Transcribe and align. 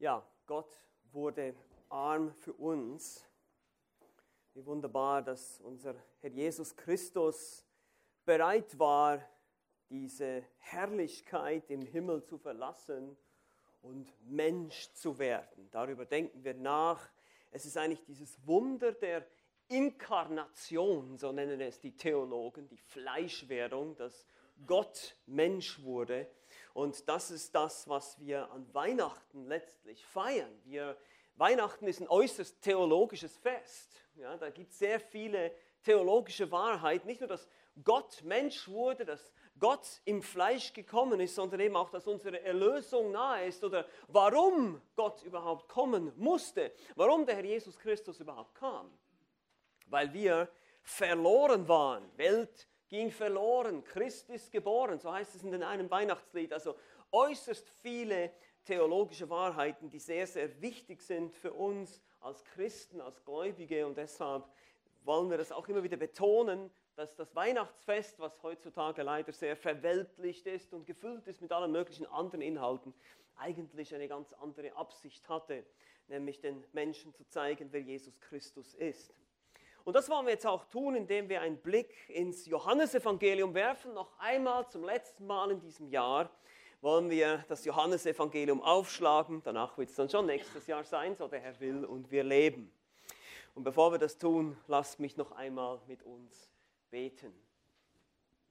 Ja, 0.00 0.24
Gott 0.46 0.72
wurde 1.10 1.56
arm 1.88 2.32
für 2.32 2.52
uns. 2.52 3.26
Wie 4.54 4.64
wunderbar, 4.64 5.22
dass 5.22 5.60
unser 5.60 5.96
Herr 6.20 6.30
Jesus 6.30 6.76
Christus 6.76 7.66
bereit 8.24 8.78
war, 8.78 9.28
diese 9.90 10.44
Herrlichkeit 10.58 11.68
im 11.72 11.82
Himmel 11.82 12.22
zu 12.22 12.38
verlassen 12.38 13.16
und 13.82 14.08
Mensch 14.30 14.92
zu 14.92 15.18
werden. 15.18 15.68
Darüber 15.72 16.06
denken 16.06 16.44
wir 16.44 16.54
nach. 16.54 17.10
Es 17.50 17.66
ist 17.66 17.76
eigentlich 17.76 18.04
dieses 18.04 18.46
Wunder 18.46 18.92
der 18.92 19.26
Inkarnation, 19.66 21.18
so 21.18 21.32
nennen 21.32 21.60
es 21.60 21.80
die 21.80 21.96
Theologen, 21.96 22.68
die 22.68 22.78
Fleischwerdung, 22.78 23.96
dass 23.96 24.24
Gott 24.64 25.16
Mensch 25.26 25.82
wurde. 25.82 26.30
Und 26.78 27.08
das 27.08 27.32
ist 27.32 27.56
das, 27.56 27.88
was 27.88 28.20
wir 28.20 28.48
an 28.52 28.72
Weihnachten 28.72 29.48
letztlich 29.48 30.06
feiern. 30.06 30.62
Wir, 30.62 30.96
Weihnachten 31.34 31.88
ist 31.88 32.00
ein 32.00 32.06
äußerst 32.06 32.62
theologisches 32.62 33.36
Fest. 33.36 34.00
Ja, 34.14 34.36
da 34.36 34.48
gibt 34.50 34.70
es 34.70 34.78
sehr 34.78 35.00
viele 35.00 35.52
theologische 35.82 36.52
Wahrheiten. 36.52 37.08
Nicht 37.08 37.20
nur, 37.20 37.26
dass 37.26 37.48
Gott 37.82 38.22
Mensch 38.22 38.68
wurde, 38.68 39.04
dass 39.04 39.32
Gott 39.58 39.88
im 40.04 40.22
Fleisch 40.22 40.72
gekommen 40.72 41.18
ist, 41.18 41.34
sondern 41.34 41.58
eben 41.58 41.74
auch, 41.74 41.90
dass 41.90 42.06
unsere 42.06 42.40
Erlösung 42.42 43.10
nahe 43.10 43.46
ist 43.48 43.64
oder 43.64 43.84
warum 44.06 44.80
Gott 44.94 45.24
überhaupt 45.24 45.68
kommen 45.68 46.12
musste, 46.14 46.72
warum 46.94 47.26
der 47.26 47.34
Herr 47.34 47.44
Jesus 47.44 47.76
Christus 47.76 48.20
überhaupt 48.20 48.54
kam. 48.54 48.88
Weil 49.86 50.12
wir 50.12 50.48
verloren 50.84 51.66
waren. 51.66 52.08
Welt 52.16 52.68
ging 52.88 53.10
verloren, 53.10 53.84
Christ 53.84 54.30
ist 54.30 54.50
geboren, 54.50 54.98
so 54.98 55.12
heißt 55.12 55.34
es 55.34 55.42
in 55.42 55.62
einem 55.62 55.90
Weihnachtslied. 55.90 56.52
Also 56.52 56.74
äußerst 57.12 57.68
viele 57.82 58.32
theologische 58.64 59.28
Wahrheiten, 59.30 59.90
die 59.90 59.98
sehr, 59.98 60.26
sehr 60.26 60.60
wichtig 60.60 61.00
sind 61.00 61.34
für 61.34 61.52
uns 61.52 62.02
als 62.20 62.44
Christen, 62.44 63.00
als 63.00 63.24
Gläubige 63.24 63.86
und 63.86 63.96
deshalb 63.96 64.44
wollen 65.04 65.30
wir 65.30 65.38
das 65.38 65.52
auch 65.52 65.68
immer 65.68 65.82
wieder 65.82 65.96
betonen, 65.96 66.70
dass 66.96 67.14
das 67.14 67.34
Weihnachtsfest, 67.34 68.18
was 68.18 68.42
heutzutage 68.42 69.02
leider 69.02 69.32
sehr 69.32 69.56
verweltlicht 69.56 70.46
ist 70.46 70.74
und 70.74 70.84
gefüllt 70.84 71.26
ist 71.28 71.40
mit 71.40 71.52
allen 71.52 71.70
möglichen 71.70 72.06
anderen 72.06 72.42
Inhalten, 72.42 72.92
eigentlich 73.36 73.94
eine 73.94 74.08
ganz 74.08 74.32
andere 74.32 74.74
Absicht 74.76 75.28
hatte, 75.28 75.64
nämlich 76.08 76.40
den 76.40 76.64
Menschen 76.72 77.14
zu 77.14 77.24
zeigen, 77.28 77.68
wer 77.70 77.80
Jesus 77.80 78.18
Christus 78.20 78.74
ist. 78.74 79.14
Und 79.88 79.94
das 79.94 80.10
wollen 80.10 80.26
wir 80.26 80.34
jetzt 80.34 80.46
auch 80.46 80.66
tun, 80.66 80.94
indem 80.96 81.30
wir 81.30 81.40
einen 81.40 81.56
Blick 81.56 82.10
ins 82.10 82.44
Johannesevangelium 82.44 83.54
werfen. 83.54 83.94
Noch 83.94 84.18
einmal 84.18 84.68
zum 84.68 84.84
letzten 84.84 85.26
Mal 85.26 85.50
in 85.50 85.60
diesem 85.60 85.88
Jahr 85.88 86.28
wollen 86.82 87.08
wir 87.08 87.42
das 87.48 87.64
Johannesevangelium 87.64 88.60
aufschlagen. 88.60 89.40
Danach 89.46 89.78
wird 89.78 89.88
es 89.88 89.96
dann 89.96 90.10
schon 90.10 90.26
nächstes 90.26 90.66
Jahr 90.66 90.84
sein, 90.84 91.16
so 91.16 91.26
der 91.26 91.40
Herr 91.40 91.58
will 91.60 91.86
und 91.86 92.10
wir 92.10 92.22
leben. 92.22 92.70
Und 93.54 93.64
bevor 93.64 93.90
wir 93.90 93.98
das 93.98 94.18
tun, 94.18 94.58
lasst 94.66 95.00
mich 95.00 95.16
noch 95.16 95.32
einmal 95.32 95.80
mit 95.86 96.02
uns 96.02 96.50
beten. 96.90 97.32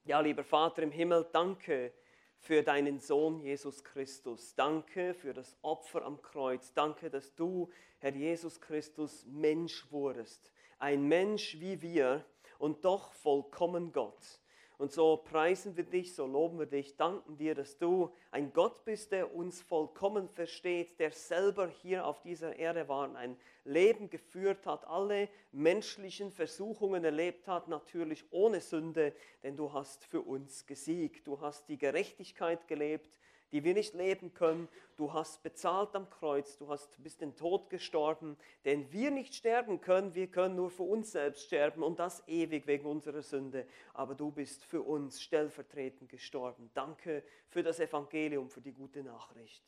Ja, 0.06 0.18
lieber 0.18 0.42
Vater 0.42 0.82
im 0.82 0.90
Himmel, 0.90 1.24
danke 1.30 1.92
für 2.40 2.64
deinen 2.64 2.98
Sohn 2.98 3.38
Jesus 3.38 3.84
Christus. 3.84 4.56
Danke 4.56 5.14
für 5.14 5.34
das 5.34 5.56
Opfer 5.62 6.04
am 6.04 6.20
Kreuz. 6.20 6.74
Danke, 6.74 7.10
dass 7.10 7.32
du, 7.36 7.70
Herr 8.00 8.12
Jesus 8.12 8.60
Christus, 8.60 9.24
Mensch 9.28 9.86
wurdest 9.92 10.50
ein 10.78 11.06
Mensch 11.06 11.58
wie 11.60 11.80
wir 11.82 12.24
und 12.58 12.84
doch 12.84 13.12
vollkommen 13.12 13.92
Gott. 13.92 14.40
Und 14.78 14.92
so 14.92 15.16
preisen 15.16 15.76
wir 15.76 15.82
dich, 15.82 16.14
so 16.14 16.24
loben 16.24 16.60
wir 16.60 16.66
dich, 16.66 16.96
danken 16.96 17.36
dir, 17.36 17.56
dass 17.56 17.78
du 17.78 18.14
ein 18.30 18.52
Gott 18.52 18.84
bist, 18.84 19.10
der 19.10 19.34
uns 19.34 19.60
vollkommen 19.60 20.28
versteht, 20.28 21.00
der 21.00 21.10
selber 21.10 21.66
hier 21.66 22.06
auf 22.06 22.22
dieser 22.22 22.54
Erde 22.54 22.86
war, 22.86 23.12
ein 23.16 23.36
Leben 23.64 24.08
geführt 24.08 24.66
hat, 24.66 24.86
alle 24.86 25.28
menschlichen 25.50 26.30
Versuchungen 26.30 27.02
erlebt 27.02 27.48
hat, 27.48 27.66
natürlich 27.66 28.24
ohne 28.30 28.60
Sünde, 28.60 29.14
denn 29.42 29.56
du 29.56 29.72
hast 29.72 30.04
für 30.04 30.20
uns 30.20 30.64
gesiegt. 30.64 31.26
Du 31.26 31.40
hast 31.40 31.68
die 31.68 31.76
Gerechtigkeit 31.78 32.68
gelebt, 32.68 33.10
die 33.52 33.64
wir 33.64 33.74
nicht 33.74 33.94
leben 33.94 34.34
können. 34.34 34.68
Du 34.96 35.12
hast 35.12 35.42
bezahlt 35.42 35.94
am 35.94 36.10
Kreuz, 36.10 36.56
du 36.58 36.68
hast 36.68 37.02
bis 37.02 37.16
den 37.16 37.36
Tod 37.36 37.70
gestorben, 37.70 38.36
denn 38.64 38.90
wir 38.92 39.10
nicht 39.10 39.34
sterben 39.34 39.80
können, 39.80 40.14
wir 40.14 40.26
können 40.26 40.56
nur 40.56 40.70
für 40.70 40.82
uns 40.82 41.12
selbst 41.12 41.46
sterben 41.46 41.82
und 41.82 41.98
das 41.98 42.26
ewig 42.26 42.66
wegen 42.66 42.86
unserer 42.86 43.22
Sünde. 43.22 43.66
Aber 43.94 44.14
du 44.14 44.30
bist 44.30 44.64
für 44.64 44.82
uns 44.82 45.22
stellvertretend 45.22 46.10
gestorben. 46.10 46.70
Danke 46.74 47.22
für 47.48 47.62
das 47.62 47.80
Evangelium, 47.80 48.50
für 48.50 48.60
die 48.60 48.72
gute 48.72 49.02
Nachricht. 49.02 49.62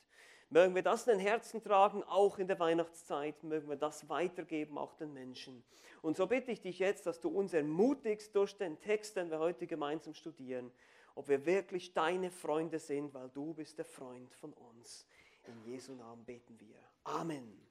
Mögen 0.52 0.74
wir 0.74 0.82
das 0.82 1.06
in 1.06 1.18
den 1.18 1.20
Herzen 1.20 1.62
tragen, 1.62 2.02
auch 2.02 2.38
in 2.38 2.48
der 2.48 2.58
Weihnachtszeit, 2.58 3.44
mögen 3.44 3.68
wir 3.68 3.76
das 3.76 4.08
weitergeben, 4.08 4.78
auch 4.78 4.94
den 4.94 5.12
Menschen. 5.12 5.62
Und 6.02 6.16
so 6.16 6.26
bitte 6.26 6.50
ich 6.50 6.60
dich 6.60 6.80
jetzt, 6.80 7.06
dass 7.06 7.20
du 7.20 7.28
uns 7.28 7.54
ermutigst 7.54 8.34
durch 8.34 8.56
den 8.56 8.80
Text, 8.80 9.16
den 9.16 9.30
wir 9.30 9.38
heute 9.38 9.68
gemeinsam 9.68 10.12
studieren, 10.12 10.72
ob 11.14 11.28
wir 11.28 11.44
wirklich 11.46 11.92
deine 11.92 12.30
Freunde 12.30 12.78
sind, 12.78 13.12
weil 13.14 13.28
du 13.30 13.54
bist 13.54 13.78
der 13.78 13.84
Freund 13.84 14.34
von 14.34 14.52
uns. 14.52 15.06
In 15.44 15.62
Jesu 15.64 15.92
Namen 15.92 16.24
beten 16.24 16.58
wir. 16.60 16.78
Amen. 17.04 17.66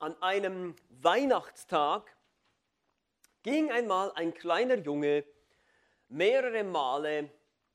An 0.00 0.20
einem 0.22 0.76
Weihnachtstag 0.90 2.14
ging 3.42 3.70
einmal 3.70 4.12
ein 4.12 4.34
kleiner 4.34 4.76
Junge 4.76 5.24
mehrere 6.08 6.64
Male 6.64 7.30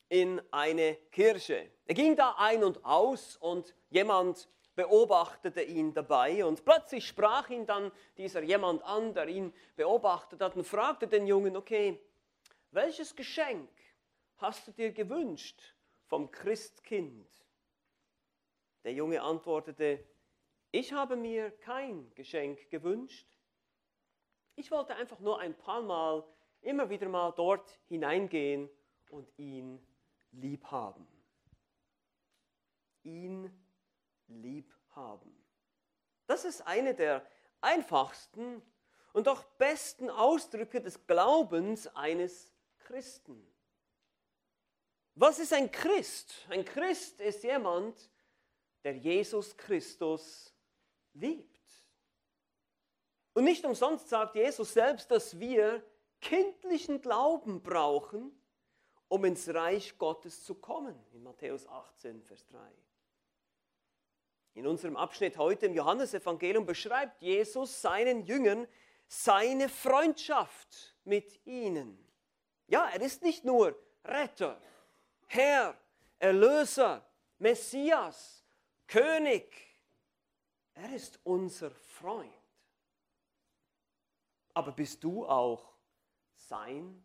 in 0.10 0.42
eine 0.52 0.96
Kirche. 1.12 1.72
Er 1.86 1.96
ging 1.96 2.16
da 2.16 2.36
ein 2.38 2.64
und 2.64 2.84
aus 2.86 3.38
und 3.38 3.76
jemand 3.90 4.48
beobachtete 4.80 5.62
ihn 5.62 5.94
dabei 5.94 6.46
und 6.46 6.64
plötzlich 6.64 7.06
sprach 7.06 7.50
ihn 7.50 7.66
dann 7.66 7.92
dieser 8.16 8.42
jemand 8.44 8.82
an, 8.84 9.14
der 9.14 9.28
ihn 9.28 9.54
beobachtet 9.76 10.40
hat 10.40 10.56
und 10.56 10.64
fragte 10.64 11.06
den 11.06 11.28
Jungen, 11.28 11.58
okay, 11.58 12.00
welches 12.72 13.14
Geschenk 13.14 13.70
hast 14.38 14.66
du 14.66 14.72
dir 14.72 14.94
gewünscht 14.94 15.76
vom 16.06 16.32
Christkind? 16.32 17.28
Der 18.86 18.94
Junge 18.94 19.22
antwortete, 19.22 20.02
ich 20.72 20.94
habe 20.94 21.18
mir 21.18 21.52
kein 21.52 22.10
Geschenk 22.16 22.70
gewünscht. 22.70 23.28
Ich 24.56 24.72
wollte 24.72 24.96
einfach 24.96 25.20
nur 25.20 25.40
ein 25.40 25.58
paar 25.58 25.82
Mal, 25.82 26.24
immer 26.62 26.90
wieder 26.90 27.10
mal 27.10 27.34
dort 27.34 27.78
hineingehen 27.90 28.70
und 29.10 29.28
ihn 29.38 29.86
lieb 30.32 30.64
haben. 30.72 31.06
Ihn 33.04 33.52
lieb 34.30 34.74
haben. 34.92 35.36
Das 36.28 36.46
ist 36.46 36.62
eine 36.62 36.94
der 36.94 37.26
einfachsten 37.62 38.62
und 39.14 39.28
doch 39.28 39.44
besten 39.58 40.10
Ausdrücke 40.10 40.82
des 40.82 41.06
Glaubens 41.08 41.88
eines 41.96 42.54
Christen. 42.80 43.46
Was 45.16 45.40
ist 45.40 45.54
ein 45.54 45.72
Christ? 45.72 46.34
Ein 46.50 46.64
Christ 46.64 47.20
ist 47.20 47.44
jemand, 47.44 48.10
der 48.84 48.96
Jesus 48.96 49.58
Christus 49.58 50.54
liebt. 51.14 51.60
Und 53.34 53.44
nicht 53.44 53.66
umsonst 53.66 54.10
sagt 54.10 54.36
Jesus 54.36 54.74
selbst, 54.74 55.12
dass 55.12 55.40
wir 55.40 55.84
kindlichen 56.22 57.02
Glauben 57.02 57.62
brauchen, 57.62 58.32
um 59.08 59.26
ins 59.26 59.54
Reich 59.54 59.98
Gottes 59.98 60.44
zu 60.44 60.56
kommen. 60.56 60.96
In 61.14 61.24
Matthäus 61.24 61.68
18, 61.68 62.22
Vers 62.22 62.46
3. 62.48 62.60
In 64.60 64.68
unserem 64.68 64.98
Abschnitt 64.98 65.38
heute 65.38 65.68
im 65.68 65.74
Johannesevangelium 65.74 66.66
beschreibt 66.66 67.22
Jesus 67.22 67.82
seinen 67.82 68.26
Jüngern 68.26 68.68
seine 69.08 69.70
Freundschaft 69.70 70.98
mit 71.06 71.40
ihnen. 71.46 71.98
Ja, 72.68 72.90
er 72.90 73.00
ist 73.00 73.22
nicht 73.22 73.46
nur 73.46 73.82
Retter, 74.04 74.62
Herr, 75.28 75.78
Erlöser, 76.20 77.06
Messias, 77.38 78.44
König. 78.86 79.50
Er 80.74 80.94
ist 80.94 81.22
unser 81.24 81.72
Freund. 81.72 82.30
Aber 84.54 84.74
bist 84.74 85.02
du 85.06 85.26
auch 85.26 85.74
sein 86.36 87.02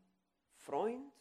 Freund? 0.57 1.13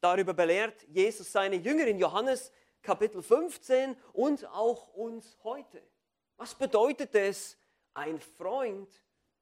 Darüber 0.00 0.32
belehrt 0.32 0.84
Jesus 0.84 1.32
seine 1.32 1.56
Jünger 1.56 1.88
in 1.88 1.98
Johannes 1.98 2.52
Kapitel 2.86 3.20
15 3.20 3.96
und 4.12 4.46
auch 4.46 4.94
uns 4.94 5.36
heute. 5.42 5.82
Was 6.36 6.54
bedeutet 6.54 7.12
es, 7.16 7.58
ein 7.94 8.20
Freund 8.20 8.88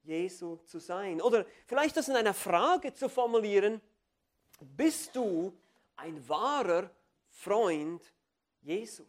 Jesu 0.02 0.56
zu 0.64 0.78
sein? 0.78 1.20
Oder 1.20 1.44
vielleicht 1.66 1.98
das 1.98 2.08
in 2.08 2.16
einer 2.16 2.32
Frage 2.32 2.94
zu 2.94 3.10
formulieren, 3.10 3.82
bist 4.60 5.14
du 5.14 5.52
ein 5.96 6.26
wahrer 6.26 6.88
Freund 7.28 8.02
Jesu? 8.62 9.04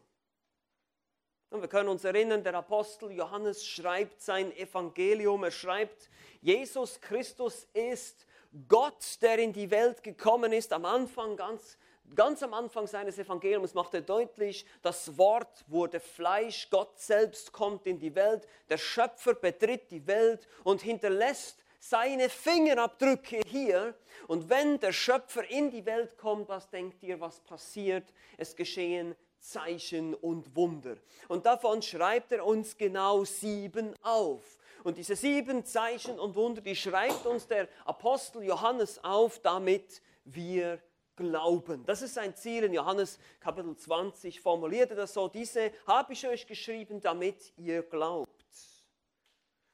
Und 1.50 1.62
wir 1.62 1.70
können 1.70 1.88
uns 1.88 2.04
erinnern, 2.04 2.44
der 2.44 2.56
Apostel 2.56 3.12
Johannes 3.12 3.66
schreibt 3.66 4.22
sein 4.22 4.52
Evangelium, 4.58 5.46
er 5.46 5.52
schreibt, 5.52 6.10
Jesus 6.42 7.00
Christus 7.00 7.70
ist 7.72 8.26
Gott, 8.68 9.22
der 9.22 9.40
in 9.40 9.54
die 9.54 9.72
Welt 9.72 10.04
gekommen 10.04 10.52
ist, 10.52 10.74
am 10.74 10.84
Anfang, 10.84 11.38
ganz, 11.38 11.78
ganz 12.14 12.44
am 12.44 12.54
Anfang 12.54 12.88
seines 12.88 13.18
Evangeliums 13.18 13.74
macht 13.74 13.94
er 13.94 14.02
deutlich, 14.02 14.66
das 14.82 15.18
Wort 15.18 15.66
wurde 15.68 16.00
Fleisch, 16.00 16.70
Gott 16.70 17.00
selbst 17.00 17.52
kommt 17.52 17.88
in 17.88 18.00
die 18.00 18.14
Welt, 18.16 18.48
der 18.70 18.78
Schöpfer 18.78 19.34
betritt 19.34 19.90
die 19.92 20.06
Welt 20.06 20.48
und 20.64 20.82
hinterlässt 20.82 21.64
seine 21.80 22.30
Fingerabdrücke 22.30 23.42
hier. 23.48 23.96
Und 24.28 24.50
wenn 24.50 24.80
der 24.80 24.92
Schöpfer 24.92 25.50
in 25.50 25.70
die 25.70 25.86
Welt 25.86 26.18
kommt, 26.18 26.50
was 26.50 26.70
denkt 26.70 27.04
ihr, 27.04 27.20
was 27.20 27.40
passiert? 27.42 28.12
Es 28.38 28.56
geschehen 28.56 29.16
Zeichen 29.40 30.16
und 30.16 30.56
Wunder. 30.56 30.98
Und 31.28 31.46
davon 31.46 31.82
schreibt 31.82 32.32
er 32.32 32.46
uns 32.46 32.76
genau 32.78 33.24
sieben 33.24 33.94
auf. 34.02 34.42
Und 34.84 34.98
diese 34.98 35.16
sieben 35.16 35.66
Zeichen 35.66 36.20
und 36.20 36.36
Wunder, 36.36 36.62
die 36.62 36.76
schreibt 36.76 37.26
uns 37.26 37.48
der 37.48 37.68
Apostel 37.86 38.44
Johannes 38.44 39.04
auf, 39.04 39.40
damit 39.40 40.02
wir 40.24 40.80
glauben. 41.16 41.86
Das 41.86 42.02
ist 42.02 42.14
sein 42.14 42.36
Ziel 42.36 42.64
in 42.64 42.74
Johannes 42.74 43.20
Kapitel 43.40 43.76
20, 43.76 44.42
formulierte 44.42 44.96
das 44.96 45.14
so, 45.14 45.28
diese 45.28 45.72
habe 45.88 46.14
ich 46.14 46.28
euch 46.28 46.48
geschrieben, 46.48 47.02
damit 47.02 47.54
ihr 47.58 47.84
glaubt. 47.84 48.32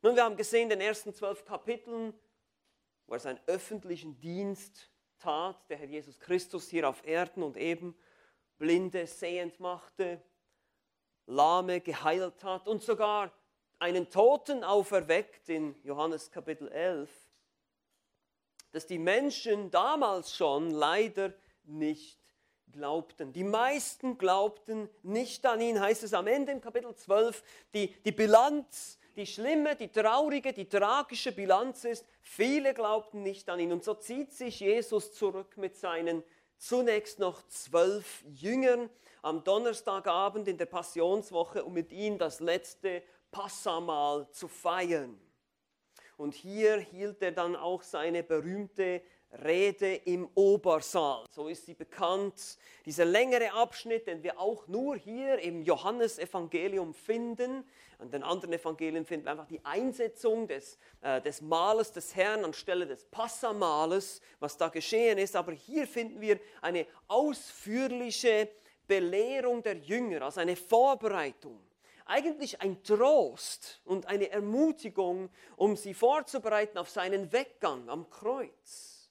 Nun, 0.02 0.16
wir 0.16 0.24
haben 0.24 0.38
gesehen, 0.38 0.64
in 0.64 0.70
den 0.70 0.82
ersten 0.82 1.14
zwölf 1.14 1.46
Kapiteln, 1.46 2.14
wo 3.06 3.14
er 3.14 3.20
seinen 3.20 3.40
öffentlichen 3.46 4.20
Dienst 4.20 4.90
tat, 5.20 5.58
der 5.70 5.78
Herr 5.78 5.88
Jesus 5.88 6.20
Christus 6.20 6.70
hier 6.70 6.90
auf 6.90 7.06
Erden 7.06 7.44
und 7.44 7.58
eben 7.58 7.96
Blinde 8.58 9.06
sehend 9.06 9.60
machte, 9.60 10.22
Lahme 11.28 11.82
geheilt 11.82 12.44
hat 12.44 12.68
und 12.68 12.82
sogar 12.82 13.32
einen 13.80 14.10
Toten 14.10 14.64
auferweckt 14.64 15.50
in 15.50 15.76
Johannes 15.84 16.32
Kapitel 16.32 16.68
11, 16.68 17.10
dass 18.72 18.88
die 18.88 19.00
Menschen 19.00 19.72
damals 19.72 20.36
schon 20.36 20.72
leider 20.72 21.34
nicht 21.64 22.20
glaubten. 22.72 23.34
Die 23.34 23.44
meisten 23.44 24.18
glaubten 24.18 24.90
nicht 25.04 25.46
an 25.46 25.62
ihn, 25.62 25.80
heißt 25.80 26.04
es 26.04 26.14
am 26.14 26.28
Ende 26.28 26.52
im 26.54 26.62
Kapitel 26.62 26.96
12, 26.96 27.44
die, 27.74 27.94
die 28.04 28.12
Bilanz 28.12 28.98
die 29.16 29.26
schlimme, 29.26 29.76
die 29.76 29.90
traurige, 29.90 30.54
die 30.54 30.70
tragische 30.70 31.32
Bilanz 31.32 31.84
ist, 31.84 32.06
viele 32.22 32.74
glaubten 32.74 33.24
nicht 33.24 33.50
an 33.50 33.60
ihn. 33.60 33.72
Und 33.72 33.84
so 33.84 33.94
zieht 33.94 34.32
sich 34.32 34.60
Jesus 34.60 35.14
zurück 35.14 35.58
mit 35.58 35.76
seinen 35.76 36.24
zunächst 36.58 37.20
noch 37.20 37.46
zwölf 37.48 38.24
Jüngern 38.30 38.90
am 39.22 39.44
Donnerstagabend 39.44 40.48
in 40.48 40.58
der 40.58 40.66
Passionswoche, 40.66 41.64
um 41.64 41.74
mit 41.74 41.92
ihnen 41.92 42.18
das 42.18 42.40
letzte 42.40 43.04
Passamal 43.32 44.30
zu 44.32 44.48
feiern. 44.48 45.20
Und 46.22 46.36
hier 46.36 46.78
hielt 46.78 47.20
er 47.24 47.32
dann 47.32 47.56
auch 47.56 47.82
seine 47.82 48.22
berühmte 48.22 49.02
Rede 49.44 49.96
im 49.96 50.30
Obersaal. 50.36 51.26
So 51.32 51.48
ist 51.48 51.66
sie 51.66 51.74
bekannt. 51.74 52.60
Dieser 52.86 53.06
längere 53.06 53.54
Abschnitt, 53.54 54.06
den 54.06 54.22
wir 54.22 54.40
auch 54.40 54.68
nur 54.68 54.98
hier 54.98 55.40
im 55.40 55.64
Johannesevangelium 55.64 56.94
finden. 56.94 57.68
An 57.98 58.12
den 58.12 58.22
anderen 58.22 58.54
Evangelien 58.54 59.04
finden 59.04 59.26
wir 59.26 59.32
einfach 59.32 59.48
die 59.48 59.66
Einsetzung 59.66 60.48
des, 60.48 60.78
äh, 61.02 61.20
des 61.22 61.42
Mahles 61.42 61.92
des 61.92 62.16
Herrn 62.16 62.46
anstelle 62.46 62.86
des 62.86 63.04
Passamales, 63.06 64.22
was 64.40 64.56
da 64.58 64.68
geschehen 64.68 65.18
ist. 65.18 65.36
Aber 65.36 65.54
hier 65.54 65.88
finden 65.88 66.22
wir 66.22 66.40
eine 66.62 66.86
ausführliche 67.08 68.48
Belehrung 68.88 69.64
der 69.64 69.78
Jünger, 69.78 70.22
also 70.22 70.40
eine 70.40 70.56
Vorbereitung 70.56 71.60
eigentlich 72.12 72.60
ein 72.60 72.84
Trost 72.84 73.82
und 73.86 74.08
eine 74.08 74.30
Ermutigung, 74.30 75.30
um 75.56 75.78
sie 75.78 75.94
vorzubereiten 75.94 76.78
auf 76.78 76.90
seinen 76.90 77.32
Weggang 77.32 77.90
am 77.90 78.10
Kreuz. 78.10 79.10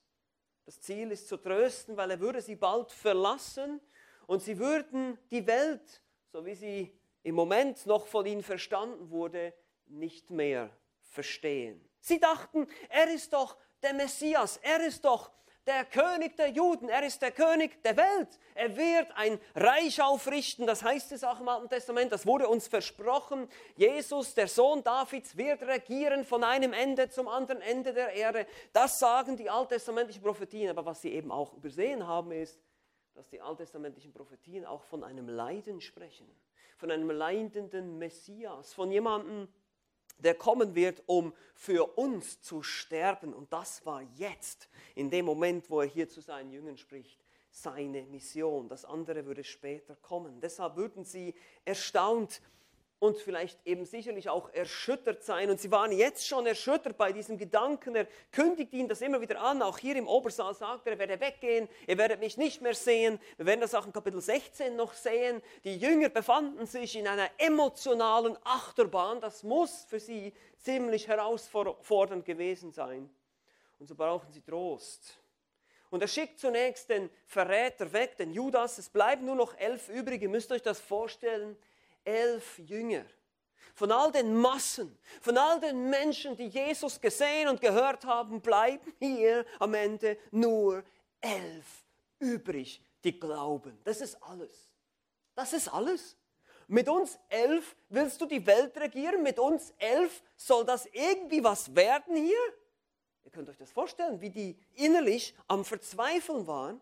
Das 0.67 0.81
Ziel 0.83 1.11
ist 1.11 1.27
zu 1.27 1.39
trösten, 1.39 1.97
weil 1.97 2.11
er 2.11 2.21
würde 2.21 2.43
sie 2.43 2.57
bald 2.57 2.93
verlassen 2.93 3.81
und 4.27 4.43
sie 4.43 4.59
würden 4.59 5.19
die 5.31 5.47
Welt, 5.47 6.03
so 6.31 6.45
wie 6.45 6.55
sie 6.55 7.01
im 7.23 7.35
Moment 7.35 7.87
noch 7.87 8.07
von 8.07 8.27
ihnen 8.27 8.43
verstanden 8.43 9.11
wurde, 9.11 9.55
nicht 9.87 10.31
mehr 10.31 10.71
verstehen. 11.01 11.83
Sie 12.01 12.21
dachten, 12.21 12.69
er 12.91 13.11
ist 13.13 13.33
doch 13.33 13.57
der 13.83 13.95
Messias, 13.95 14.59
er 14.59 14.87
ist 14.87 15.05
doch 15.07 15.33
der 15.67 15.85
König 15.85 16.37
der 16.37 16.49
Juden, 16.49 16.89
er 16.89 17.05
ist 17.05 17.21
der 17.23 17.31
König 17.31 17.83
der 17.83 17.97
Welt. 17.97 18.29
Er 18.55 18.77
wird 18.77 19.11
ein 19.15 19.39
Reich 19.55 20.03
aufrichten, 20.03 20.67
das 20.67 20.83
heißt 20.83 21.13
es 21.13 21.23
auch 21.23 21.41
im 21.41 21.49
Alten 21.49 21.69
Testament, 21.69 22.13
das 22.13 22.27
wurde 22.27 22.49
uns 22.49 22.69
versprochen. 22.69 23.49
Jesus, 23.77 24.35
der 24.35 24.49
Sohn 24.49 24.83
Davids, 24.83 25.37
wird 25.37 25.63
regieren 25.63 26.25
von 26.25 26.45
einem 26.45 26.73
Ende 26.73 27.09
zum 27.09 27.29
anderen 27.29 27.61
Ende 27.61 27.93
der 27.93 28.13
Erde. 28.13 28.47
Das 28.73 28.99
sagen 28.99 29.37
die 29.37 29.51
alttestamentlichen 29.51 30.23
Prophetien, 30.23 30.71
aber 30.71 30.85
was 30.85 31.03
sie 31.03 31.13
eben 31.13 31.31
auch 31.31 31.55
übersehen 31.55 32.07
haben, 32.07 32.33
ist, 32.33 32.61
dass 33.15 33.29
die 33.29 33.41
alttestamentlichen 33.41 34.13
Prophetien 34.13 34.65
auch 34.65 34.83
von 34.85 35.05
einem 35.05 35.29
Leiden 35.29 35.81
sprechen, 35.81 36.27
von 36.79 36.91
einem 36.91 37.11
leidenden 37.11 37.99
Messias, 37.99 38.73
von 38.73 38.91
jemandem, 38.91 39.49
der 40.21 40.35
kommen 40.35 40.75
wird, 40.75 41.03
um 41.07 41.33
für 41.55 41.99
uns 41.99 42.41
zu 42.41 42.63
sterben. 42.63 43.33
Und 43.35 43.53
das 43.53 43.85
war 43.85 44.03
jetzt, 44.17 44.69
in 44.95 45.11
dem 45.11 45.25
Moment, 45.25 45.71
wo 45.71 45.81
er 45.81 45.87
hier 45.87 46.09
zu 46.09 46.21
seinen 46.21 46.51
Jüngern 46.51 46.77
spricht, 46.77 47.21
seine 47.51 48.03
Mission. 48.03 48.69
Das 48.69 48.85
andere 48.85 49.27
würde 49.27 49.45
später 49.45 49.97
kommen. 49.97 50.41
Deshalb 50.41 50.77
würden 50.77 51.05
sie 51.05 51.35
erstaunt 51.65 52.41
und 53.01 53.17
vielleicht 53.17 53.67
eben 53.67 53.87
sicherlich 53.87 54.29
auch 54.29 54.51
erschüttert 54.53 55.25
sein. 55.25 55.51
Und 55.51 55.59
sie 55.59 55.71
waren 55.71 55.91
jetzt 55.91 56.27
schon 56.27 56.47
erschüttert 56.47 56.99
bei 56.99 57.13
diesem 57.13 57.39
Gedanken. 57.39 57.97
Er 57.97 58.07
kündigt 58.31 58.75
ihnen 58.75 58.89
das 58.89 59.01
immer 59.01 59.23
wieder 59.23 59.41
an. 59.41 59.63
Auch 59.63 59.79
hier 59.79 59.97
im 59.97 60.07
Obersaal 60.07 60.55
sagt 60.55 60.87
er, 60.87 60.93
er 60.93 60.99
werde 60.99 61.19
weggehen, 61.19 61.67
ihr 61.87 61.97
werdet 61.97 62.21
mich 62.21 62.37
nicht 62.37 62.61
mehr 62.61 62.75
sehen. 62.75 63.19
Wir 63.39 63.47
werden 63.47 63.63
das 63.63 63.75
auch 63.75 63.87
in 63.87 63.93
Kapitel 63.95 64.21
16 64.21 64.77
noch 64.77 64.93
sehen. 64.93 65.41
Die 65.65 65.79
Jünger 65.79 66.11
befanden 66.11 66.67
sich 66.67 66.95
in 66.95 67.09
einer 67.09 67.31
emotionalen 67.39 68.37
Achterbahn. 68.45 69.23
Das 69.23 69.43
muss 69.43 69.85
für 69.89 69.99
sie 69.99 70.35
ziemlich 70.59 71.09
herausfordernd 71.09 72.27
gewesen 72.27 72.71
sein. 72.71 73.09
Und 73.79 73.87
so 73.87 73.95
brauchen 73.95 74.31
sie 74.31 74.43
Trost. 74.43 75.19
Und 75.89 76.03
er 76.03 76.09
schickt 76.09 76.39
zunächst 76.39 76.91
den 76.91 77.09
Verräter 77.25 77.95
weg, 77.95 78.19
den 78.19 78.31
Judas. 78.31 78.77
Es 78.77 78.91
bleiben 78.91 79.25
nur 79.25 79.37
noch 79.37 79.57
elf 79.57 79.89
übrig. 79.89 80.21
Ihr 80.21 80.29
müsst 80.29 80.53
euch 80.53 80.63
das 80.63 80.79
vorstellen 80.79 81.57
elf 82.05 82.59
Jünger. 82.59 83.05
Von 83.75 83.93
all 83.93 84.13
den 84.13 84.35
Massen, 84.35 84.99
von 85.21 85.39
all 85.39 85.61
den 85.61 85.89
Menschen, 85.89 86.37
die 86.37 86.49
Jesus 86.49 87.01
gesehen 87.01 87.49
und 87.49 87.61
gehört 87.61 88.05
haben, 88.05 88.41
bleiben 88.41 88.93
hier 88.99 89.47
am 89.59 89.75
Ende 89.75 90.19
nur 90.31 90.83
elf 91.21 91.85
übrig, 92.19 92.83
die 93.03 93.19
glauben. 93.19 93.79
Das 93.85 94.01
ist 94.01 94.23
alles. 94.23 94.71
Das 95.35 95.53
ist 95.53 95.69
alles. 95.69 96.17
Mit 96.67 96.89
uns 96.89 97.19
elf 97.29 97.75
willst 97.89 98.21
du 98.21 98.27
die 98.27 98.47
Welt 98.47 98.77
regieren? 98.77 99.23
Mit 99.23 99.39
uns 99.39 99.73
elf 99.79 100.23
soll 100.37 100.65
das 100.65 100.87
irgendwie 100.93 101.43
was 101.43 101.75
werden 101.75 102.15
hier? 102.17 102.39
Ihr 103.25 103.31
könnt 103.31 103.49
euch 103.49 103.57
das 103.57 103.73
vorstellen, 103.73 104.21
wie 104.21 104.31
die 104.31 104.57
innerlich 104.75 105.35
am 105.49 105.65
Verzweifeln 105.65 106.47
waren. 106.47 106.81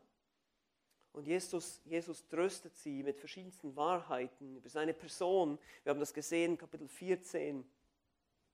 Und 1.19 1.27
Jesus, 1.27 1.81
Jesus 1.85 2.29
tröstet 2.29 2.77
sie 2.77 3.03
mit 3.03 3.19
verschiedensten 3.19 3.75
Wahrheiten 3.75 4.55
über 4.55 4.69
seine 4.69 4.95
Person. 4.95 5.59
Wir 5.83 5.91
haben 5.91 5.99
das 5.99 6.15
gesehen, 6.15 6.57
Kapitel 6.57 6.87
14. 6.87 7.69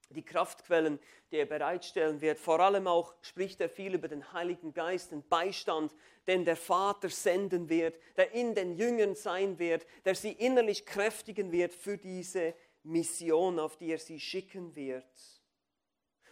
Die 0.08 0.24
Kraftquellen, 0.24 0.98
die 1.30 1.36
er 1.36 1.44
bereitstellen 1.44 2.22
wird. 2.22 2.38
Vor 2.38 2.60
allem 2.60 2.86
auch 2.86 3.14
spricht 3.20 3.60
er 3.60 3.68
viel 3.68 3.92
über 3.92 4.08
den 4.08 4.32
Heiligen 4.32 4.72
Geist, 4.72 5.12
den 5.12 5.28
Beistand, 5.28 5.94
den 6.26 6.46
der 6.46 6.56
Vater 6.56 7.10
senden 7.10 7.68
wird, 7.68 8.00
der 8.16 8.32
in 8.32 8.54
den 8.54 8.78
Jüngern 8.78 9.14
sein 9.14 9.58
wird, 9.58 9.86
der 10.06 10.14
sie 10.14 10.32
innerlich 10.32 10.86
kräftigen 10.86 11.52
wird 11.52 11.74
für 11.74 11.98
diese 11.98 12.54
Mission, 12.82 13.58
auf 13.58 13.76
die 13.76 13.90
er 13.90 13.98
sie 13.98 14.18
schicken 14.18 14.74
wird. 14.74 15.04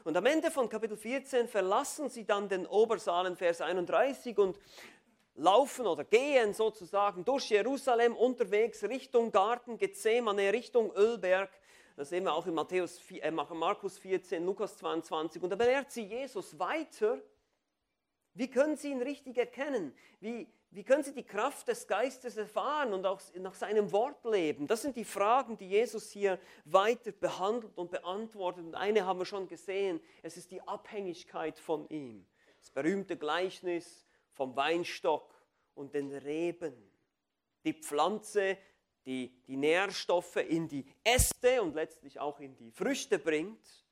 Und 0.05 0.17
am 0.17 0.27
Ende 0.27 0.51
von 0.51 0.69
Kapitel 0.69 0.97
14 0.97 1.47
verlassen 1.47 2.09
sie 2.09 2.25
dann 2.25 2.49
den 2.49 2.67
Obersaal 2.67 3.27
in 3.27 3.37
Vers 3.37 3.61
31 3.61 4.37
und 4.37 4.59
laufen 5.35 5.87
oder 5.87 6.05
gehen 6.05 6.53
sozusagen 6.53 7.25
durch 7.25 7.51
Jerusalem 7.51 8.15
unterwegs 8.17 8.83
Richtung 8.85 9.33
Garten 9.33 9.79
Gethsemane, 9.79 10.53
Richtung 10.53 10.93
Ölberg. 10.95 11.51
Das 11.97 12.09
sehen 12.09 12.25
wir 12.25 12.35
auch 12.35 12.47
in 12.47 12.55
Matthäus, 12.55 13.01
äh, 13.11 13.31
Markus 13.31 13.99
14, 13.99 14.45
Lukas 14.45 14.77
22. 14.77 15.43
Und 15.43 15.51
da 15.51 15.57
belehrt 15.57 15.91
sie 15.91 16.05
Jesus 16.05 16.59
weiter. 16.59 17.21
Wie 18.35 18.51
können 18.51 18.77
sie 18.77 18.91
ihn 18.91 19.03
richtig 19.03 19.37
erkennen? 19.37 19.95
Wie, 20.21 20.49
wie 20.71 20.85
können 20.85 21.03
sie 21.03 21.13
die 21.13 21.25
Kraft 21.25 21.69
des 21.69 21.87
Geistes 21.87 22.39
erfahren 22.39 22.95
und 22.95 23.05
auch 23.05 23.21
nach 23.35 23.55
seinem 23.55 23.93
Wort 23.93 24.25
leben? 24.25 24.67
Das 24.67 24.81
sind 24.81 24.97
die 24.97 25.05
Fragen, 25.05 25.59
die 25.59 25.69
Jesus 25.69 26.11
hier 26.11 26.39
weiter 26.65 27.13
behandelt 27.13 27.77
und 27.77 27.91
beantwortet. 27.91 28.65
Und 28.65 28.75
eine 28.75 29.05
haben 29.05 29.19
wir 29.19 29.27
schon 29.27 29.49
gesehen, 29.49 30.01
es 30.23 30.39
ist 30.39 30.51
die 30.51 30.63
Abhängigkeit 30.63 31.59
von 31.59 31.87
ihm. 31.91 32.27
Das 32.59 32.71
berühmte 32.71 33.19
Gleichnis 33.19 34.07
vom 34.33 34.57
Weinstock 34.57 35.33
und 35.75 35.95
den 35.95 36.13
Reben. 36.13 36.75
Die 37.65 37.75
Pflanze, 37.75 38.59
die 39.05 39.43
die 39.47 39.57
Nährstoffe 39.57 40.37
in 40.37 40.69
die 40.69 40.87
Äste 41.05 41.63
und 41.63 41.75
letztlich 41.75 42.19
auch 42.21 42.41
in 42.41 42.57
die 42.57 42.71
Früchte 42.71 43.19
bringt, 43.19 43.83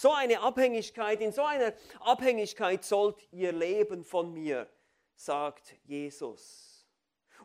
So 0.00 0.12
eine 0.12 0.38
Abhängigkeit, 0.38 1.20
in 1.20 1.32
so 1.32 1.42
einer 1.42 1.72
Abhängigkeit 1.98 2.84
sollt 2.84 3.16
ihr 3.32 3.50
leben 3.50 4.04
von 4.04 4.32
mir, 4.32 4.68
sagt 5.16 5.74
Jesus. 5.82 6.86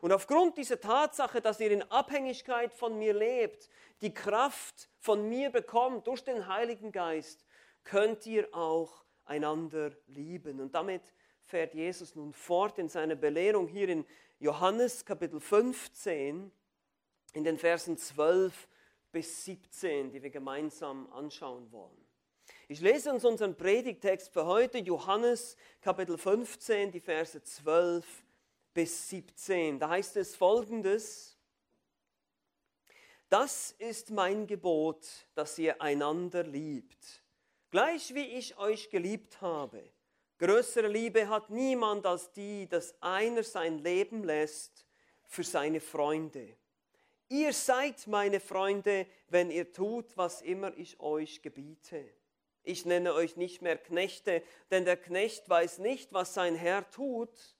Und 0.00 0.12
aufgrund 0.12 0.56
dieser 0.56 0.78
Tatsache, 0.78 1.40
dass 1.40 1.58
ihr 1.58 1.72
in 1.72 1.82
Abhängigkeit 1.82 2.72
von 2.72 2.96
mir 2.96 3.12
lebt, 3.12 3.68
die 4.02 4.14
Kraft 4.14 4.88
von 5.00 5.28
mir 5.28 5.50
bekommt 5.50 6.06
durch 6.06 6.22
den 6.22 6.46
Heiligen 6.46 6.92
Geist, 6.92 7.44
könnt 7.82 8.24
ihr 8.24 8.54
auch 8.54 9.04
einander 9.24 9.90
lieben. 10.06 10.60
Und 10.60 10.76
damit 10.76 11.02
fährt 11.44 11.74
Jesus 11.74 12.14
nun 12.14 12.32
fort 12.32 12.78
in 12.78 12.88
seiner 12.88 13.14
Belehrung 13.14 13.68
hier 13.68 13.88
in 13.88 14.04
Johannes 14.38 15.04
Kapitel 15.04 15.40
15, 15.40 16.50
in 17.34 17.44
den 17.44 17.58
Versen 17.58 17.96
12 17.96 18.68
bis 19.12 19.44
17, 19.44 20.10
die 20.10 20.22
wir 20.22 20.30
gemeinsam 20.30 21.10
anschauen 21.12 21.70
wollen. 21.70 22.04
Ich 22.68 22.80
lese 22.80 23.12
uns 23.12 23.24
unseren 23.24 23.56
Predigtext 23.56 24.32
für 24.32 24.46
heute, 24.46 24.78
Johannes 24.78 25.56
Kapitel 25.80 26.18
15, 26.18 26.90
die 26.90 27.00
Verse 27.00 27.42
12 27.42 28.24
bis 28.72 29.08
17. 29.10 29.78
Da 29.78 29.90
heißt 29.90 30.16
es 30.16 30.34
folgendes, 30.34 31.38
das 33.28 33.72
ist 33.72 34.10
mein 34.10 34.46
Gebot, 34.46 35.06
dass 35.34 35.58
ihr 35.58 35.80
einander 35.80 36.42
liebt, 36.42 37.22
gleich 37.70 38.14
wie 38.14 38.26
ich 38.26 38.58
euch 38.58 38.90
geliebt 38.90 39.40
habe. 39.40 39.82
Größere 40.38 40.88
Liebe 40.88 41.28
hat 41.28 41.50
niemand 41.50 42.06
als 42.06 42.32
die, 42.32 42.68
dass 42.68 43.00
einer 43.00 43.44
sein 43.44 43.78
Leben 43.78 44.24
lässt 44.24 44.86
für 45.26 45.44
seine 45.44 45.80
Freunde. 45.80 46.56
Ihr 47.28 47.52
seid 47.52 48.06
meine 48.06 48.40
Freunde, 48.40 49.06
wenn 49.28 49.50
ihr 49.50 49.72
tut, 49.72 50.16
was 50.16 50.42
immer 50.42 50.76
ich 50.76 51.00
euch 51.00 51.40
gebiete. 51.42 52.04
Ich 52.62 52.84
nenne 52.84 53.14
euch 53.14 53.36
nicht 53.36 53.62
mehr 53.62 53.76
Knechte, 53.76 54.42
denn 54.70 54.84
der 54.84 54.96
Knecht 54.96 55.48
weiß 55.48 55.78
nicht, 55.78 56.12
was 56.12 56.34
sein 56.34 56.54
Herr 56.54 56.90
tut. 56.90 57.56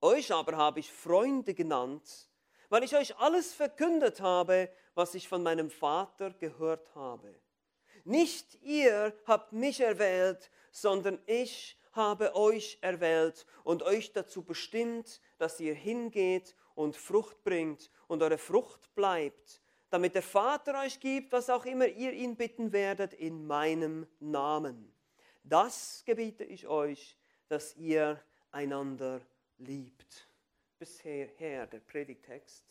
Euch 0.00 0.32
aber 0.32 0.56
habe 0.56 0.80
ich 0.80 0.92
Freunde 0.92 1.54
genannt, 1.54 2.28
weil 2.70 2.82
ich 2.82 2.96
euch 2.96 3.16
alles 3.18 3.52
verkündet 3.52 4.20
habe, 4.20 4.70
was 4.94 5.14
ich 5.14 5.28
von 5.28 5.42
meinem 5.42 5.70
Vater 5.70 6.30
gehört 6.30 6.94
habe. 6.94 7.34
Nicht 8.04 8.62
ihr 8.62 9.12
habt 9.26 9.52
mich 9.52 9.80
erwählt, 9.80 10.50
sondern 10.70 11.20
ich 11.26 11.76
habe 11.92 12.34
euch 12.34 12.78
erwählt 12.80 13.46
und 13.64 13.82
euch 13.82 14.12
dazu 14.12 14.42
bestimmt, 14.42 15.20
dass 15.38 15.60
ihr 15.60 15.74
hingeht 15.74 16.54
und 16.74 16.96
Frucht 16.96 17.42
bringt 17.44 17.90
und 18.06 18.22
eure 18.22 18.38
Frucht 18.38 18.94
bleibt 18.94 19.60
damit 19.90 20.14
der 20.14 20.22
Vater 20.22 20.80
euch 20.80 21.00
gibt, 21.00 21.32
was 21.32 21.50
auch 21.50 21.66
immer 21.66 21.86
ihr 21.86 22.12
ihn 22.12 22.36
bitten 22.36 22.72
werdet, 22.72 23.12
in 23.12 23.46
meinem 23.46 24.06
Namen. 24.20 24.92
Das 25.42 26.02
gebiete 26.06 26.44
ich 26.44 26.66
euch, 26.68 27.18
dass 27.48 27.76
ihr 27.76 28.22
einander 28.52 29.20
liebt. 29.58 30.28
Bisher 30.78 31.66
der 31.66 31.80
Predigtext. 31.80 32.64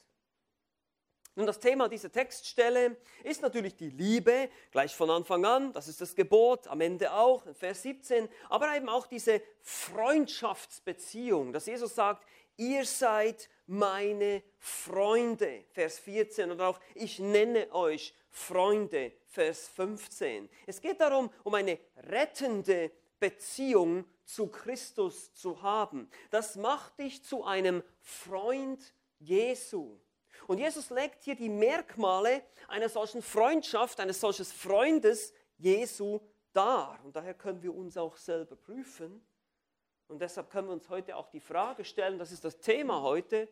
Nun, 1.36 1.46
das 1.46 1.60
Thema 1.60 1.88
dieser 1.88 2.12
Textstelle 2.12 2.98
ist 3.24 3.42
natürlich 3.42 3.76
die 3.76 3.90
Liebe, 3.90 4.50
gleich 4.72 4.96
von 4.96 5.10
Anfang 5.10 5.46
an, 5.46 5.74
das 5.74 5.88
ist 5.88 6.02
das 6.02 6.16
Gebot, 6.16 6.68
am 6.68 6.82
Ende 6.82 7.14
auch, 7.14 7.46
in 7.46 7.56
Vers 7.56 7.84
17, 7.84 8.28
aber 8.50 8.76
eben 8.76 8.90
auch 8.90 9.08
diese 9.08 9.42
Freundschaftsbeziehung, 9.62 11.54
dass 11.54 11.68
Jesus 11.68 11.96
sagt, 11.96 12.26
ihr 12.58 12.86
seid 12.86 13.50
meine 13.68 14.44
Freunde, 14.58 15.66
Vers 15.72 16.00
14, 16.00 16.52
oder 16.52 16.70
auch 16.70 16.80
ich 16.96 17.20
nenne 17.20 17.72
euch 17.74 18.14
Freunde, 18.30 19.14
Vers 19.28 19.70
15. 19.70 20.50
Es 20.66 20.82
geht 20.82 21.00
darum, 21.00 21.30
um 21.44 21.54
eine 21.54 21.80
rettende 21.96 22.92
Beziehung 23.20 24.06
zu 24.26 24.48
Christus 24.48 25.34
zu 25.34 25.62
haben. 25.62 26.10
Das 26.32 26.56
macht 26.56 27.00
dich 27.00 27.24
zu 27.24 27.44
einem 27.44 27.84
Freund 28.02 28.94
Jesu. 29.20 30.00
Und 30.48 30.58
Jesus 30.60 30.90
legt 30.90 31.24
hier 31.24 31.36
die 31.36 31.50
Merkmale 31.50 32.44
einer 32.68 32.90
solchen 32.90 33.22
Freundschaft, 33.22 34.00
eines 34.00 34.20
solchen 34.20 34.46
Freundes 34.46 35.34
Jesu 35.58 36.20
dar. 36.54 37.00
Und 37.04 37.16
daher 37.16 37.34
können 37.34 37.62
wir 37.62 37.76
uns 37.76 37.98
auch 37.98 38.18
selber 38.18 38.56
prüfen 38.56 39.22
und 40.10 40.20
deshalb 40.20 40.50
können 40.50 40.68
wir 40.68 40.74
uns 40.74 40.90
heute 40.90 41.16
auch 41.16 41.30
die 41.30 41.40
Frage 41.40 41.86
stellen, 41.86 42.18
das 42.18 42.32
ist 42.32 42.44
das 42.44 42.60
Thema 42.60 43.04
heute, 43.04 43.48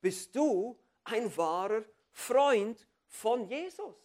bist 0.00 0.34
du 0.34 0.78
ein 1.02 1.36
wahrer 1.36 1.82
Freund 2.12 2.86
von 3.08 3.48
Jesus? 3.48 3.96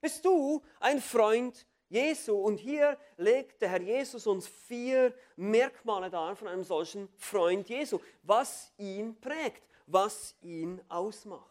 Bist 0.00 0.24
du 0.24 0.62
ein 0.80 0.98
Freund 0.98 1.66
Jesu? 1.90 2.38
Und 2.38 2.56
hier 2.56 2.96
legt 3.18 3.60
der 3.60 3.68
Herr 3.68 3.82
Jesus 3.82 4.26
uns 4.26 4.48
vier 4.48 5.14
Merkmale 5.36 6.08
dar 6.08 6.34
von 6.36 6.48
einem 6.48 6.64
solchen 6.64 7.06
Freund 7.18 7.68
Jesu, 7.68 8.00
was 8.22 8.72
ihn 8.78 9.20
prägt, 9.20 9.62
was 9.92 10.34
ihn 10.40 10.80
ausmacht. 10.88 11.46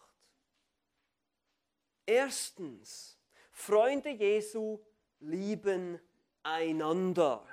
Erstens, 2.06 3.18
Freunde 3.52 4.10
Jesu 4.10 4.80
lieben 5.20 6.00
einander. 6.44 7.46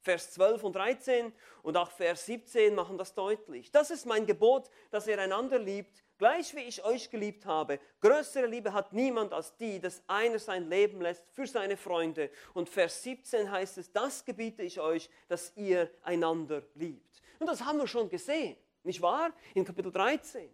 Vers 0.00 0.32
12 0.32 0.64
und 0.64 0.76
13 0.76 1.32
und 1.62 1.76
auch 1.78 1.90
Vers 1.90 2.26
17 2.26 2.74
machen 2.74 2.98
das 2.98 3.14
deutlich. 3.14 3.70
Das 3.70 3.90
ist 3.90 4.04
mein 4.04 4.26
Gebot, 4.26 4.68
dass 4.90 5.06
ihr 5.06 5.18
einander 5.18 5.58
liebt, 5.58 6.04
gleich 6.18 6.54
wie 6.54 6.60
ich 6.60 6.84
euch 6.84 7.10
geliebt 7.10 7.46
habe. 7.46 7.80
Größere 8.00 8.46
Liebe 8.46 8.74
hat 8.74 8.92
niemand 8.92 9.32
als 9.32 9.56
die, 9.56 9.80
dass 9.80 10.02
einer 10.06 10.38
sein 10.38 10.68
Leben 10.68 11.00
lässt 11.00 11.26
für 11.30 11.46
seine 11.46 11.78
Freunde. 11.78 12.30
Und 12.52 12.68
Vers 12.68 13.02
17 13.02 13.50
heißt 13.50 13.78
es, 13.78 13.92
das 13.92 14.24
gebiete 14.24 14.62
ich 14.62 14.78
euch, 14.78 15.08
dass 15.28 15.56
ihr 15.56 15.90
einander 16.02 16.62
liebt. 16.74 17.22
Und 17.38 17.46
das 17.46 17.64
haben 17.64 17.78
wir 17.78 17.88
schon 17.88 18.10
gesehen, 18.10 18.56
nicht 18.84 19.00
wahr? 19.00 19.32
In 19.54 19.64
Kapitel 19.64 19.90
13, 19.90 20.48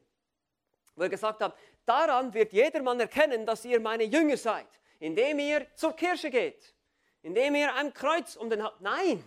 wo 0.95 1.03
er 1.03 1.09
gesagt 1.09 1.43
hat, 1.43 1.57
daran 1.85 2.33
wird 2.33 2.53
jedermann 2.53 3.01
erkennen, 3.01 3.45
dass 3.45 3.65
ihr 3.65 3.81
meine 3.81 4.05
Jünger 4.05 4.37
seid, 4.37 4.69
indem 4.99 5.39
ihr 5.39 5.67
zur 5.75 5.95
Kirche 5.95 6.31
geht, 6.31 6.75
indem 7.23 7.55
ihr 7.55 7.75
ein 7.75 7.93
Kreuz 7.93 8.37
um 8.37 8.49
den 8.49 8.63
Hals... 8.63 8.77
Nein, 8.81 9.25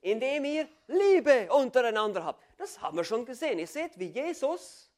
indem 0.00 0.44
ihr 0.44 0.68
Liebe 0.88 1.52
untereinander 1.52 2.24
habt. 2.24 2.42
Das 2.58 2.80
haben 2.80 2.96
wir 2.96 3.04
schon 3.04 3.24
gesehen. 3.24 3.58
Ihr 3.58 3.66
seht, 3.66 3.98
wie 3.98 4.08
Jesus 4.08 4.90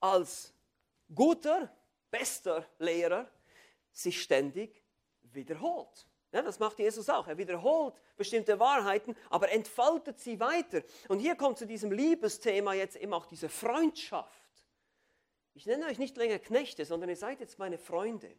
als 0.00 0.52
guter, 1.12 1.74
bester 2.10 2.66
Lehrer 2.78 3.26
sich 3.90 4.20
ständig 4.22 4.82
wiederholt. 5.22 6.06
Ja, 6.34 6.42
das 6.42 6.58
macht 6.58 6.80
Jesus 6.80 7.08
auch. 7.08 7.28
Er 7.28 7.38
wiederholt 7.38 7.94
bestimmte 8.16 8.58
Wahrheiten, 8.58 9.14
aber 9.30 9.52
entfaltet 9.52 10.18
sie 10.18 10.40
weiter. 10.40 10.82
Und 11.06 11.20
hier 11.20 11.36
kommt 11.36 11.58
zu 11.58 11.64
diesem 11.64 11.92
Liebesthema 11.92 12.74
jetzt 12.74 12.96
eben 12.96 13.14
auch 13.14 13.26
diese 13.26 13.48
Freundschaft. 13.48 14.42
Ich 15.54 15.64
nenne 15.64 15.86
euch 15.86 16.00
nicht 16.00 16.16
länger 16.16 16.40
Knechte, 16.40 16.84
sondern 16.84 17.08
ihr 17.08 17.16
seid 17.16 17.38
jetzt 17.38 17.60
meine 17.60 17.78
Freunde. 17.78 18.34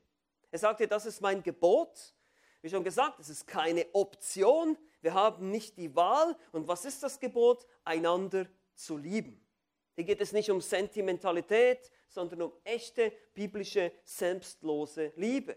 Er 0.51 0.59
sagt 0.59 0.81
ihr, 0.81 0.87
das 0.87 1.05
ist 1.05 1.21
mein 1.21 1.41
Gebot. 1.41 2.13
Wie 2.61 2.69
schon 2.69 2.83
gesagt, 2.83 3.21
es 3.21 3.29
ist 3.29 3.47
keine 3.47 3.87
Option, 3.93 4.77
wir 4.99 5.13
haben 5.13 5.49
nicht 5.49 5.77
die 5.77 5.95
Wahl. 5.95 6.35
Und 6.51 6.67
was 6.67 6.83
ist 6.83 7.01
das 7.01 7.17
Gebot? 7.17 7.65
Einander 7.85 8.45
zu 8.73 8.97
lieben. 8.97 9.41
Hier 9.93 10.03
geht 10.03 10.19
es 10.19 10.33
nicht 10.33 10.51
um 10.51 10.59
Sentimentalität, 10.59 11.89
sondern 12.09 12.41
um 12.41 12.53
echte 12.65 13.13
biblische, 13.33 13.93
selbstlose 14.03 15.13
Liebe. 15.15 15.55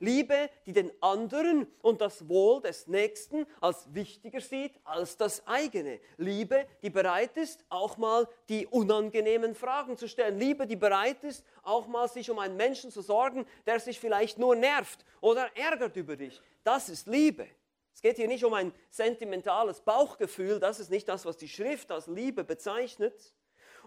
Liebe, 0.00 0.50
die 0.66 0.72
den 0.72 0.90
anderen 1.00 1.66
und 1.82 2.00
das 2.00 2.28
Wohl 2.28 2.60
des 2.62 2.86
Nächsten 2.86 3.46
als 3.60 3.92
wichtiger 3.94 4.40
sieht 4.40 4.72
als 4.84 5.16
das 5.16 5.46
eigene. 5.46 6.00
Liebe, 6.16 6.66
die 6.82 6.90
bereit 6.90 7.36
ist, 7.36 7.64
auch 7.68 7.96
mal 7.96 8.28
die 8.48 8.66
unangenehmen 8.66 9.54
Fragen 9.54 9.96
zu 9.96 10.08
stellen. 10.08 10.38
Liebe, 10.38 10.66
die 10.66 10.76
bereit 10.76 11.24
ist, 11.24 11.44
auch 11.62 11.86
mal 11.86 12.08
sich 12.08 12.30
um 12.30 12.38
einen 12.38 12.56
Menschen 12.56 12.90
zu 12.90 13.02
sorgen, 13.02 13.46
der 13.66 13.80
sich 13.80 13.98
vielleicht 14.00 14.38
nur 14.38 14.56
nervt 14.56 15.04
oder 15.20 15.48
ärgert 15.56 15.96
über 15.96 16.16
dich. 16.16 16.40
Das 16.64 16.88
ist 16.88 17.06
Liebe. 17.06 17.46
Es 17.92 18.02
geht 18.02 18.16
hier 18.16 18.28
nicht 18.28 18.44
um 18.44 18.54
ein 18.54 18.72
sentimentales 18.90 19.80
Bauchgefühl, 19.80 20.60
das 20.60 20.78
ist 20.78 20.90
nicht 20.90 21.08
das, 21.08 21.26
was 21.26 21.36
die 21.36 21.48
Schrift 21.48 21.90
als 21.90 22.06
Liebe 22.06 22.44
bezeichnet. 22.44 23.34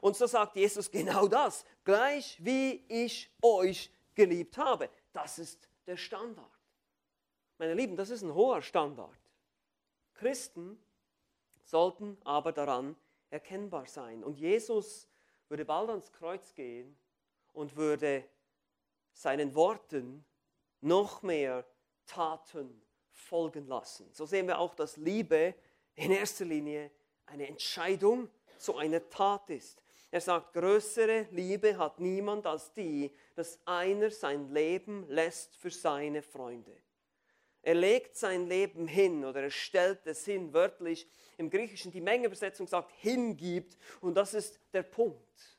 Und 0.01 0.17
so 0.17 0.25
sagt 0.25 0.57
Jesus 0.57 0.91
genau 0.91 1.27
das, 1.27 1.63
gleich 1.85 2.37
wie 2.41 2.83
ich 2.89 3.31
euch 3.41 3.89
geliebt 4.15 4.57
habe. 4.57 4.89
Das 5.13 5.39
ist 5.39 5.69
der 5.91 5.97
Standard. 5.97 6.49
Meine 7.57 7.73
Lieben, 7.73 7.97
das 7.97 8.11
ist 8.11 8.21
ein 8.21 8.33
hoher 8.33 8.61
Standard. 8.61 9.19
Christen 10.13 10.81
sollten 11.65 12.17
aber 12.23 12.53
daran 12.53 12.95
erkennbar 13.29 13.85
sein. 13.87 14.23
Und 14.23 14.39
Jesus 14.39 15.09
würde 15.49 15.65
bald 15.65 15.89
ans 15.89 16.09
Kreuz 16.13 16.53
gehen 16.55 16.97
und 17.51 17.75
würde 17.75 18.23
seinen 19.11 19.53
Worten 19.53 20.23
noch 20.79 21.23
mehr 21.23 21.65
Taten 22.05 22.81
folgen 23.11 23.67
lassen. 23.67 24.09
So 24.13 24.25
sehen 24.25 24.47
wir 24.47 24.59
auch, 24.59 24.73
dass 24.73 24.95
Liebe 24.95 25.53
in 25.95 26.11
erster 26.11 26.45
Linie 26.45 26.89
eine 27.25 27.47
Entscheidung 27.47 28.29
zu 28.57 28.77
einer 28.77 29.09
Tat 29.09 29.49
ist. 29.49 29.83
Er 30.11 30.19
sagt, 30.19 30.53
größere 30.53 31.27
Liebe 31.31 31.77
hat 31.77 31.99
niemand 32.01 32.45
als 32.45 32.73
die, 32.73 33.11
dass 33.33 33.59
einer 33.65 34.11
sein 34.11 34.53
Leben 34.53 35.07
lässt 35.07 35.55
für 35.55 35.71
seine 35.71 36.21
Freunde. 36.21 36.75
Er 37.61 37.75
legt 37.75 38.17
sein 38.17 38.47
Leben 38.47 38.87
hin 38.87 39.23
oder 39.23 39.43
er 39.43 39.51
stellt 39.51 40.05
es 40.05 40.25
hin, 40.25 40.51
wörtlich 40.51 41.07
im 41.37 41.49
Griechischen 41.49 41.91
die 41.91 42.01
Mengeübersetzung 42.01 42.67
sagt 42.67 42.91
hingibt 42.97 43.77
und 44.01 44.15
das 44.15 44.33
ist 44.33 44.59
der 44.73 44.83
Punkt. 44.83 45.57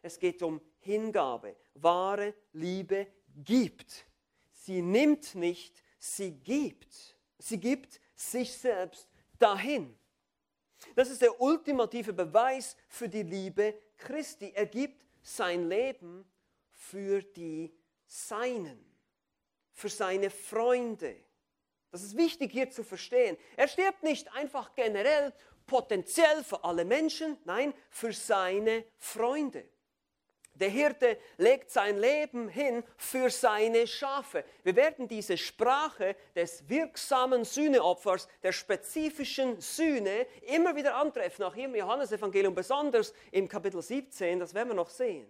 Es 0.00 0.18
geht 0.18 0.42
um 0.42 0.60
Hingabe. 0.80 1.54
Wahre 1.74 2.34
Liebe 2.52 3.06
gibt. 3.44 4.04
Sie 4.52 4.82
nimmt 4.82 5.34
nicht, 5.36 5.82
sie 5.98 6.32
gibt. 6.32 7.16
Sie 7.38 7.58
gibt 7.58 8.00
sich 8.16 8.52
selbst 8.52 9.08
dahin. 9.38 9.96
Das 10.96 11.10
ist 11.10 11.22
der 11.22 11.40
ultimative 11.40 12.12
Beweis 12.12 12.76
für 12.88 13.08
die 13.08 13.22
Liebe 13.22 13.74
Christi. 14.02 14.52
Er 14.54 14.66
gibt 14.66 15.06
sein 15.22 15.68
Leben 15.68 16.24
für 16.70 17.22
die 17.22 17.72
Seinen, 18.06 18.84
für 19.72 19.88
seine 19.88 20.28
Freunde. 20.28 21.16
Das 21.90 22.02
ist 22.02 22.16
wichtig 22.16 22.52
hier 22.52 22.70
zu 22.70 22.84
verstehen. 22.84 23.36
Er 23.56 23.68
stirbt 23.68 24.02
nicht 24.02 24.32
einfach 24.34 24.74
generell, 24.74 25.32
potenziell 25.66 26.44
für 26.44 26.64
alle 26.64 26.84
Menschen, 26.84 27.38
nein, 27.44 27.72
für 27.88 28.12
seine 28.12 28.84
Freunde. 28.98 29.68
Der 30.54 30.68
Hirte 30.68 31.18
legt 31.38 31.70
sein 31.70 31.98
Leben 31.98 32.48
hin 32.48 32.84
für 32.96 33.30
seine 33.30 33.86
Schafe. 33.86 34.44
Wir 34.62 34.76
werden 34.76 35.08
diese 35.08 35.38
Sprache 35.38 36.14
des 36.36 36.68
wirksamen 36.68 37.44
Sühneopfers, 37.44 38.28
der 38.42 38.52
spezifischen 38.52 39.60
Sühne, 39.60 40.26
immer 40.42 40.76
wieder 40.76 40.96
antreffen, 40.96 41.44
auch 41.44 41.54
hier 41.54 41.64
im 41.64 41.74
Johannesevangelium, 41.74 42.54
besonders 42.54 43.14
im 43.30 43.48
Kapitel 43.48 43.80
17, 43.80 44.38
das 44.40 44.52
werden 44.52 44.68
wir 44.68 44.74
noch 44.74 44.90
sehen. 44.90 45.26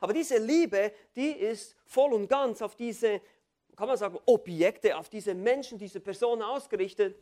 Aber 0.00 0.12
diese 0.12 0.36
Liebe, 0.36 0.92
die 1.16 1.30
ist 1.30 1.76
voll 1.86 2.12
und 2.12 2.28
ganz 2.28 2.60
auf 2.60 2.76
diese, 2.76 3.22
kann 3.76 3.88
man 3.88 3.96
sagen, 3.96 4.18
Objekte, 4.26 4.96
auf 4.98 5.08
diese 5.08 5.34
Menschen, 5.34 5.78
diese 5.78 6.00
Personen 6.00 6.42
ausgerichtet. 6.42 7.16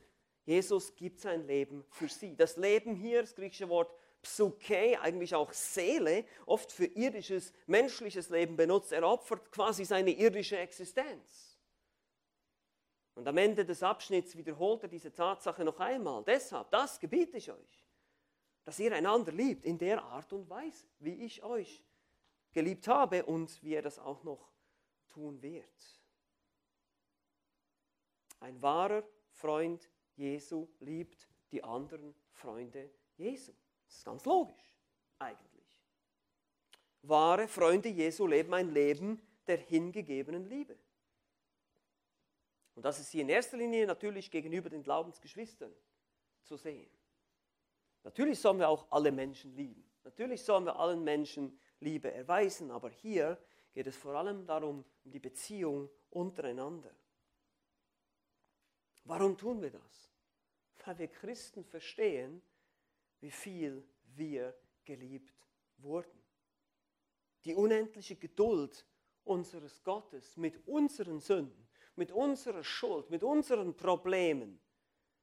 Jesus 0.45 0.93
gibt 0.97 1.21
sein 1.21 1.47
Leben 1.47 1.85
für 1.91 2.09
sie. 2.09 2.35
Das 2.35 2.57
Leben 2.57 2.97
hier, 2.97 3.21
das 3.21 3.35
griechische 3.35 3.69
Wort 3.69 3.95
Psyche, 4.23 5.01
eigentlich 5.01 5.35
auch 5.35 5.53
Seele, 5.53 6.25
oft 6.47 6.71
für 6.71 6.87
irdisches, 6.87 7.53
menschliches 7.67 8.31
Leben 8.31 8.57
benutzt. 8.57 8.93
Er 8.93 9.07
opfert 9.07 9.51
quasi 9.51 9.85
seine 9.85 10.13
irdische 10.13 10.57
Existenz. 10.59 11.59
Und 13.15 13.29
am 13.29 13.37
Ende 13.37 13.65
des 13.65 13.83
Abschnitts 13.83 14.37
wiederholt 14.37 14.85
er 14.85 14.89
diese 14.89 15.13
Tatsache 15.13 15.65
noch 15.65 15.79
einmal. 15.81 16.23
Deshalb, 16.25 16.71
das 16.71 16.99
gebiete 16.99 17.37
ich 17.37 17.51
euch, 17.51 17.87
dass 18.65 18.79
ihr 18.79 18.95
einander 18.95 19.33
liebt 19.33 19.65
in 19.65 19.77
der 19.77 20.03
Art 20.03 20.33
und 20.33 20.49
Weise, 20.49 20.87
wie 21.01 21.25
ich 21.25 21.43
euch 21.43 21.85
geliebt 22.53 22.89
habe 22.89 23.25
und 23.25 23.63
wie 23.63 23.75
er 23.75 23.83
das 23.83 23.99
auch 23.99 24.23
noch 24.23 24.51
tun 25.09 25.43
wird. 25.43 25.65
Ein 28.41 28.61
wahrer 28.63 29.05
Freund 29.31 29.89
Jesu 30.17 30.69
liebt 30.81 31.29
die 31.51 31.63
anderen 31.63 32.15
Freunde 32.33 32.91
Jesu. 33.17 33.53
Das 33.93 33.99
ist 33.99 34.05
ganz 34.07 34.25
logisch, 34.25 34.75
eigentlich. 35.19 35.79
Wahre 37.03 37.47
Freunde 37.47 37.91
Jesu 37.91 38.27
leben 38.27 38.55
ein 38.55 38.71
Leben 38.71 39.21
der 39.47 39.59
hingegebenen 39.59 40.47
Liebe. 40.47 40.79
Und 42.75 42.87
das 42.87 42.99
ist 43.01 43.11
hier 43.11 43.21
in 43.21 43.29
erster 43.29 43.59
Linie 43.59 43.87
natürlich 43.87 44.31
gegenüber 44.31 44.71
den 44.71 44.83
Glaubensgeschwistern 44.83 45.75
zu 46.43 46.57
sehen. 46.57 46.91
Natürlich 48.03 48.41
sollen 48.41 48.61
wir 48.61 48.71
auch 48.71 48.91
alle 48.91 49.13
Menschen 49.13 49.55
lieben. 49.55 49.85
Natürlich 50.05 50.43
sollen 50.43 50.65
wir 50.65 50.77
allen 50.77 51.05
Menschen 51.05 51.61
Liebe 51.79 52.11
erweisen, 52.11 52.71
aber 52.71 52.89
hier 52.89 53.39
geht 53.75 53.87
es 53.87 53.97
vor 53.97 54.15
allem 54.15 54.47
darum, 54.47 54.87
um 55.05 55.11
die 55.11 55.21
Beziehung 55.21 55.91
untereinander. 56.09 56.97
Warum 59.05 59.37
tun 59.37 59.61
wir 59.61 59.71
das? 59.71 60.11
Weil 60.87 60.99
wir 60.99 61.09
Christen 61.09 61.63
verstehen, 61.63 62.43
wie 63.23 63.31
viel 63.31 63.89
wir 64.17 64.55
geliebt 64.85 65.33
wurden. 65.79 66.21
Die 67.45 67.55
unendliche 67.55 68.17
Geduld 68.17 68.85
unseres 69.25 69.83
Gottes 69.83 70.37
mit 70.37 70.67
unseren 70.67 71.21
Sünden, 71.21 71.69
mit 71.95 72.13
unserer 72.13 72.65
Schuld, 72.65 73.09
mit 73.11 73.23
unseren 73.23 73.75
Problemen. 73.77 74.61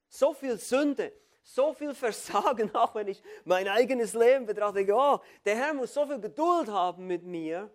So 0.08 0.32
viel 0.32 0.58
Sünde, 0.58 1.12
so 1.42 1.74
viel 1.74 1.94
Versagen, 2.06 2.74
auch 2.74 2.94
wenn 2.94 3.08
ich 3.08 3.22
mein 3.44 3.68
eigenes 3.68 4.14
Leben 4.14 4.46
betrachte. 4.46 4.86
Oh, 4.92 5.20
der 5.44 5.56
Herr 5.56 5.74
muss 5.74 5.92
so 5.92 6.06
viel 6.06 6.20
Geduld 6.20 6.68
haben 6.68 7.06
mit 7.06 7.22
mir. 7.22 7.70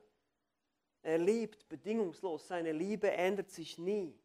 Er 1.03 1.19
liebt 1.19 1.69
bedingungslos. 1.69 2.47
Seine 2.47 2.71
Liebe 2.71 3.11
ändert 3.11 3.51
sich 3.51 3.77
nie. 3.77 4.19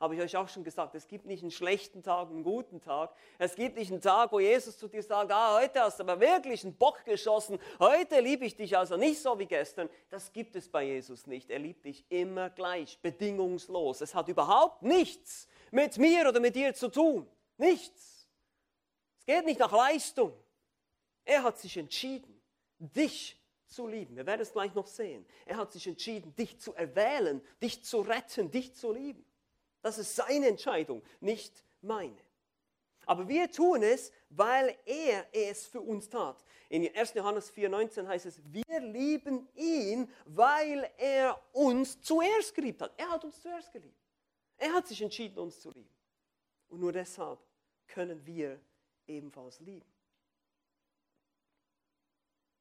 Habe 0.00 0.14
ich 0.14 0.22
euch 0.22 0.34
auch 0.38 0.48
schon 0.48 0.64
gesagt, 0.64 0.94
es 0.94 1.06
gibt 1.06 1.26
nicht 1.26 1.42
einen 1.42 1.50
schlechten 1.50 2.02
Tag, 2.02 2.30
einen 2.30 2.42
guten 2.42 2.80
Tag. 2.80 3.14
Es 3.38 3.54
gibt 3.54 3.76
nicht 3.76 3.92
einen 3.92 4.00
Tag, 4.00 4.32
wo 4.32 4.40
Jesus 4.40 4.78
zu 4.78 4.88
dir 4.88 5.02
sagt, 5.02 5.30
ah, 5.30 5.60
heute 5.60 5.80
hast 5.80 5.98
du 5.98 6.04
aber 6.04 6.18
wirklich 6.18 6.64
einen 6.64 6.74
Bock 6.74 7.04
geschossen. 7.04 7.58
Heute 7.78 8.20
liebe 8.20 8.46
ich 8.46 8.56
dich 8.56 8.78
also 8.78 8.96
nicht 8.96 9.20
so 9.20 9.38
wie 9.38 9.44
gestern. 9.44 9.90
Das 10.08 10.32
gibt 10.32 10.56
es 10.56 10.70
bei 10.70 10.84
Jesus 10.84 11.26
nicht. 11.26 11.50
Er 11.50 11.58
liebt 11.58 11.84
dich 11.84 12.06
immer 12.08 12.48
gleich, 12.48 12.98
bedingungslos. 13.02 14.00
Es 14.00 14.14
hat 14.14 14.28
überhaupt 14.28 14.82
nichts 14.82 15.46
mit 15.70 15.98
mir 15.98 16.26
oder 16.26 16.40
mit 16.40 16.56
dir 16.56 16.72
zu 16.72 16.88
tun. 16.88 17.28
Nichts. 17.58 18.26
Es 19.18 19.26
geht 19.26 19.44
nicht 19.44 19.60
nach 19.60 19.72
Leistung. 19.72 20.32
Er 21.26 21.42
hat 21.42 21.58
sich 21.58 21.76
entschieden, 21.76 22.40
dich 22.78 23.38
zu 23.66 23.86
lieben. 23.86 24.16
Wir 24.16 24.24
werden 24.24 24.40
es 24.40 24.52
gleich 24.52 24.74
noch 24.74 24.86
sehen. 24.86 25.26
Er 25.44 25.58
hat 25.58 25.72
sich 25.72 25.86
entschieden, 25.86 26.34
dich 26.36 26.58
zu 26.58 26.74
erwählen, 26.74 27.42
dich 27.62 27.84
zu 27.84 28.00
retten, 28.00 28.50
dich 28.50 28.74
zu 28.74 28.92
lieben. 28.92 29.26
Das 29.82 29.98
ist 29.98 30.14
seine 30.14 30.48
Entscheidung, 30.48 31.02
nicht 31.20 31.64
meine. 31.80 32.16
Aber 33.06 33.26
wir 33.28 33.50
tun 33.50 33.82
es, 33.82 34.12
weil 34.28 34.76
er 34.84 35.26
es 35.32 35.66
für 35.66 35.80
uns 35.80 36.08
tat. 36.08 36.44
In 36.68 36.94
1. 36.94 37.14
Johannes 37.14 37.52
4,19 37.52 38.06
heißt 38.06 38.26
es, 38.26 38.40
wir 38.44 38.80
lieben 38.80 39.48
ihn, 39.56 40.08
weil 40.26 40.88
er 40.96 41.40
uns 41.52 42.00
zuerst 42.00 42.54
geliebt 42.54 42.82
hat. 42.82 42.92
Er 42.96 43.10
hat 43.10 43.24
uns 43.24 43.40
zuerst 43.40 43.72
geliebt. 43.72 43.98
Er 44.56 44.72
hat 44.74 44.86
sich 44.86 45.00
entschieden, 45.02 45.38
uns 45.38 45.60
zu 45.60 45.70
lieben. 45.70 45.90
Und 46.68 46.80
nur 46.80 46.92
deshalb 46.92 47.40
können 47.88 48.24
wir 48.24 48.60
ebenfalls 49.06 49.58
lieben. 49.60 49.90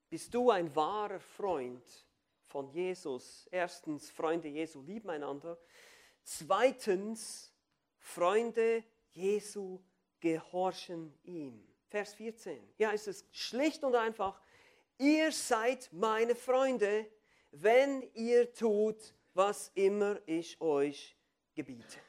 Bist 0.10 0.34
du 0.34 0.50
ein 0.50 0.76
wahrer 0.76 1.20
Freund 1.20 1.84
von 2.48 2.68
Jesus? 2.70 3.48
Erstens, 3.52 4.10
Freunde 4.10 4.48
Jesu 4.48 4.82
lieben 4.82 5.10
einander. 5.12 5.60
Zweitens, 6.24 7.54
Freunde 7.98 8.84
Jesu 9.12 9.80
gehorchen 10.20 11.18
ihm. 11.24 11.68
Vers 11.88 12.14
14. 12.14 12.74
Ja, 12.78 12.92
ist 12.92 13.08
es 13.08 13.26
schlicht 13.32 13.84
und 13.84 13.96
einfach. 13.96 14.42
Ihr 14.98 15.32
seid 15.32 15.90
meine 15.92 16.36
Freunde, 16.36 17.10
wenn 17.52 18.04
ihr 18.14 18.54
tut, 18.54 19.14
was 19.34 19.72
immer 19.74 20.20
ich 20.26 20.60
euch 20.62 21.18
gebiete. 21.56 22.00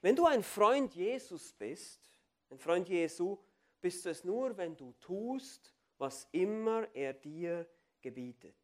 Wenn 0.00 0.16
du 0.16 0.26
ein 0.26 0.42
Freund 0.42 0.94
Jesus 0.94 1.52
bist, 1.52 2.10
ein 2.50 2.58
Freund 2.58 2.88
Jesu, 2.88 3.38
bist 3.80 4.04
du 4.04 4.10
es 4.10 4.24
nur, 4.24 4.56
wenn 4.56 4.76
du 4.76 4.92
tust, 5.00 5.72
was 5.98 6.26
immer 6.32 6.88
er 6.94 7.12
dir 7.12 7.68
gebietet. 8.00 8.56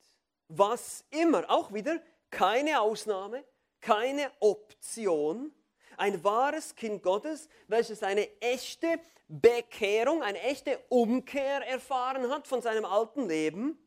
Was 0.49 1.05
immer, 1.11 1.49
auch 1.49 1.73
wieder 1.73 2.03
keine 2.31 2.81
Ausnahme, 2.81 3.45
keine 3.81 4.31
Option. 4.41 5.53
Ein 5.97 6.23
wahres 6.23 6.75
Kind 6.75 7.03
Gottes, 7.03 7.49
welches 7.67 8.03
eine 8.03 8.29
echte 8.41 9.01
Bekehrung, 9.29 10.23
eine 10.23 10.41
echte 10.41 10.79
Umkehr 10.89 11.67
erfahren 11.67 12.31
hat 12.31 12.47
von 12.47 12.63
seinem 12.63 12.85
alten 12.85 13.29
Leben, 13.29 13.79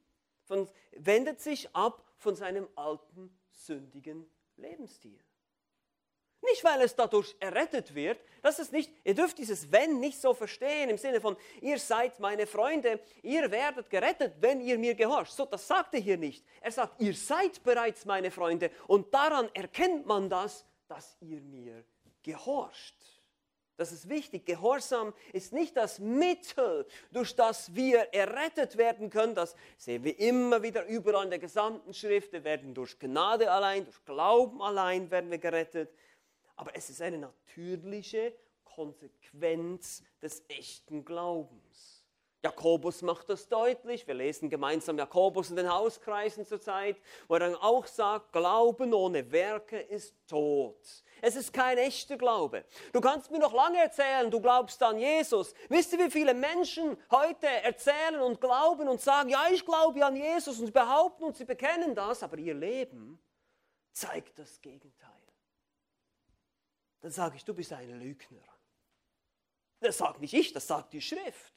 von, 0.43 0.69
wendet 0.91 1.39
sich 1.41 1.73
ab 1.75 2.04
von 2.17 2.36
seinem 2.36 2.67
alten 2.75 3.36
sündigen 3.49 4.30
Lebensstil. 4.58 5.19
Nicht, 6.43 6.63
weil 6.63 6.82
es 6.82 6.95
dadurch 6.95 7.36
errettet 7.39 7.93
wird. 7.93 8.19
Das 8.41 8.58
ist 8.58 8.71
nicht, 8.71 8.91
ihr 9.04 9.13
dürft 9.13 9.38
dieses 9.38 9.71
Wenn 9.71 9.99
nicht 9.99 10.19
so 10.19 10.34
verstehen 10.34 10.89
im 10.89 10.97
Sinne 10.97 11.21
von, 11.21 11.38
ihr 11.62 11.77
seid 11.77 12.19
meine 12.19 12.47
Freunde, 12.47 12.99
ihr 13.21 13.51
werdet 13.51 13.89
gerettet, 13.89 14.34
wenn 14.39 14.60
ihr 14.60 14.80
mir 14.80 14.95
gehorcht. 14.95 15.34
So, 15.34 15.45
das 15.45 15.67
sagt 15.67 15.93
er 15.93 15.99
hier 15.99 16.17
nicht. 16.17 16.43
Er 16.60 16.71
sagt, 16.71 16.99
ihr 16.99 17.13
seid 17.13 17.63
bereits 17.63 18.06
meine 18.06 18.32
Freunde 18.32 18.71
und 18.88 19.13
daran 19.13 19.49
erkennt 19.54 20.08
man 20.08 20.30
das, 20.30 20.65
dass 20.88 21.15
ihr 21.21 21.41
mir 21.41 21.84
gehorcht. 22.23 22.95
Das 23.77 23.91
ist 23.91 24.10
wichtig. 24.10 24.45
Gehorsam 24.45 25.12
ist 25.34 25.54
nicht 25.54 25.75
das 25.75 25.97
Mittel, 25.97 26.86
durch 27.12 27.36
das 27.36 27.73
wir 27.73 28.13
errettet 28.13 28.77
werden 28.77 29.10
können. 29.10 29.34
Das 29.34 29.56
sehen 29.77 30.04
wir 30.04 30.19
immer 30.19 30.62
wieder 30.62 30.86
überall 30.86 31.23
in 31.23 31.32
der 31.32 31.39
gesamten 31.39 31.91
Schrift. 31.91 32.32
Wir 32.32 32.43
werden 32.43 32.75
durch 32.75 32.99
Gnade 32.99 33.51
allein, 33.51 33.86
durch 33.86 34.06
Glauben 34.06 34.62
allein 34.62 35.10
werden 35.10 35.32
wir 35.32 35.39
gerettet 35.39 35.91
aber 36.62 36.76
es 36.76 36.91
ist 36.91 37.02
eine 37.02 37.17
natürliche 37.17 38.36
Konsequenz 38.63 40.04
des 40.21 40.43
echten 40.47 41.04
Glaubens. 41.04 42.06
Jakobus 42.43 43.02
macht 43.02 43.30
das 43.30 43.50
deutlich. 43.50 44.06
Wir 44.06 44.13
lesen 44.13 44.47
gemeinsam 44.47 44.95
Jakobus 44.95 45.50
in 45.50 45.56
den 45.56 45.74
Hauskreisen 45.74 46.45
zurzeit, 46.45 47.02
wo 47.28 47.34
er 47.34 47.39
dann 47.39 47.56
auch 47.56 47.88
sagt, 47.88 48.32
Glauben 48.32 48.93
ohne 48.93 49.32
Werke 49.32 49.80
ist 49.80 50.15
tot. 50.28 51.04
Es 51.19 51.36
ist 51.36 51.52
kein 51.52 51.80
echter 51.80 52.15
Glaube. 52.15 52.63
Du 52.93 53.02
kannst 53.02 53.32
mir 53.32 53.39
noch 53.39 53.54
lange 53.54 53.80
erzählen, 53.80 54.30
du 54.30 54.39
glaubst 54.39 54.84
an 54.84 55.00
Jesus. 55.00 55.56
Wisst 55.67 55.93
ihr, 55.93 56.00
wie 56.00 56.12
viele 56.12 56.36
Menschen 56.36 56.95
heute 57.10 57.47
erzählen 57.47 58.21
und 58.21 58.39
glauben 58.39 58.88
und 58.88 59.02
sagen, 59.02 59.30
ja, 59.30 59.47
ich 59.52 59.65
glaube 59.65 60.06
an 60.06 60.15
Jesus 60.15 60.60
und 60.60 60.67
sie 60.67 60.71
behaupten 60.71 61.24
und 61.24 61.36
sie 61.36 61.45
bekennen 61.45 61.95
das, 61.95 62.21
aber 62.21 62.38
ihr 62.38 62.54
Leben 62.54 63.19
zeigt 63.93 64.38
das 64.38 64.62
Gegenteil. 64.62 65.20
Dann 67.02 67.12
sage 67.12 67.36
ich, 67.36 67.46
du 67.46 67.54
bist 67.54 67.74
ein 67.74 68.00
Lügner. 68.00 68.44
Das 69.80 69.98
sagt 69.98 70.22
nicht 70.22 70.34
ich, 70.34 70.54
das 70.54 70.68
sagt 70.68 70.94
die 70.94 71.02
Schrift. 71.02 71.54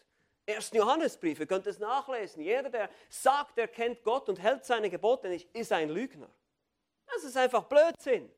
1. 0.47 0.73
Johannesbrief, 0.73 1.41
ihr 1.41 1.47
könnt 1.47 1.67
es 1.67 1.79
nachlesen. 1.79 2.43
Jeder, 2.43 2.69
der 2.69 2.91
sagt, 3.09 3.59
er 3.59 3.69
kennt 3.69 4.03
Gott 4.03 4.29
und 4.29 4.41
hält 4.41 4.65
seine 4.65 4.91
Gebote 4.91 5.29
nicht, 5.29 5.55
ist 5.55 5.73
ein 5.73 5.89
Lügner. 5.91 6.31
Das 7.07 7.25
ist 7.25 7.37
einfach 7.37 7.65
Blödsinn. 7.65 8.31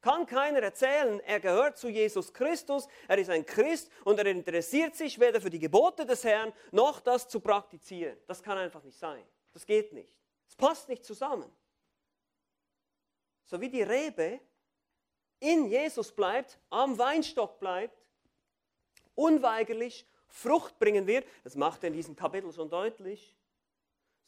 Kann 0.00 0.24
keiner 0.24 0.62
erzählen, 0.62 1.20
er 1.20 1.40
gehört 1.40 1.76
zu 1.76 1.88
Jesus 1.88 2.32
Christus, 2.32 2.88
er 3.06 3.18
ist 3.18 3.28
ein 3.28 3.44
Christ 3.44 3.90
und 4.04 4.18
er 4.18 4.26
interessiert 4.26 4.94
sich 4.96 5.20
weder 5.20 5.42
für 5.42 5.50
die 5.50 5.58
Gebote 5.58 6.06
des 6.06 6.24
Herrn 6.24 6.54
noch 6.70 7.00
das 7.00 7.28
zu 7.28 7.40
praktizieren. 7.40 8.18
Das 8.26 8.42
kann 8.42 8.56
einfach 8.56 8.82
nicht 8.82 8.98
sein. 8.98 9.22
Das 9.52 9.66
geht 9.66 9.92
nicht. 9.92 10.18
Es 10.48 10.56
passt 10.56 10.88
nicht 10.88 11.04
zusammen. 11.04 11.50
So 13.44 13.60
wie 13.60 13.68
die 13.68 13.82
Rebe 13.82 14.40
in 15.40 15.66
Jesus 15.66 16.12
bleibt, 16.12 16.58
am 16.70 16.98
Weinstock 16.98 17.58
bleibt, 17.58 18.06
unweigerlich 19.14 20.06
Frucht 20.28 20.78
bringen 20.78 21.06
wird, 21.06 21.26
das 21.42 21.56
macht 21.56 21.82
er 21.82 21.88
in 21.88 21.94
diesem 21.94 22.14
Kapitel 22.14 22.52
schon 22.52 22.70
deutlich, 22.70 23.36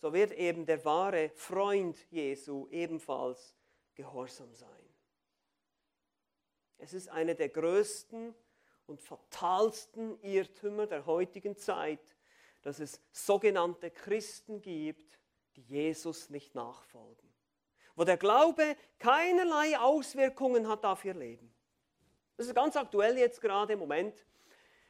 so 0.00 0.12
wird 0.12 0.32
eben 0.32 0.66
der 0.66 0.84
wahre 0.84 1.30
Freund 1.30 1.96
Jesu 2.10 2.66
ebenfalls 2.70 3.54
gehorsam 3.94 4.52
sein. 4.54 4.68
Es 6.78 6.92
ist 6.92 7.08
eine 7.08 7.36
der 7.36 7.50
größten 7.50 8.34
und 8.86 9.00
fatalsten 9.00 10.20
Irrtümer 10.22 10.88
der 10.88 11.06
heutigen 11.06 11.56
Zeit, 11.56 12.00
dass 12.62 12.80
es 12.80 13.00
sogenannte 13.12 13.90
Christen 13.90 14.60
gibt, 14.60 15.20
die 15.54 15.62
Jesus 15.62 16.30
nicht 16.30 16.54
nachfolgen, 16.54 17.31
wo 17.96 18.04
der 18.04 18.16
Glaube 18.16 18.76
keinerlei 18.98 19.78
Auswirkungen 19.78 20.68
hat 20.68 20.84
auf 20.84 21.04
ihr 21.04 21.14
Leben. 21.14 21.52
Das 22.36 22.46
ist 22.46 22.54
ganz 22.54 22.76
aktuell 22.76 23.18
jetzt 23.18 23.40
gerade 23.40 23.74
im 23.74 23.78
Moment. 23.78 24.24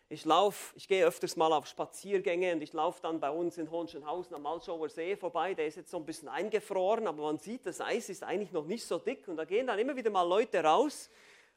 Ich 0.09 0.27
laufe, 0.27 0.77
ich 0.77 0.89
gehe 0.89 1.07
öfters 1.07 1.37
mal 1.37 1.53
auf 1.55 1.67
Spaziergänge 1.67 2.53
und 2.53 2.63
ich 2.63 2.75
laufe 2.75 3.01
dann 3.01 3.19
bei 3.19 3.31
uns 3.31 3.57
in 3.57 3.71
Hohenschönhausen 3.71 4.37
am 4.37 4.43
Malschauer 4.43 4.91
See 4.91 5.17
vorbei. 5.17 5.55
Der 5.55 5.67
ist 5.67 5.77
jetzt 5.77 5.91
so 5.91 5.97
ein 5.97 6.05
bisschen 6.05 6.29
eingefroren, 6.29 7.07
aber 7.07 7.23
man 7.23 7.39
sieht, 7.39 7.65
das 7.65 7.81
Eis 7.81 8.11
ist 8.11 8.23
eigentlich 8.23 8.53
noch 8.53 8.67
nicht 8.67 8.85
so 8.85 8.99
dick. 8.99 9.27
Und 9.27 9.39
da 9.39 9.47
gehen 9.47 9.67
dann 9.67 9.79
immer 9.79 9.97
wieder 9.97 10.11
mal 10.11 10.29
Leute 10.29 10.63
raus. 10.63 11.09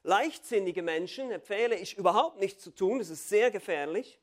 Leichtsinnige 0.03 0.83
Menschen 0.83 1.31
empfehle 1.31 1.75
ich 1.75 1.97
überhaupt 1.97 2.39
nicht 2.39 2.61
zu 2.61 2.71
tun, 2.71 2.99
das 2.99 3.09
ist 3.09 3.27
sehr 3.27 3.51
gefährlich. 3.51 4.19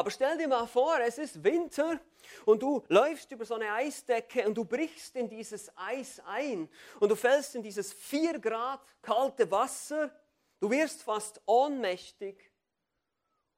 Aber 0.00 0.10
stell 0.10 0.38
dir 0.38 0.48
mal 0.48 0.66
vor, 0.66 0.98
es 1.00 1.18
ist 1.18 1.44
Winter 1.44 2.00
und 2.46 2.62
du 2.62 2.82
läufst 2.88 3.30
über 3.32 3.44
so 3.44 3.56
eine 3.56 3.70
Eisdecke 3.70 4.48
und 4.48 4.54
du 4.54 4.64
brichst 4.64 5.14
in 5.14 5.28
dieses 5.28 5.70
Eis 5.76 6.20
ein 6.20 6.70
und 7.00 7.10
du 7.10 7.14
fällst 7.14 7.54
in 7.54 7.62
dieses 7.62 7.92
4 7.92 8.38
Grad 8.38 8.80
kalte 9.02 9.50
Wasser. 9.50 10.10
Du 10.58 10.70
wirst 10.70 11.02
fast 11.02 11.42
ohnmächtig 11.44 12.50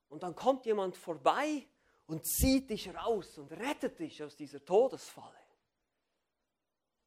und 0.08 0.24
dann 0.24 0.34
kommt 0.34 0.66
jemand 0.66 0.96
vorbei 0.96 1.68
und 2.08 2.26
zieht 2.26 2.70
dich 2.70 2.92
raus 2.92 3.38
und 3.38 3.52
rettet 3.52 4.00
dich 4.00 4.20
aus 4.20 4.34
dieser 4.34 4.64
Todesfalle. 4.64 5.38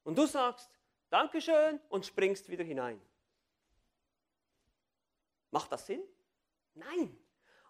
Und 0.06 0.17
du 0.17 0.28
sagst, 0.28 0.69
Dankeschön 1.10 1.82
und 1.89 2.06
springst 2.06 2.48
wieder 2.48 2.63
hinein. 2.63 3.02
Macht 5.52 5.74
das 5.74 5.86
Sinn? 5.88 6.04
Nein. 6.74 7.24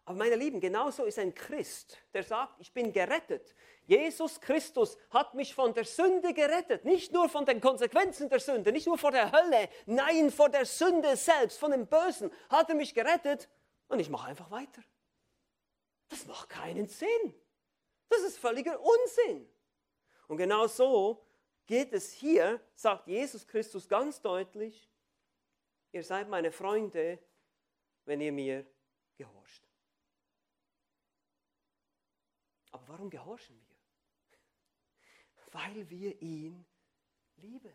Aber 0.06 0.20
meine 0.20 0.36
Lieben, 0.36 0.60
genauso 0.60 1.06
ist 1.06 1.18
ein 1.18 1.34
Christ, 1.34 1.98
der 2.14 2.24
sagt, 2.24 2.62
ich 2.62 2.72
bin 2.72 2.94
gerettet. 2.94 3.56
Jesus 3.88 4.40
Christus 4.40 4.98
hat 5.10 5.34
mich 5.34 5.56
von 5.56 5.74
der 5.74 5.84
Sünde 5.84 6.32
gerettet, 6.34 6.86
nicht 6.86 7.12
nur 7.12 7.28
von 7.28 7.44
den 7.46 7.60
Konsequenzen 7.60 8.30
der 8.30 8.40
Sünde, 8.40 8.72
nicht 8.72 8.86
nur 8.86 9.00
vor 9.00 9.12
der 9.12 9.32
Hölle, 9.32 9.68
nein, 9.88 10.30
vor 10.32 10.50
der 10.50 10.66
Sünde 10.66 11.16
selbst, 11.18 11.58
von 11.60 11.72
dem 11.72 11.88
Bösen 11.88 12.32
hat 12.50 12.70
er 12.70 12.76
mich 12.76 12.94
gerettet 12.94 13.50
und 13.88 14.00
ich 14.00 14.10
mache 14.10 14.28
einfach 14.30 14.52
weiter. 14.52 14.84
Das 16.10 16.28
macht 16.28 16.50
keinen 16.50 16.88
Sinn. 16.88 17.34
Das 18.08 18.22
ist 18.22 18.38
völliger 18.38 18.80
Unsinn. 18.80 19.50
Und 20.28 20.38
genau 20.38 20.68
so 20.68 21.26
geht 21.66 21.94
es 21.94 22.14
hier, 22.14 22.62
sagt 22.76 23.08
Jesus 23.08 23.48
Christus 23.48 23.88
ganz 23.88 24.22
deutlich, 24.22 24.88
ihr 25.92 26.04
seid 26.04 26.30
meine 26.30 26.52
Freunde, 26.52 27.18
wenn 28.06 28.22
ihr 28.22 28.32
mir 28.32 28.66
gehorcht. 29.18 29.65
Aber 32.76 32.90
warum 32.90 33.10
gehorchen 33.10 33.56
wir? 33.56 33.78
Weil 35.54 35.90
wir 35.90 36.22
ihn 36.22 36.66
lieben. 37.38 37.74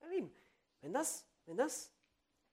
Ihr 0.00 0.08
Lieben, 0.08 0.34
wenn 0.80 0.92
das, 0.92 1.24
wenn 1.44 1.56
das 1.56 1.92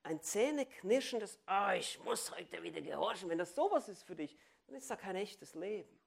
ein 0.04 0.22
zähneknirschendes, 0.22 1.40
oh, 1.48 1.72
ich 1.76 2.00
muss 2.04 2.30
heute 2.30 2.62
wieder 2.62 2.82
gehorchen, 2.82 3.30
wenn 3.30 3.40
das 3.40 3.56
sowas 3.56 3.90
ist 3.90 4.04
für 4.04 4.16
dich, 4.16 4.38
dann 4.68 4.76
ist 4.76 4.88
da 4.92 4.96
kein 4.96 5.16
echtes 5.16 5.56
Leben. 5.56 6.00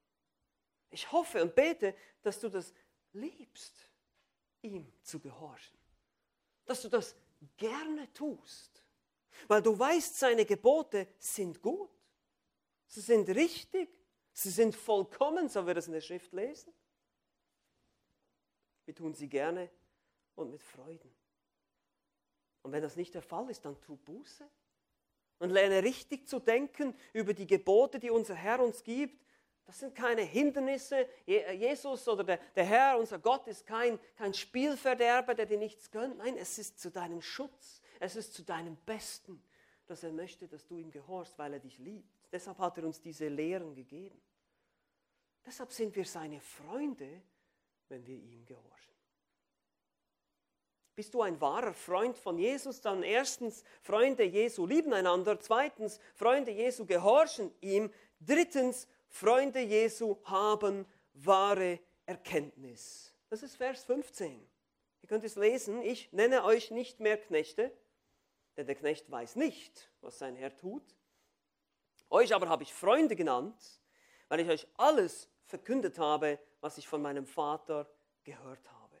Ich 0.91 1.11
hoffe 1.11 1.43
und 1.43 1.53
bete, 1.53 1.93
dass 2.21 2.39
du 2.39 2.47
das 2.47 2.73
liebst, 3.11 3.89
ihm 4.61 4.93
zu 5.03 5.19
gehorchen. 5.19 5.77
Dass 6.63 6.81
du 6.83 6.87
das 6.87 7.17
gerne 7.57 8.13
tust. 8.13 8.81
Weil 9.49 9.61
du 9.61 9.77
weißt, 9.77 10.19
seine 10.19 10.45
Gebote 10.45 11.05
sind 11.19 11.61
gut. 11.61 11.91
Sie 12.87 13.01
sind 13.01 13.27
richtig. 13.27 13.96
Sie 14.39 14.51
sind 14.51 14.75
vollkommen, 14.75 15.49
so 15.49 15.65
wir 15.65 15.73
das 15.73 15.87
in 15.87 15.93
der 15.93 16.01
Schrift 16.01 16.31
lesen. 16.31 16.71
Wir 18.85 18.93
tun 18.93 19.15
sie 19.15 19.27
gerne 19.27 19.67
und 20.35 20.51
mit 20.51 20.61
Freuden. 20.61 21.11
Und 22.61 22.71
wenn 22.71 22.83
das 22.83 22.95
nicht 22.95 23.15
der 23.15 23.23
Fall 23.23 23.49
ist, 23.49 23.65
dann 23.65 23.81
tu 23.81 23.97
Buße 23.97 24.47
und 25.39 25.49
lerne 25.49 25.81
richtig 25.81 26.27
zu 26.27 26.37
denken 26.37 26.93
über 27.13 27.33
die 27.33 27.47
Gebote, 27.47 27.97
die 27.97 28.11
unser 28.11 28.35
Herr 28.35 28.59
uns 28.59 28.83
gibt. 28.83 29.25
Das 29.65 29.79
sind 29.79 29.95
keine 29.95 30.21
Hindernisse. 30.21 31.09
Äh, 31.25 31.53
Jesus 31.53 32.07
oder 32.07 32.23
der, 32.23 32.37
der 32.55 32.65
Herr, 32.65 32.99
unser 32.99 33.17
Gott, 33.17 33.47
ist 33.47 33.65
kein, 33.65 33.97
kein 34.15 34.35
Spielverderber, 34.35 35.33
der 35.33 35.47
dir 35.47 35.57
nichts 35.57 35.89
gönnt. 35.89 36.19
Nein, 36.19 36.37
es 36.37 36.59
ist 36.59 36.79
zu 36.79 36.91
deinem 36.91 37.23
Schutz. 37.23 37.81
Es 37.99 38.15
ist 38.15 38.35
zu 38.35 38.43
deinem 38.43 38.77
Besten, 38.85 39.43
dass 39.87 40.03
er 40.03 40.11
möchte, 40.11 40.47
dass 40.47 40.67
du 40.67 40.77
ihm 40.77 40.91
gehorchst, 40.91 41.39
weil 41.39 41.53
er 41.53 41.59
dich 41.59 41.79
liebt. 41.79 42.13
Deshalb 42.31 42.59
hat 42.59 42.77
er 42.77 42.83
uns 42.83 43.01
diese 43.01 43.29
Lehren 43.29 43.73
gegeben. 43.73 44.21
Deshalb 45.47 45.71
sind 45.71 45.95
wir 45.95 46.03
seine 46.03 46.41
Freunde, 46.41 47.21
wenn 47.87 48.05
wir 48.05 48.17
ihm 48.17 48.45
gehorchen. 48.45 48.93
Bist 50.93 51.13
du 51.13 51.21
ein 51.21 51.39
wahrer 51.39 51.73
Freund 51.73 52.17
von 52.17 52.37
Jesus? 52.37 52.81
Dann 52.81 53.01
erstens, 53.01 53.63
Freunde 53.81 54.25
Jesu 54.25 54.65
lieben 54.65 54.93
einander. 54.93 55.39
Zweitens, 55.39 56.01
Freunde 56.15 56.51
Jesu 56.51 56.85
gehorchen 56.85 57.53
ihm. 57.61 57.93
Drittens, 58.19 58.89
Freunde 59.07 59.61
Jesu 59.61 60.17
haben 60.25 60.85
wahre 61.13 61.79
Erkenntnis. 62.05 63.15
Das 63.29 63.41
ist 63.41 63.55
Vers 63.55 63.85
15. 63.85 64.45
Ihr 65.01 65.07
könnt 65.07 65.23
es 65.23 65.37
lesen. 65.37 65.81
Ich 65.81 66.11
nenne 66.11 66.43
euch 66.43 66.71
nicht 66.71 66.99
mehr 66.99 67.15
Knechte, 67.15 67.71
denn 68.57 68.65
der 68.65 68.75
Knecht 68.75 69.09
weiß 69.09 69.37
nicht, 69.37 69.89
was 70.01 70.19
sein 70.19 70.35
Herr 70.35 70.53
tut. 70.57 70.83
Euch 72.09 72.33
aber 72.33 72.49
habe 72.49 72.63
ich 72.63 72.73
Freunde 72.73 73.15
genannt, 73.15 73.55
weil 74.27 74.41
ich 74.41 74.49
euch 74.49 74.67
alles 74.75 75.29
verkündet 75.47 75.97
habe, 75.97 76.39
was 76.61 76.77
ich 76.77 76.87
von 76.87 77.01
meinem 77.01 77.25
Vater 77.25 77.89
gehört 78.23 78.69
habe. 78.71 78.97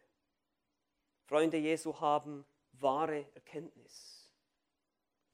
Freunde 1.25 1.57
Jesu 1.57 1.99
haben 1.99 2.45
wahre 2.71 3.25
Erkenntnis. 3.35 4.31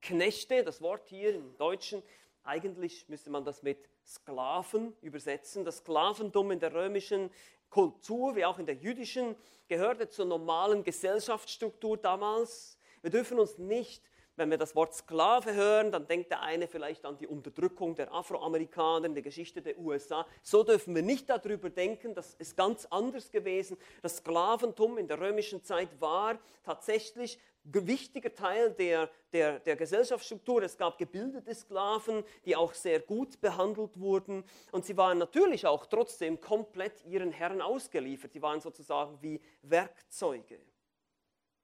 Knechte, 0.01 0.63
das 0.63 0.81
Wort 0.81 1.07
hier 1.07 1.33
im 1.33 1.55
Deutschen, 1.57 2.03
eigentlich 2.43 3.07
müsste 3.07 3.29
man 3.29 3.45
das 3.45 3.63
mit 3.63 3.89
Sklaven 4.05 4.93
übersetzen. 5.01 5.63
Das 5.63 5.77
Sklaventum 5.77 6.51
in 6.51 6.59
der 6.59 6.73
römischen 6.73 7.31
Kultur, 7.69 8.35
wie 8.35 8.43
auch 8.43 8.59
in 8.59 8.65
der 8.65 8.75
jüdischen, 8.75 9.35
gehörte 9.67 10.09
zur 10.09 10.25
normalen 10.25 10.83
Gesellschaftsstruktur 10.83 11.97
damals. 11.97 12.77
Wir 13.01 13.11
dürfen 13.11 13.39
uns 13.39 13.57
nicht 13.57 14.03
wenn 14.35 14.49
wir 14.49 14.57
das 14.57 14.75
Wort 14.75 14.93
Sklave 14.93 15.53
hören, 15.53 15.91
dann 15.91 16.07
denkt 16.07 16.31
der 16.31 16.41
eine 16.41 16.67
vielleicht 16.67 17.05
an 17.05 17.17
die 17.17 17.27
Unterdrückung 17.27 17.95
der 17.95 18.13
Afroamerikaner 18.13 19.05
in 19.05 19.13
der 19.13 19.23
Geschichte 19.23 19.61
der 19.61 19.77
USA. 19.77 20.25
So 20.41 20.63
dürfen 20.63 20.95
wir 20.95 21.03
nicht 21.03 21.29
darüber 21.29 21.69
denken, 21.69 22.15
das 22.15 22.33
ist 22.35 22.57
ganz 22.57 22.85
anders 22.89 23.29
gewesen. 23.31 23.77
Das 24.01 24.17
Sklaventum 24.17 24.97
in 24.97 25.07
der 25.07 25.19
römischen 25.19 25.63
Zeit 25.63 25.89
war 25.99 26.39
tatsächlich 26.63 27.39
ein 27.65 27.87
wichtiger 27.87 28.33
Teil 28.33 28.71
der, 28.71 29.09
der, 29.31 29.59
der 29.59 29.75
Gesellschaftsstruktur. 29.75 30.63
Es 30.63 30.77
gab 30.77 30.97
gebildete 30.97 31.53
Sklaven, 31.53 32.23
die 32.45 32.55
auch 32.55 32.73
sehr 32.73 32.99
gut 32.99 33.39
behandelt 33.39 33.99
wurden. 33.99 34.43
Und 34.71 34.85
sie 34.85 34.97
waren 34.97 35.17
natürlich 35.17 35.65
auch 35.65 35.85
trotzdem 35.85 36.41
komplett 36.41 37.05
ihren 37.05 37.31
Herren 37.31 37.61
ausgeliefert. 37.61 38.33
Sie 38.33 38.41
waren 38.41 38.59
sozusagen 38.59 39.17
wie 39.21 39.39
Werkzeuge. 39.61 40.59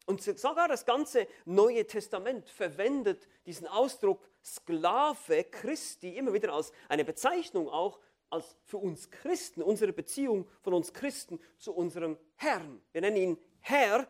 Und 0.09 0.23
sogar 0.23 0.67
das 0.67 0.87
ganze 0.87 1.27
Neue 1.45 1.85
Testament 1.85 2.49
verwendet 2.49 3.27
diesen 3.45 3.67
Ausdruck 3.67 4.27
Sklave 4.43 5.43
Christi 5.43 6.17
immer 6.17 6.33
wieder 6.33 6.51
als 6.51 6.71
eine 6.87 7.05
Bezeichnung 7.05 7.69
auch 7.69 7.99
als 8.31 8.57
für 8.63 8.77
uns 8.77 9.11
Christen, 9.11 9.61
unsere 9.61 9.93
Beziehung 9.93 10.49
von 10.61 10.73
uns 10.73 10.93
Christen 10.93 11.39
zu 11.59 11.75
unserem 11.75 12.17
Herrn. 12.37 12.81
Wir 12.91 13.01
nennen 13.01 13.17
ihn 13.17 13.37
Herr, 13.59 14.07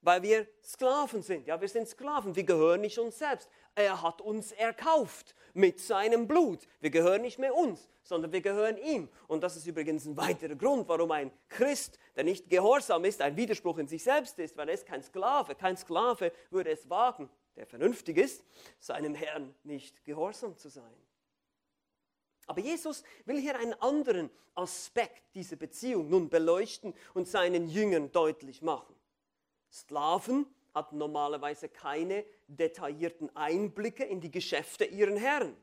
weil 0.00 0.22
wir 0.22 0.48
Sklaven 0.62 1.20
sind. 1.20 1.46
Ja, 1.46 1.60
wir 1.60 1.68
sind 1.68 1.88
Sklaven, 1.88 2.34
wir 2.34 2.44
gehören 2.44 2.80
nicht 2.80 2.98
uns 2.98 3.18
selbst. 3.18 3.50
Er 3.74 4.00
hat 4.00 4.22
uns 4.22 4.50
erkauft 4.52 5.34
mit 5.54 5.80
seinem 5.80 6.28
Blut. 6.28 6.66
Wir 6.80 6.90
gehören 6.90 7.22
nicht 7.22 7.38
mehr 7.38 7.54
uns, 7.54 7.88
sondern 8.02 8.32
wir 8.32 8.40
gehören 8.40 8.76
ihm. 8.76 9.08
Und 9.28 9.42
das 9.42 9.56
ist 9.56 9.66
übrigens 9.66 10.04
ein 10.04 10.16
weiterer 10.16 10.56
Grund, 10.56 10.88
warum 10.88 11.10
ein 11.12 11.30
Christ, 11.48 11.98
der 12.16 12.24
nicht 12.24 12.50
gehorsam 12.50 13.04
ist, 13.04 13.22
ein 13.22 13.36
Widerspruch 13.36 13.78
in 13.78 13.88
sich 13.88 14.02
selbst 14.02 14.38
ist, 14.38 14.56
weil 14.56 14.68
er 14.68 14.74
ist 14.74 14.86
kein 14.86 15.02
Sklave. 15.02 15.54
Kein 15.54 15.76
Sklave 15.76 16.32
würde 16.50 16.70
es 16.70 16.90
wagen, 16.90 17.30
der 17.56 17.66
vernünftig 17.66 18.18
ist, 18.18 18.44
seinem 18.78 19.14
Herrn 19.14 19.54
nicht 19.62 20.04
gehorsam 20.04 20.56
zu 20.56 20.68
sein. 20.68 20.94
Aber 22.46 22.60
Jesus 22.60 23.02
will 23.24 23.40
hier 23.40 23.58
einen 23.58 23.74
anderen 23.74 24.30
Aspekt 24.54 25.34
dieser 25.34 25.56
Beziehung 25.56 26.10
nun 26.10 26.28
beleuchten 26.28 26.94
und 27.14 27.26
seinen 27.26 27.68
Jüngern 27.68 28.12
deutlich 28.12 28.60
machen. 28.60 28.94
Sklaven 29.72 30.46
hatten 30.74 30.98
normalerweise 30.98 31.68
keine 31.68 32.24
detaillierten 32.48 33.34
Einblicke 33.36 34.04
in 34.04 34.20
die 34.20 34.30
Geschäfte 34.30 34.84
ihren 34.84 35.16
Herren. 35.16 35.56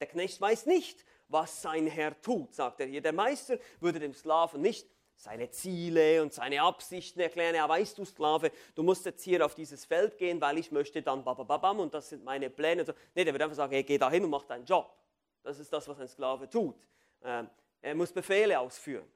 Der 0.00 0.06
Knecht 0.06 0.40
weiß 0.40 0.66
nicht, 0.66 1.04
was 1.28 1.62
sein 1.62 1.86
Herr 1.86 2.20
tut, 2.20 2.54
sagt 2.54 2.80
er 2.80 2.86
hier. 2.86 3.00
Der 3.00 3.12
Meister 3.12 3.58
würde 3.80 3.98
dem 3.98 4.14
Sklaven 4.14 4.60
nicht 4.60 4.88
seine 5.16 5.50
Ziele 5.50 6.22
und 6.22 6.32
seine 6.32 6.62
Absichten 6.62 7.20
erklären. 7.20 7.54
Ja, 7.54 7.68
weißt 7.68 7.98
du, 7.98 8.04
Sklave, 8.04 8.50
du 8.74 8.82
musst 8.82 9.04
jetzt 9.06 9.22
hier 9.22 9.44
auf 9.44 9.54
dieses 9.54 9.84
Feld 9.84 10.18
gehen, 10.18 10.40
weil 10.40 10.58
ich 10.58 10.70
möchte 10.70 11.02
dann 11.02 11.24
babababam 11.24 11.80
und 11.80 11.94
das 11.94 12.08
sind 12.08 12.24
meine 12.24 12.50
Pläne. 12.50 12.84
Nee, 13.14 13.24
der 13.24 13.32
wird 13.32 13.42
einfach 13.42 13.56
sagen, 13.56 13.72
hey, 13.72 13.82
geh 13.82 13.98
da 13.98 14.10
hin 14.10 14.24
und 14.24 14.30
mach 14.30 14.44
deinen 14.44 14.64
Job. 14.64 14.94
Das 15.42 15.58
ist 15.58 15.72
das, 15.72 15.86
was 15.88 16.00
ein 16.00 16.08
Sklave 16.08 16.48
tut. 16.48 16.76
Ähm, 17.22 17.48
er 17.80 17.94
muss 17.94 18.12
Befehle 18.12 18.58
ausführen. 18.58 19.06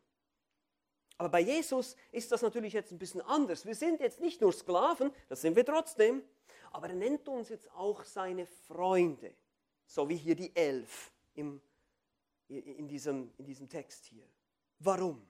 Aber 1.19 1.29
bei 1.29 1.41
Jesus 1.41 1.97
ist 2.13 2.31
das 2.31 2.43
natürlich 2.43 2.73
jetzt 2.73 2.93
ein 2.93 2.99
bisschen 2.99 3.21
anders. 3.23 3.67
Wir 3.67 3.75
sind 3.75 4.01
jetzt 4.01 4.21
nicht 4.21 4.41
nur 4.41 4.53
Sklaven, 4.53 5.13
das 5.29 5.41
sind 5.41 5.57
wir 5.57 5.67
trotzdem, 5.67 6.23
aber 6.71 6.89
er 6.89 6.95
nennt 6.95 7.29
uns 7.29 7.49
jetzt 7.49 7.71
auch 7.73 8.05
seine 8.05 8.47
Freunde, 8.47 9.35
so 9.85 10.09
wie 10.09 10.17
hier 10.17 10.37
die 10.37 10.55
elf 10.55 11.11
im, 11.35 11.61
in, 12.47 12.87
diesem, 12.87 13.33
in 13.37 13.45
diesem 13.45 13.69
Text 13.69 14.05
hier. 14.07 14.25
Warum? 14.79 15.27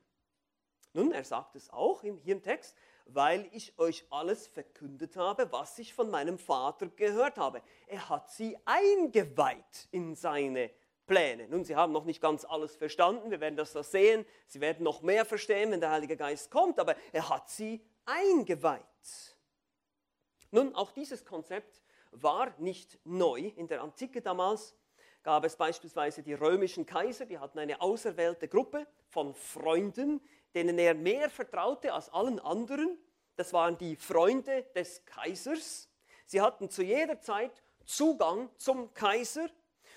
Nun, 0.92 1.12
er 1.12 1.24
sagt 1.24 1.56
es 1.56 1.70
auch 1.70 2.02
hier 2.02 2.34
im 2.34 2.42
Text, 2.42 2.76
weil 3.06 3.48
ich 3.52 3.78
euch 3.78 4.04
alles 4.10 4.46
verkündet 4.46 5.16
habe, 5.16 5.50
was 5.52 5.78
ich 5.78 5.94
von 5.94 6.10
meinem 6.10 6.38
Vater 6.38 6.88
gehört 6.88 7.38
habe. 7.38 7.62
Er 7.86 8.10
hat 8.10 8.30
sie 8.30 8.58
eingeweiht 8.66 9.88
in 9.90 10.14
seine 10.14 10.70
Pläne. 11.08 11.48
Nun, 11.48 11.64
sie 11.64 11.74
haben 11.74 11.92
noch 11.92 12.04
nicht 12.04 12.20
ganz 12.20 12.44
alles 12.44 12.76
verstanden, 12.76 13.32
wir 13.32 13.40
werden 13.40 13.56
das 13.56 13.72
so 13.72 13.82
sehen. 13.82 14.24
Sie 14.46 14.60
werden 14.60 14.84
noch 14.84 15.02
mehr 15.02 15.24
verstehen, 15.24 15.72
wenn 15.72 15.80
der 15.80 15.90
Heilige 15.90 16.16
Geist 16.16 16.52
kommt, 16.52 16.78
aber 16.78 16.94
er 17.12 17.28
hat 17.28 17.50
sie 17.50 17.84
eingeweiht. 18.04 18.84
Nun, 20.52 20.74
auch 20.76 20.92
dieses 20.92 21.24
Konzept 21.24 21.82
war 22.12 22.54
nicht 22.58 22.98
neu. 23.04 23.52
In 23.56 23.66
der 23.66 23.82
Antike 23.82 24.22
damals 24.22 24.76
gab 25.22 25.44
es 25.44 25.56
beispielsweise 25.56 26.22
die 26.22 26.34
römischen 26.34 26.86
Kaiser, 26.86 27.26
die 27.26 27.38
hatten 27.38 27.58
eine 27.58 27.80
auserwählte 27.80 28.46
Gruppe 28.46 28.86
von 29.08 29.34
Freunden, 29.34 30.20
denen 30.54 30.78
er 30.78 30.94
mehr 30.94 31.28
vertraute 31.28 31.92
als 31.92 32.08
allen 32.10 32.38
anderen. 32.38 32.98
Das 33.36 33.52
waren 33.52 33.76
die 33.78 33.96
Freunde 33.96 34.64
des 34.74 35.04
Kaisers. 35.04 35.90
Sie 36.26 36.40
hatten 36.40 36.70
zu 36.70 36.82
jeder 36.82 37.20
Zeit 37.20 37.62
Zugang 37.84 38.50
zum 38.58 38.92
Kaiser 38.92 39.48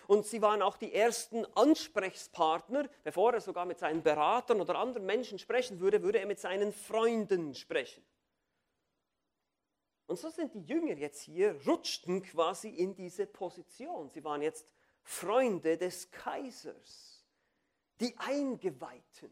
und 0.07 0.25
sie 0.25 0.41
waren 0.41 0.61
auch 0.61 0.77
die 0.77 0.93
ersten 0.93 1.45
Ansprechpartner. 1.55 2.89
Bevor 3.03 3.33
er 3.33 3.41
sogar 3.41 3.65
mit 3.65 3.79
seinen 3.79 4.03
Beratern 4.03 4.61
oder 4.61 4.75
anderen 4.75 5.05
Menschen 5.05 5.39
sprechen 5.39 5.79
würde, 5.79 6.03
würde 6.03 6.19
er 6.19 6.25
mit 6.25 6.39
seinen 6.39 6.73
Freunden 6.73 7.55
sprechen. 7.55 8.03
Und 10.07 10.17
so 10.17 10.29
sind 10.29 10.53
die 10.53 10.63
Jünger 10.63 10.97
jetzt 10.97 11.21
hier, 11.21 11.57
rutschten 11.65 12.21
quasi 12.21 12.69
in 12.69 12.93
diese 12.93 13.25
Position. 13.25 14.09
Sie 14.09 14.23
waren 14.23 14.41
jetzt 14.41 14.67
Freunde 15.03 15.77
des 15.77 16.11
Kaisers, 16.11 17.25
die 17.99 18.13
Eingeweihten, 18.17 19.31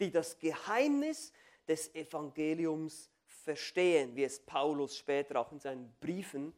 die 0.00 0.10
das 0.10 0.38
Geheimnis 0.38 1.32
des 1.68 1.94
Evangeliums 1.94 3.08
verstehen, 3.24 4.16
wie 4.16 4.24
es 4.24 4.40
Paulus 4.40 4.96
später 4.96 5.38
auch 5.40 5.52
in 5.52 5.60
seinen 5.60 5.94
Briefen 6.00 6.52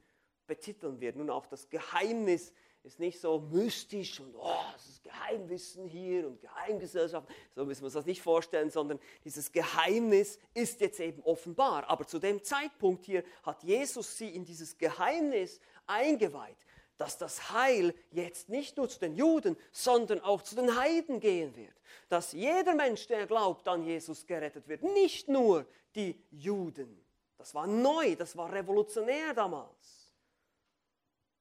betiteln 0.46 1.00
wird. 1.00 1.16
Nun 1.16 1.30
auch 1.30 1.46
das 1.46 1.68
Geheimnis 1.68 2.52
ist 2.84 2.98
nicht 2.98 3.20
so 3.20 3.38
mystisch 3.38 4.18
und 4.18 4.34
oh, 4.36 4.56
das 4.72 4.86
ist 4.86 5.04
Geheimwissen 5.04 5.86
hier 5.86 6.26
und 6.26 6.40
Geheimgesellschaft. 6.40 7.28
So 7.54 7.64
müssen 7.64 7.82
wir 7.82 7.86
uns 7.86 7.94
das 7.94 8.06
nicht 8.06 8.22
vorstellen, 8.22 8.70
sondern 8.70 8.98
dieses 9.24 9.52
Geheimnis 9.52 10.38
ist 10.52 10.80
jetzt 10.80 10.98
eben 10.98 11.22
offenbar. 11.22 11.88
Aber 11.88 12.06
zu 12.06 12.18
dem 12.18 12.42
Zeitpunkt 12.42 13.04
hier 13.04 13.22
hat 13.44 13.62
Jesus 13.62 14.18
sie 14.18 14.28
in 14.28 14.44
dieses 14.44 14.76
Geheimnis 14.76 15.60
eingeweiht, 15.86 16.56
dass 16.98 17.18
das 17.18 17.52
Heil 17.52 17.94
jetzt 18.10 18.48
nicht 18.48 18.76
nur 18.76 18.88
zu 18.88 18.98
den 18.98 19.14
Juden, 19.14 19.56
sondern 19.70 20.20
auch 20.20 20.42
zu 20.42 20.56
den 20.56 20.76
Heiden 20.76 21.20
gehen 21.20 21.54
wird. 21.54 21.80
Dass 22.08 22.32
jeder 22.32 22.74
Mensch, 22.74 23.06
der 23.06 23.26
glaubt 23.26 23.66
an 23.68 23.84
Jesus, 23.84 24.26
gerettet 24.26 24.66
wird. 24.66 24.82
Nicht 24.82 25.28
nur 25.28 25.66
die 25.94 26.20
Juden. 26.30 27.00
Das 27.38 27.54
war 27.54 27.66
neu, 27.66 28.16
das 28.16 28.36
war 28.36 28.52
revolutionär 28.52 29.34
damals. 29.34 30.01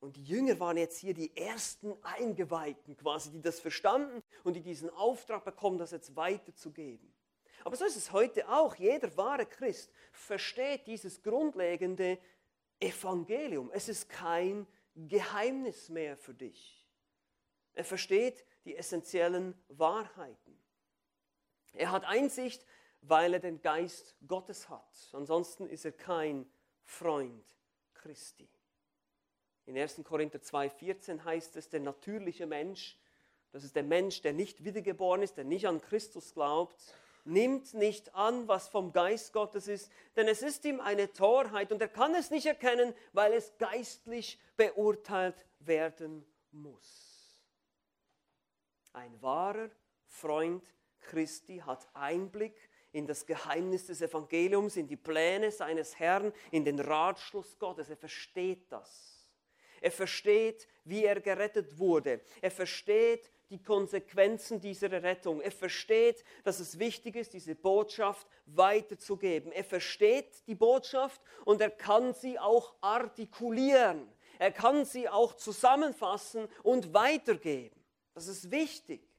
Und 0.02 0.18
die 0.18 0.24
Jünger 0.24 0.60
waren 0.60 0.78
jetzt 0.78 0.98
hier 0.98 1.14
die 1.14 1.38
ersten 1.38 1.96
Eingeweihten 2.04 2.98
quasi, 2.98 3.30
die 3.30 3.42
das 3.42 3.60
verstanden 3.60 4.24
und 4.44 4.56
die 4.56 4.62
diesen 4.62 4.90
Auftrag 4.90 5.46
bekommen, 5.46 5.78
das 5.78 5.92
jetzt 5.92 6.16
weiterzugeben. 6.16 7.14
Aber 7.64 7.76
so 7.76 7.86
ist 7.86 7.96
es 7.96 8.12
heute 8.12 8.50
auch. 8.50 8.74
Jeder 8.76 9.16
wahre 9.16 9.46
Christ 9.46 9.92
versteht 10.12 10.88
dieses 10.88 11.22
grundlegende 11.22 12.18
Evangelium. 12.80 13.70
Es 13.72 13.90
ist 13.90 14.10
kein 14.10 14.66
Geheimnis 14.96 15.90
mehr 15.90 16.18
für 16.18 16.34
dich. 16.34 16.90
Er 17.74 17.86
versteht 17.86 18.44
die 18.66 18.76
essentiellen 18.76 19.54
Wahrheiten. 19.68 20.60
Er 21.74 21.92
hat 21.92 22.06
Einsicht, 22.06 22.66
weil 23.02 23.36
er 23.36 23.40
den 23.40 23.62
Geist 23.62 24.16
Gottes 24.28 24.68
hat. 24.68 25.10
Ansonsten 25.14 25.68
ist 25.68 25.86
er 25.86 25.92
kein 25.92 26.52
Freund 26.84 27.46
Christi. 27.94 28.50
In 29.72 29.78
1. 29.78 30.02
Korinther 30.04 30.40
2,14 30.40 31.24
heißt 31.24 31.56
es, 31.56 31.70
der 31.70 31.80
natürliche 31.80 32.46
Mensch, 32.46 32.98
das 33.54 33.64
ist 33.64 33.74
der 33.74 33.84
Mensch, 33.84 34.22
der 34.22 34.34
nicht 34.34 34.66
wiedergeboren 34.66 35.22
ist, 35.22 35.38
der 35.38 35.46
nicht 35.46 35.66
an 35.66 35.80
Christus 35.80 36.34
glaubt, 36.34 36.76
nimmt 37.24 37.74
nicht 37.74 38.14
an, 38.14 38.50
was 38.50 38.68
vom 38.68 38.92
Geist 38.92 39.32
Gottes 39.32 39.70
ist, 39.70 39.90
denn 40.18 40.28
es 40.28 40.42
ist 40.42 40.66
ihm 40.66 40.82
eine 40.82 41.14
Torheit 41.14 41.72
und 41.72 41.82
er 41.82 41.88
kann 41.88 42.14
es 42.16 42.32
nicht 42.32 42.48
erkennen, 42.48 42.94
weil 43.14 43.32
es 43.32 43.58
geistlich 43.60 44.38
beurteilt 44.58 45.46
werden 45.60 46.26
muss. 46.52 47.42
Ein 48.92 49.22
wahrer 49.22 49.70
Freund 50.06 50.70
Christi 51.00 51.60
hat 51.66 51.88
Einblick 51.94 52.58
in 52.92 53.08
das 53.08 53.26
Geheimnis 53.26 53.86
des 53.86 54.02
Evangeliums, 54.02 54.76
in 54.76 54.90
die 54.90 54.98
Pläne 54.98 55.50
seines 55.50 55.98
Herrn, 55.98 56.34
in 56.52 56.66
den 56.66 56.78
Ratschluss 56.78 57.58
Gottes. 57.58 57.90
Er 57.90 57.96
versteht 57.96 58.70
das. 58.70 59.21
Er 59.82 59.92
versteht, 59.92 60.68
wie 60.86 61.04
er 61.04 61.20
gerettet 61.20 61.78
wurde. 61.78 62.22
Er 62.42 62.52
versteht 62.52 63.30
die 63.50 63.62
Konsequenzen 63.62 64.62
dieser 64.62 64.92
Rettung. 65.04 65.42
Er 65.42 65.52
versteht, 65.52 66.24
dass 66.44 66.60
es 66.60 66.80
wichtig 66.80 67.18
ist, 67.18 67.34
diese 67.34 67.56
Botschaft 67.56 68.26
weiterzugeben. 68.46 69.52
Er 69.52 69.66
versteht 69.66 70.48
die 70.48 70.56
Botschaft 70.56 71.20
und 71.44 71.60
er 71.60 71.72
kann 71.72 72.14
sie 72.14 72.40
auch 72.40 72.76
artikulieren. 72.80 74.08
Er 74.40 74.52
kann 74.52 74.86
sie 74.86 75.10
auch 75.10 75.34
zusammenfassen 75.34 76.48
und 76.64 76.94
weitergeben. 76.94 77.76
Das 78.14 78.28
ist 78.28 78.52
wichtig. 78.52 79.11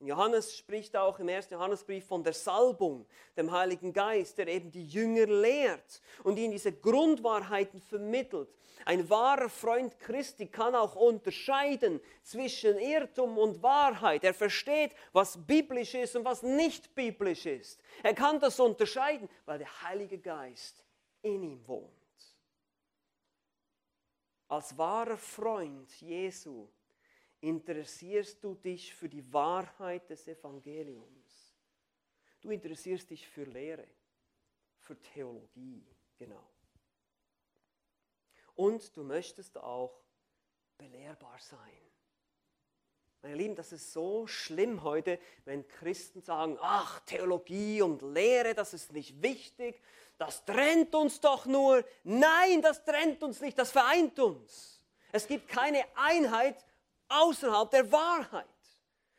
Johannes 0.00 0.56
spricht 0.56 0.96
auch 0.96 1.18
im 1.18 1.28
ersten 1.28 1.54
Johannesbrief 1.54 2.06
von 2.06 2.24
der 2.24 2.32
Salbung, 2.32 3.06
dem 3.36 3.52
Heiligen 3.52 3.92
Geist, 3.92 4.38
der 4.38 4.48
eben 4.48 4.70
die 4.70 4.86
Jünger 4.86 5.26
lehrt 5.26 6.00
und 6.24 6.38
ihnen 6.38 6.52
diese 6.52 6.72
Grundwahrheiten 6.72 7.80
vermittelt. 7.82 8.48
Ein 8.86 9.08
wahrer 9.10 9.50
Freund 9.50 9.98
Christi 9.98 10.46
kann 10.46 10.74
auch 10.74 10.96
unterscheiden 10.96 12.00
zwischen 12.22 12.78
Irrtum 12.78 13.36
und 13.36 13.62
Wahrheit. 13.62 14.24
Er 14.24 14.32
versteht, 14.32 14.92
was 15.12 15.36
biblisch 15.46 15.94
ist 15.94 16.16
und 16.16 16.24
was 16.24 16.42
nicht 16.42 16.94
biblisch 16.94 17.44
ist. 17.44 17.78
Er 18.02 18.14
kann 18.14 18.40
das 18.40 18.58
unterscheiden, 18.58 19.28
weil 19.44 19.58
der 19.58 19.82
Heilige 19.82 20.18
Geist 20.18 20.82
in 21.20 21.42
ihm 21.42 21.68
wohnt. 21.68 21.92
Als 24.48 24.76
wahrer 24.78 25.18
Freund 25.18 25.92
Jesu 26.00 26.66
interessierst 27.40 28.42
du 28.44 28.54
dich 28.54 28.94
für 28.94 29.08
die 29.08 29.32
Wahrheit 29.32 30.08
des 30.10 30.26
Evangeliums. 30.28 31.56
Du 32.40 32.50
interessierst 32.50 33.10
dich 33.10 33.26
für 33.28 33.44
Lehre, 33.44 33.86
für 34.78 34.98
Theologie, 35.00 35.86
genau. 36.16 36.48
Und 38.54 38.96
du 38.96 39.02
möchtest 39.02 39.58
auch 39.58 40.02
belehrbar 40.76 41.38
sein. 41.38 41.90
Meine 43.22 43.34
Lieben, 43.34 43.54
das 43.54 43.72
ist 43.72 43.92
so 43.92 44.26
schlimm 44.26 44.82
heute, 44.82 45.18
wenn 45.44 45.68
Christen 45.68 46.22
sagen, 46.22 46.56
ach, 46.60 47.00
Theologie 47.00 47.82
und 47.82 48.00
Lehre, 48.00 48.54
das 48.54 48.72
ist 48.72 48.92
nicht 48.92 49.22
wichtig, 49.22 49.82
das 50.16 50.44
trennt 50.46 50.94
uns 50.94 51.20
doch 51.20 51.44
nur. 51.44 51.84
Nein, 52.02 52.62
das 52.62 52.82
trennt 52.82 53.22
uns 53.22 53.40
nicht, 53.42 53.58
das 53.58 53.72
vereint 53.72 54.18
uns. 54.18 54.82
Es 55.12 55.26
gibt 55.26 55.48
keine 55.48 55.84
Einheit 55.96 56.64
außerhalb 57.10 57.70
der 57.70 57.90
Wahrheit. 57.92 58.46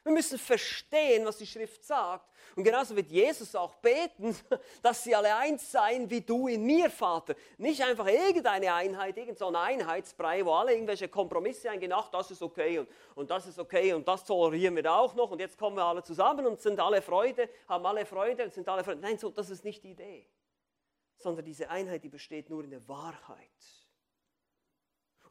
Wir 0.03 0.13
müssen 0.13 0.39
verstehen, 0.39 1.25
was 1.25 1.37
die 1.37 1.45
Schrift 1.45 1.85
sagt. 1.85 2.27
Und 2.55 2.63
genauso 2.63 2.95
wird 2.95 3.09
Jesus 3.09 3.55
auch 3.55 3.75
beten, 3.75 4.35
dass 4.81 5.03
sie 5.03 5.13
alle 5.13 5.35
eins 5.35 5.71
seien 5.71 6.09
wie 6.09 6.21
du 6.21 6.47
in 6.47 6.63
mir, 6.63 6.89
Vater. 6.89 7.35
Nicht 7.57 7.81
einfach 7.83 8.07
irgendeine 8.07 8.73
Einheit, 8.73 9.15
irgendein 9.15 9.55
Einheitsbrei, 9.55 10.43
wo 10.43 10.53
alle 10.53 10.73
irgendwelche 10.73 11.07
Kompromisse 11.07 11.69
eingehen, 11.69 11.93
ach, 11.93 12.09
das 12.09 12.31
ist 12.31 12.41
okay 12.41 12.79
und, 12.79 12.89
und 13.13 13.29
das 13.29 13.45
ist 13.45 13.59
okay 13.59 13.93
und 13.93 14.07
das 14.07 14.25
tolerieren 14.25 14.75
wir 14.75 14.91
auch 14.91 15.13
noch 15.13 15.29
und 15.29 15.39
jetzt 15.39 15.57
kommen 15.57 15.77
wir 15.77 15.85
alle 15.85 16.03
zusammen 16.03 16.47
und 16.47 16.59
sind 16.59 16.79
alle 16.79 17.01
Freude, 17.01 17.47
haben 17.67 17.85
alle 17.85 18.05
Freude 18.05 18.45
und 18.45 18.53
sind 18.53 18.67
alle 18.67 18.83
Freude. 18.83 19.01
Nein, 19.01 19.19
so, 19.19 19.29
das 19.29 19.51
ist 19.51 19.63
nicht 19.63 19.83
die 19.83 19.91
Idee. 19.91 20.27
Sondern 21.19 21.45
diese 21.45 21.69
Einheit, 21.69 22.03
die 22.03 22.09
besteht 22.09 22.49
nur 22.49 22.63
in 22.63 22.71
der 22.71 22.87
Wahrheit 22.87 23.80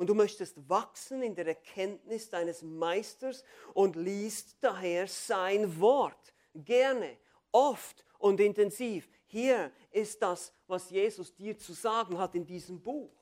und 0.00 0.06
du 0.06 0.14
möchtest 0.14 0.66
wachsen 0.66 1.22
in 1.22 1.34
der 1.34 1.46
Erkenntnis 1.46 2.30
deines 2.30 2.62
Meisters 2.62 3.44
und 3.74 3.96
liest 3.96 4.56
daher 4.62 5.06
sein 5.06 5.78
Wort. 5.78 6.32
Gerne, 6.54 7.18
oft 7.52 8.02
und 8.18 8.40
intensiv. 8.40 9.10
Hier 9.26 9.70
ist 9.90 10.22
das, 10.22 10.54
was 10.66 10.88
Jesus 10.88 11.36
dir 11.36 11.58
zu 11.58 11.74
sagen 11.74 12.16
hat 12.16 12.34
in 12.34 12.46
diesem 12.46 12.80
Buch. 12.80 13.14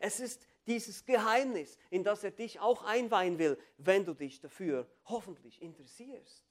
Es 0.00 0.20
ist 0.20 0.48
dieses 0.66 1.04
Geheimnis, 1.04 1.76
in 1.90 2.02
das 2.02 2.24
er 2.24 2.30
dich 2.30 2.58
auch 2.60 2.82
einweihen 2.82 3.38
will, 3.38 3.58
wenn 3.76 4.06
du 4.06 4.14
dich 4.14 4.40
dafür 4.40 4.88
hoffentlich 5.04 5.60
interessierst. 5.60 6.46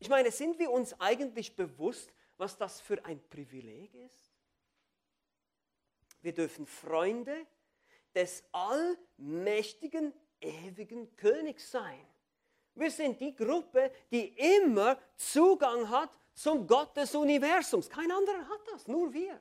Ich 0.00 0.08
meine, 0.08 0.32
sind 0.32 0.58
wir 0.58 0.72
uns 0.72 1.00
eigentlich 1.00 1.54
bewusst, 1.54 2.12
was 2.38 2.58
das 2.58 2.80
für 2.80 3.04
ein 3.04 3.22
Privileg 3.28 3.94
ist? 3.94 4.25
Wir 6.26 6.34
dürfen 6.34 6.66
Freunde 6.66 7.46
des 8.12 8.42
allmächtigen, 8.50 10.12
ewigen 10.40 11.16
Königs 11.16 11.70
sein. 11.70 12.04
Wir 12.74 12.90
sind 12.90 13.20
die 13.20 13.32
Gruppe, 13.32 13.92
die 14.10 14.34
immer 14.56 14.98
Zugang 15.14 15.88
hat 15.88 16.10
zum 16.34 16.66
Gott 16.66 16.96
des 16.96 17.14
Universums. 17.14 17.88
Kein 17.88 18.10
anderer 18.10 18.40
hat 18.40 18.60
das, 18.72 18.88
nur 18.88 19.12
wir. 19.12 19.40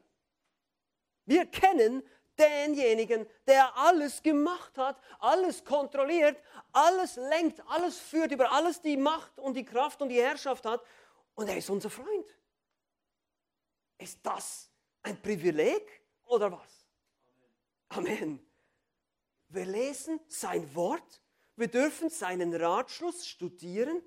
Wir 1.26 1.48
kennen 1.48 2.04
denjenigen, 2.38 3.26
der 3.48 3.76
alles 3.76 4.22
gemacht 4.22 4.78
hat, 4.78 5.02
alles 5.18 5.66
kontrolliert, 5.66 6.40
alles 6.72 7.16
lenkt, 7.16 7.64
alles 7.68 7.98
führt, 7.98 8.32
über 8.32 8.52
alles 8.52 8.80
die 8.80 8.96
Macht 8.96 9.40
und 9.40 9.56
die 9.56 9.66
Kraft 9.66 10.04
und 10.04 10.10
die 10.10 10.22
Herrschaft 10.22 10.64
hat. 10.68 10.86
Und 11.34 11.50
er 11.50 11.58
ist 11.58 11.72
unser 11.72 11.90
Freund. 11.90 12.28
Ist 13.98 14.20
das 14.22 14.70
ein 15.02 15.20
Privileg 15.20 16.04
oder 16.26 16.52
was? 16.52 16.75
Amen. 17.90 18.46
Wir 19.50 19.66
lesen 19.66 20.20
sein 20.28 20.74
Wort, 20.76 21.22
wir 21.56 21.68
dürfen 21.68 22.10
seinen 22.10 22.54
Ratschluss 22.54 23.28
studieren. 23.28 24.02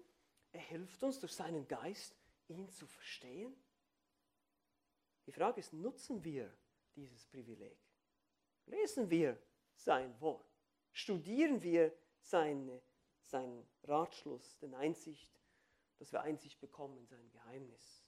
Er 0.53 0.61
hilft 0.61 1.03
uns 1.03 1.21
durch 1.21 1.33
seinen 1.33 1.67
Geist, 1.67 2.15
ihn 2.49 2.69
zu 2.71 2.87
verstehen. 2.87 3.55
Die 5.27 5.33
Frage 5.33 5.61
ist, 5.61 5.73
nutzen 5.73 6.25
wir 6.25 6.53
dieses 6.97 7.27
Privileg? 7.27 7.79
Lesen 8.67 9.09
wir 9.11 9.41
sein 9.75 10.21
Wort? 10.21 10.51
Studieren 10.93 11.63
wir 11.63 11.97
seine, 12.21 12.83
seinen 13.23 13.67
Ratschluss, 13.85 14.59
den 14.59 14.75
Einsicht, 14.75 15.41
dass 15.99 16.13
wir 16.13 16.23
Einsicht 16.23 16.61
bekommen 16.61 16.99
in 16.99 17.07
sein 17.07 17.31
Geheimnis? 17.31 18.05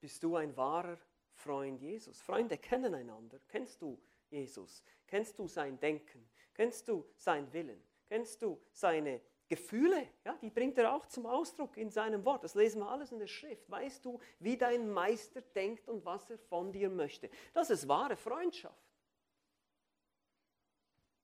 Bist 0.00 0.22
du 0.22 0.36
ein 0.36 0.56
wahrer 0.56 0.98
Freund 1.34 1.80
Jesus. 1.80 2.20
Freunde 2.20 2.58
kennen 2.58 2.94
einander. 2.94 3.40
Kennst 3.48 3.80
du 3.82 4.00
Jesus? 4.30 4.82
Kennst 5.06 5.38
du 5.38 5.48
sein 5.48 5.78
Denken? 5.78 6.28
Kennst 6.54 6.88
du 6.88 7.06
seinen 7.16 7.52
Willen? 7.52 7.82
Kennst 8.06 8.42
du 8.42 8.60
seine 8.72 9.20
Gefühle? 9.48 10.08
Ja, 10.24 10.36
die 10.40 10.50
bringt 10.50 10.78
er 10.78 10.94
auch 10.94 11.06
zum 11.06 11.26
Ausdruck 11.26 11.76
in 11.76 11.90
seinem 11.90 12.24
Wort. 12.24 12.44
Das 12.44 12.54
lesen 12.54 12.80
wir 12.80 12.88
alles 12.88 13.12
in 13.12 13.18
der 13.18 13.26
Schrift. 13.26 13.70
Weißt 13.70 14.04
du, 14.04 14.20
wie 14.38 14.56
dein 14.56 14.90
Meister 14.90 15.40
denkt 15.40 15.88
und 15.88 16.04
was 16.04 16.30
er 16.30 16.38
von 16.38 16.72
dir 16.72 16.90
möchte? 16.90 17.30
Das 17.52 17.70
ist 17.70 17.88
wahre 17.88 18.16
Freundschaft. 18.16 18.92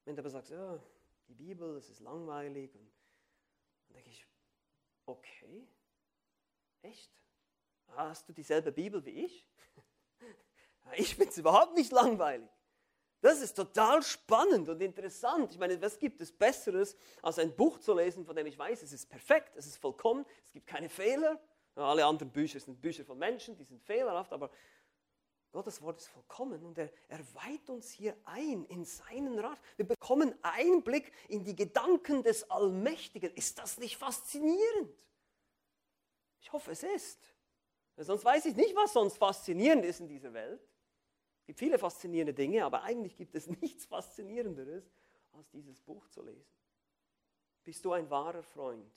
Wenn 0.05 0.16
du 0.16 0.23
aber 0.23 0.31
sagst, 0.31 0.51
ja, 0.51 0.83
die 1.29 1.35
Bibel, 1.35 1.75
das 1.75 1.90
ist 1.90 2.01
langweilig, 2.01 2.75
und 2.75 2.90
dann 3.88 3.94
denke 3.97 4.11
ich, 4.11 4.27
okay, 5.05 5.68
echt? 6.83 7.12
Hast 7.88 8.29
du 8.29 8.33
dieselbe 8.33 8.73
Bibel 8.73 9.05
wie 9.05 9.25
ich? 9.25 9.47
Ich 10.96 11.14
finde 11.14 11.31
es 11.31 11.38
überhaupt 11.38 11.74
nicht 11.74 11.92
langweilig. 11.92 12.48
Das 13.20 13.40
ist 13.40 13.55
total 13.55 14.03
spannend 14.03 14.68
und 14.68 14.81
interessant. 14.81 15.51
Ich 15.51 15.59
meine, 15.59 15.81
was 15.83 15.98
gibt 15.98 16.20
es 16.20 16.31
Besseres, 16.31 16.96
als 17.20 17.38
ein 17.38 17.55
Buch 17.55 17.79
zu 17.81 17.92
lesen, 17.94 18.24
von 18.24 18.37
dem 18.37 18.46
ich 18.46 18.57
weiß, 18.57 18.83
es 18.83 18.92
ist 18.92 19.09
perfekt, 19.09 19.57
es 19.57 19.66
ist 19.66 19.77
vollkommen, 19.77 20.24
es 20.44 20.53
gibt 20.53 20.66
keine 20.66 20.88
Fehler. 20.88 21.40
Alle 21.74 22.07
anderen 22.07 22.33
Bücher 22.33 22.61
sind 22.61 22.81
Bücher 22.81 23.05
von 23.05 23.18
Menschen, 23.18 23.57
die 23.57 23.64
sind 23.64 23.83
fehlerhaft, 23.83 24.33
aber 24.33 24.51
Gottes 25.51 25.81
Wort 25.81 25.98
ist 25.98 26.09
vollkommen 26.09 26.64
und 26.64 26.77
er, 26.77 26.90
er 27.09 27.20
weiht 27.35 27.70
uns 27.70 27.90
hier 27.90 28.16
ein 28.24 28.64
in 28.66 28.85
seinen 28.85 29.38
Rat. 29.38 29.59
Wir 29.77 29.87
bekommen 29.87 30.35
Einblick 30.42 31.12
in 31.29 31.44
die 31.44 31.57
Gedanken 31.57 32.22
des 32.22 32.51
Allmächtigen. 32.51 33.33
Ist 33.35 33.59
das 33.59 33.79
nicht 33.79 33.96
faszinierend? 33.96 34.92
Ich 36.40 36.53
hoffe, 36.53 36.72
es 36.72 36.83
ist. 36.83 37.18
Sonst 37.96 38.24
weiß 38.24 38.44
ich 38.46 38.57
nicht, 38.57 38.77
was 38.77 38.92
sonst 38.92 39.16
faszinierend 39.16 39.85
ist 39.85 40.01
in 40.01 40.09
dieser 40.09 40.33
Welt. 40.33 40.61
Es 41.49 41.53
gibt 41.53 41.61
viele 41.61 41.79
faszinierende 41.79 42.35
Dinge, 42.35 42.63
aber 42.63 42.83
eigentlich 42.83 43.17
gibt 43.17 43.35
es 43.35 43.47
nichts 43.63 43.87
Faszinierenderes, 43.87 44.93
als 45.33 45.49
dieses 45.49 45.81
Buch 45.81 46.07
zu 46.09 46.21
lesen. 46.21 46.53
Bist 47.65 47.83
du 47.87 47.93
ein 47.93 48.11
wahrer 48.11 48.43
Freund 48.43 48.93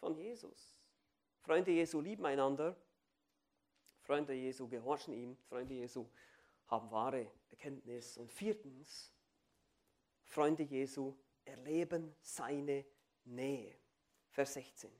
von 0.00 0.16
Jesus? 0.16 0.76
Freunde 1.38 1.70
Jesu 1.70 2.00
lieben 2.00 2.26
einander. 2.26 2.76
Freunde 4.00 4.32
Jesu 4.32 4.66
gehorchen 4.66 5.14
ihm. 5.14 5.36
Freunde 5.48 5.74
Jesu 5.74 6.08
haben 6.66 6.90
wahre 6.90 7.30
Erkenntnis. 7.48 8.18
Und 8.18 8.32
viertens, 8.32 9.14
Freunde 10.24 10.64
Jesu 10.64 11.14
erleben 11.44 12.12
seine 12.20 12.84
Nähe. 13.22 13.78
Vers 14.30 14.54
16. 14.54 14.90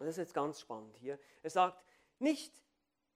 Und 0.00 0.06
das 0.06 0.16
ist 0.16 0.18
jetzt 0.18 0.34
ganz 0.34 0.58
spannend 0.58 0.96
hier. 0.96 1.20
Er 1.40 1.50
sagt, 1.50 1.84
nicht 2.18 2.52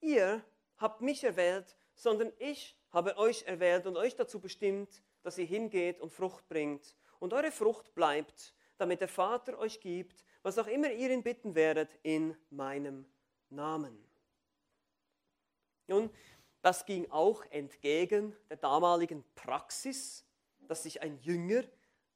ihr 0.00 0.44
habt 0.78 1.00
mich 1.00 1.24
erwählt, 1.24 1.76
sondern 1.94 2.32
ich 2.38 2.78
habe 2.90 3.16
euch 3.16 3.44
erwählt 3.44 3.86
und 3.86 3.96
euch 3.96 4.16
dazu 4.16 4.40
bestimmt, 4.40 5.02
dass 5.22 5.38
ihr 5.38 5.44
hingeht 5.44 6.00
und 6.00 6.12
Frucht 6.12 6.48
bringt 6.48 6.96
und 7.18 7.32
eure 7.32 7.50
Frucht 7.50 7.94
bleibt, 7.94 8.54
damit 8.78 9.00
der 9.00 9.08
Vater 9.08 9.58
euch 9.58 9.80
gibt, 9.80 10.24
was 10.42 10.58
auch 10.58 10.66
immer 10.66 10.90
ihr 10.92 11.10
ihn 11.10 11.22
bitten 11.22 11.54
werdet, 11.54 11.90
in 12.02 12.36
meinem 12.50 13.06
Namen. 13.50 13.98
Nun, 15.88 16.10
das 16.62 16.84
ging 16.84 17.10
auch 17.10 17.44
entgegen 17.50 18.36
der 18.50 18.56
damaligen 18.56 19.24
Praxis, 19.34 20.24
dass 20.68 20.82
sich 20.82 21.00
ein 21.00 21.18
Jünger 21.20 21.64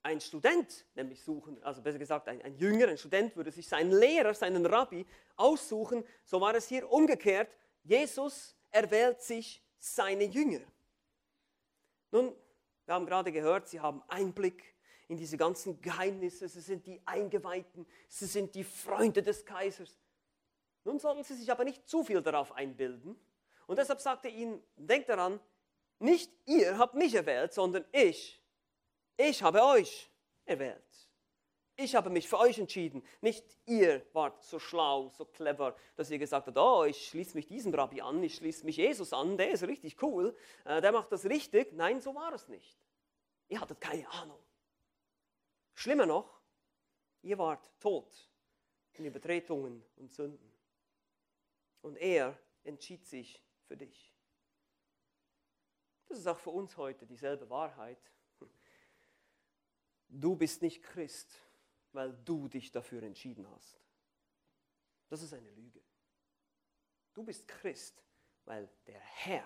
ein 0.03 0.21
Student 0.21 0.87
nämlich 0.95 1.23
suchen, 1.23 1.63
also 1.63 1.83
besser 1.83 1.99
gesagt 1.99 2.29
ein, 2.29 2.41
ein 2.43 2.57
Jünger, 2.57 2.89
ein 2.89 2.97
Student 2.97 3.37
würde 3.37 3.51
sich 3.51 3.69
seinen 3.69 3.93
Lehrer, 3.93 4.33
seinen 4.35 4.65
Rabbi 4.65 5.07
aussuchen. 5.37 6.05
So 6.25 6.41
war 6.41 6.55
es 6.55 6.69
hier 6.69 6.91
umgekehrt. 6.91 7.55
Jesus 7.83 8.57
erwählt 8.71 9.21
sich 9.23 9.63
seine 9.79 10.25
Jünger. 10.25 10.61
Nun, 12.11 12.35
wir 12.87 12.95
haben 12.95 13.07
gerade 13.07 13.33
gehört, 13.33 13.69
sie 13.69 13.81
haben 13.81 14.03
Einblick 14.09 14.75
in 15.09 15.17
diese 15.17 15.37
ganzen 15.37 15.81
Geheimnisse, 15.81 16.49
sie 16.49 16.61
sind 16.61 16.87
die 16.87 17.01
Eingeweihten, 17.05 17.87
sie 18.09 18.27
sind 18.27 18.55
die 18.55 18.65
Freunde 18.65 19.23
des 19.23 19.45
Kaisers. 19.45 19.99
Nun 20.85 20.99
sollten 20.99 21.25
sie 21.25 21.35
sich 21.35 21.51
aber 21.51 21.65
nicht 21.65 21.89
zu 21.89 22.05
viel 22.05 22.23
darauf 22.23 22.53
einbilden. 22.53 23.19
Und 23.67 23.79
deshalb 23.79 24.01
sagte 24.01 24.29
er 24.29 24.35
ihnen, 24.35 24.63
denkt 24.77 25.09
daran, 25.09 25.41
nicht 25.99 26.33
ihr 26.47 26.79
habt 26.79 26.95
mich 26.95 27.15
erwählt, 27.15 27.53
sondern 27.53 27.85
ich. 27.93 28.43
Ich 29.17 29.43
habe 29.43 29.63
euch 29.63 30.11
erwählt. 30.45 31.10
Ich 31.83 31.95
habe 31.95 32.11
mich 32.11 32.29
für 32.29 32.39
euch 32.39 32.59
entschieden. 32.59 33.03
Nicht 33.23 33.43
ihr 33.65 34.05
wart 34.13 34.43
so 34.45 34.59
schlau, 34.59 35.09
so 35.09 35.25
clever, 35.25 35.75
dass 35.97 36.11
ihr 36.11 36.19
gesagt 36.19 36.47
habt, 36.47 36.59
oh, 36.59 36.85
ich 36.85 37.09
schließe 37.09 37.35
mich 37.35 37.47
diesem 37.47 37.73
Rabbi 37.75 38.03
an, 38.03 38.23
ich 38.23 38.35
schließe 38.35 38.67
mich 38.67 38.77
Jesus 38.77 39.15
an, 39.15 39.39
der 39.39 39.51
ist 39.51 39.63
richtig 39.63 40.03
cool, 40.03 40.37
äh, 40.67 40.83
der 40.83 40.93
macht 40.93 41.11
das 41.11 41.25
richtig. 41.25 41.73
Nein, 41.73 42.03
so 42.03 42.15
war 42.15 42.35
es 42.35 42.49
nicht. 42.49 42.79
Ihr 43.49 43.63
hattet 43.63 43.81
keine 43.81 44.07
Ahnung. 44.11 44.39
Schlimmer 45.73 46.05
noch, 46.05 46.43
ihr 47.23 47.39
wart 47.39 47.71
tot 47.81 48.31
in 48.93 49.07
Übertretungen 49.07 49.83
und 49.97 50.13
Sünden. 50.13 50.53
Und 51.81 51.97
er 51.97 52.39
entschied 52.63 53.07
sich 53.07 53.43
für 53.67 53.79
dich. 53.79 54.15
Das 56.09 56.19
ist 56.19 56.27
auch 56.27 56.39
für 56.39 56.51
uns 56.51 56.77
heute 56.77 57.07
dieselbe 57.07 57.49
Wahrheit. 57.49 58.13
Du 60.09 60.37
bist 60.37 60.61
nicht 60.61 60.83
Christ, 60.83 61.41
weil 61.93 62.13
du 62.25 62.49
dich 62.49 62.71
dafür 62.71 63.03
entschieden 63.03 63.49
hast. 63.51 63.81
Das 65.09 65.23
ist 65.23 65.35
eine 65.35 65.51
Lüge. 65.51 65.83
Du 67.15 67.25
bist 67.25 67.47
Christ, 67.49 68.03
weil 68.45 68.69
der 68.87 69.01
Herr 69.01 69.45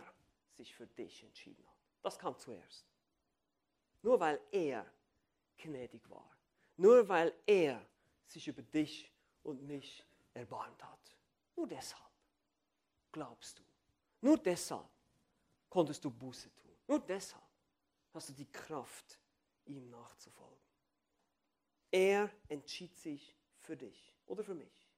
sich 0.52 0.74
für 0.74 0.86
dich 0.86 1.22
entschieden 1.24 1.66
hat. 1.66 1.76
Das 2.02 2.18
kam 2.18 2.38
zuerst. 2.38 2.86
Nur 4.02 4.20
weil 4.20 4.40
er 4.52 4.86
gnädig 5.56 6.08
war. 6.10 6.30
Nur 6.76 7.08
weil 7.08 7.34
er 7.46 7.84
sich 8.26 8.46
über 8.48 8.62
dich 8.62 9.10
und 9.42 9.62
mich 9.62 10.04
erbarmt 10.34 10.82
hat. 10.82 11.16
Nur 11.56 11.66
deshalb 11.66 12.10
glaubst 13.12 13.58
du. 13.58 13.62
Nur 14.20 14.38
deshalb 14.38 14.88
konntest 15.70 16.04
du 16.04 16.10
Buße 16.10 16.54
tun. 16.54 16.76
Nur 16.86 17.00
deshalb 17.00 17.42
hast 18.12 18.28
du 18.28 18.32
die 18.32 18.50
Kraft, 18.50 19.18
ihm 19.64 19.88
nachzufolgen. 19.88 20.63
Er 21.94 22.28
entschied 22.48 22.96
sich 22.96 23.36
für 23.60 23.76
dich 23.76 24.12
oder 24.26 24.42
für 24.42 24.56
mich. 24.56 24.90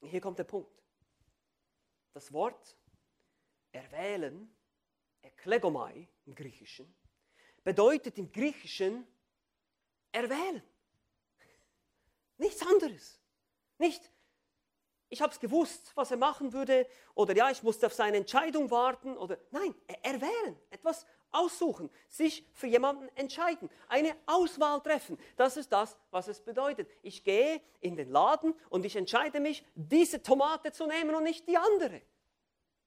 Hier 0.00 0.20
kommt 0.22 0.38
der 0.38 0.44
Punkt. 0.44 0.82
Das 2.14 2.32
Wort 2.32 2.74
erwählen, 3.70 4.50
eklegomai 5.20 6.08
im 6.24 6.34
Griechischen, 6.34 6.94
bedeutet 7.62 8.16
im 8.16 8.32
Griechischen 8.32 9.06
erwählen. 10.10 10.62
Nichts 12.38 12.62
anderes. 12.66 13.20
Nicht, 13.76 14.10
ich 15.10 15.20
habe 15.20 15.34
es 15.34 15.38
gewusst, 15.38 15.94
was 15.96 16.12
er 16.12 16.16
machen 16.16 16.54
würde, 16.54 16.88
oder 17.14 17.36
ja, 17.36 17.50
ich 17.50 17.62
musste 17.62 17.88
auf 17.88 17.92
seine 17.92 18.16
Entscheidung 18.16 18.70
warten, 18.70 19.18
oder 19.18 19.38
nein, 19.50 19.74
erwählen, 20.02 20.58
etwas 20.70 21.04
aussuchen, 21.32 21.90
sich 22.08 22.46
für 22.52 22.66
jemanden 22.66 23.08
entscheiden, 23.16 23.68
eine 23.88 24.14
Auswahl 24.26 24.80
treffen. 24.80 25.18
Das 25.36 25.56
ist 25.56 25.72
das, 25.72 25.96
was 26.10 26.28
es 26.28 26.40
bedeutet. 26.40 26.88
Ich 27.02 27.24
gehe 27.24 27.60
in 27.80 27.96
den 27.96 28.10
Laden 28.10 28.54
und 28.68 28.84
ich 28.84 28.96
entscheide 28.96 29.40
mich, 29.40 29.64
diese 29.74 30.22
Tomate 30.22 30.72
zu 30.72 30.86
nehmen 30.86 31.14
und 31.14 31.24
nicht 31.24 31.48
die 31.48 31.56
andere. 31.56 32.02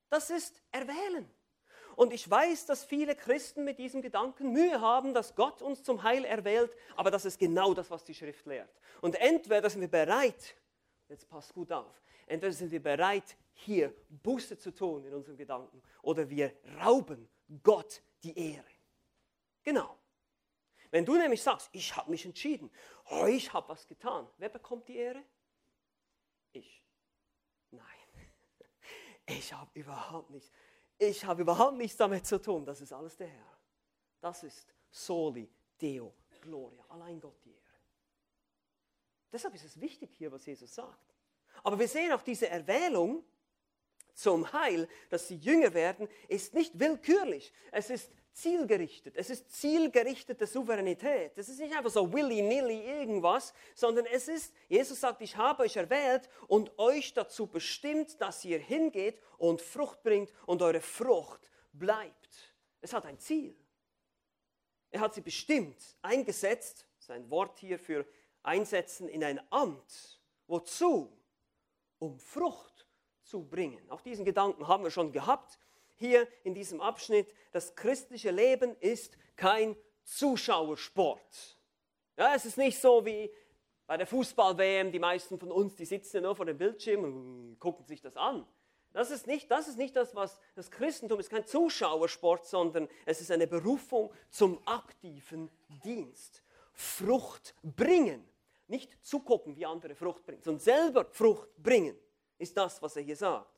Das 0.09 0.29
ist 0.29 0.61
erwählen. 0.71 1.29
Und 1.95 2.11
ich 2.11 2.29
weiß, 2.29 2.65
dass 2.65 2.83
viele 2.83 3.15
Christen 3.15 3.63
mit 3.63 3.79
diesem 3.79 4.01
Gedanken 4.01 4.51
Mühe 4.51 4.81
haben, 4.81 5.13
dass 5.13 5.35
Gott 5.35 5.61
uns 5.61 5.83
zum 5.83 6.03
Heil 6.03 6.25
erwählt, 6.25 6.75
aber 6.95 7.09
das 7.09 7.25
ist 7.25 7.39
genau 7.39 7.73
das, 7.73 7.89
was 7.89 8.03
die 8.03 8.13
Schrift 8.13 8.45
lehrt. 8.45 8.69
Und 9.01 9.15
entweder 9.15 9.69
sind 9.69 9.81
wir 9.81 9.87
bereit, 9.87 10.55
jetzt 11.07 11.29
passt 11.29 11.53
gut 11.53 11.71
auf, 11.71 12.01
entweder 12.27 12.51
sind 12.51 12.71
wir 12.71 12.83
bereit, 12.83 13.37
hier 13.53 13.93
Buße 14.09 14.57
zu 14.57 14.71
tun 14.73 15.05
in 15.05 15.13
unserem 15.13 15.37
Gedanken, 15.37 15.81
oder 16.01 16.29
wir 16.29 16.51
rauben 16.83 17.29
Gott 17.63 18.01
die 18.25 18.53
Ehre. 18.53 18.65
Genau. 19.63 19.97
Wenn 20.91 21.05
du 21.05 21.15
nämlich 21.15 21.41
sagst, 21.41 21.69
ich 21.71 21.95
habe 21.95 22.11
mich 22.11 22.25
entschieden, 22.25 22.71
oh, 23.09 23.25
ich 23.25 23.51
habe 23.53 23.69
was 23.69 23.87
getan, 23.87 24.27
wer 24.37 24.49
bekommt 24.49 24.87
die 24.87 24.95
Ehre? 24.97 25.23
Ich. 26.51 26.83
Nein, 27.71 27.83
ich 29.25 29.53
habe 29.53 29.69
überhaupt 29.79 30.29
nichts. 30.29 30.51
Ich 30.97 31.25
habe 31.25 31.41
überhaupt 31.41 31.77
nichts 31.77 31.97
damit 31.97 32.25
zu 32.25 32.41
tun. 32.41 32.65
Das 32.65 32.79
ist 32.79 32.93
alles 32.93 33.17
der 33.17 33.27
Herr. 33.27 33.59
Das 34.21 34.43
ist 34.43 34.73
Soli 34.89 35.51
Deo 35.81 36.13
Gloria. 36.39 36.85
Allein 36.89 37.19
Gott 37.19 37.43
die 37.43 37.51
Ehre. 37.51 37.61
Deshalb 39.31 39.53
ist 39.55 39.65
es 39.65 39.81
wichtig 39.81 40.15
hier, 40.15 40.31
was 40.31 40.45
Jesus 40.45 40.73
sagt. 40.73 41.13
Aber 41.63 41.77
wir 41.77 41.87
sehen 41.87 42.13
auch 42.13 42.21
diese 42.21 42.47
Erwählung 42.47 43.25
zum 44.15 44.51
Heil, 44.53 44.87
dass 45.09 45.27
sie 45.27 45.35
jünger 45.35 45.73
werden, 45.73 46.07
ist 46.27 46.53
nicht 46.53 46.79
willkürlich. 46.79 47.53
Es 47.71 47.89
ist 47.89 48.09
zielgerichtet. 48.35 49.15
Es 49.15 49.29
ist 49.29 49.49
zielgerichtete 49.51 50.45
Souveränität. 50.45 51.37
Es 51.37 51.47
ist 51.47 51.59
nicht 51.59 51.75
einfach 51.75 51.89
so 51.89 52.11
willy-nilly 52.11 52.85
irgendwas, 52.85 53.53
sondern 53.73 54.05
es 54.07 54.27
ist, 54.27 54.53
Jesus 54.67 54.99
sagt, 54.99 55.21
ich 55.21 55.37
habe 55.37 55.63
euch 55.63 55.77
erwählt 55.77 56.29
und 56.47 56.77
euch 56.77 57.13
dazu 57.13 57.47
bestimmt, 57.47 58.19
dass 58.19 58.43
ihr 58.43 58.59
hingeht 58.59 59.21
und 59.37 59.61
Frucht 59.61 60.03
bringt 60.03 60.31
und 60.45 60.61
eure 60.61 60.81
Frucht 60.81 61.49
bleibt. 61.71 62.53
Es 62.81 62.93
hat 62.93 63.05
ein 63.05 63.19
Ziel. 63.19 63.55
Er 64.91 64.99
hat 64.99 65.13
sie 65.13 65.21
bestimmt, 65.21 65.97
eingesetzt, 66.01 66.85
sein 66.99 67.29
Wort 67.29 67.59
hier 67.59 67.79
für 67.79 68.05
einsetzen 68.43 69.07
in 69.07 69.23
ein 69.23 69.41
Amt. 69.51 70.21
Wozu? 70.47 71.11
Um 71.99 72.19
Frucht 72.19 72.74
zu 73.25 73.43
bringen. 73.43 73.81
Auch 73.89 74.01
diesen 74.01 74.23
Gedanken 74.23 74.67
haben 74.67 74.83
wir 74.83 74.91
schon 74.91 75.11
gehabt 75.11 75.59
hier 75.95 76.27
in 76.43 76.53
diesem 76.53 76.81
Abschnitt. 76.81 77.27
Das 77.51 77.75
christliche 77.75 78.31
Leben 78.31 78.75
ist 78.79 79.17
kein 79.35 79.75
Zuschauersport. 80.03 81.57
Ja, 82.17 82.35
es 82.35 82.45
ist 82.45 82.57
nicht 82.57 82.79
so 82.79 83.05
wie 83.05 83.31
bei 83.87 83.97
der 83.97 84.07
Fußball-WM, 84.07 84.91
die 84.91 84.99
meisten 84.99 85.39
von 85.39 85.51
uns, 85.51 85.75
die 85.75 85.85
sitzen 85.85 86.23
nur 86.23 86.35
vor 86.35 86.45
dem 86.45 86.57
Bildschirm 86.57 87.03
und 87.03 87.59
gucken 87.59 87.85
sich 87.85 88.01
das 88.01 88.15
an. 88.15 88.47
Das 88.93 89.11
ist, 89.11 89.27
nicht, 89.27 89.51
das 89.51 89.67
ist 89.67 89.77
nicht 89.77 89.95
das, 89.95 90.15
was 90.15 90.39
das 90.55 90.71
Christentum 90.71 91.19
ist, 91.19 91.29
kein 91.29 91.45
Zuschauersport, 91.45 92.45
sondern 92.45 92.87
es 93.05 93.19
ist 93.19 93.29
eine 93.29 93.45
Berufung 93.45 94.13
zum 94.29 94.65
aktiven 94.65 95.51
Dienst. 95.83 96.43
Frucht 96.71 97.55
bringen. 97.61 98.23
Nicht 98.67 98.97
zugucken, 99.05 99.55
wie 99.57 99.65
andere 99.65 99.95
Frucht 99.95 100.25
bringen, 100.25 100.41
sondern 100.41 100.61
selber 100.61 101.05
Frucht 101.11 101.49
bringen 101.57 101.97
ist 102.37 102.55
das, 102.55 102.81
was 102.81 102.95
er 102.95 103.03
hier 103.03 103.15
sagt. 103.15 103.55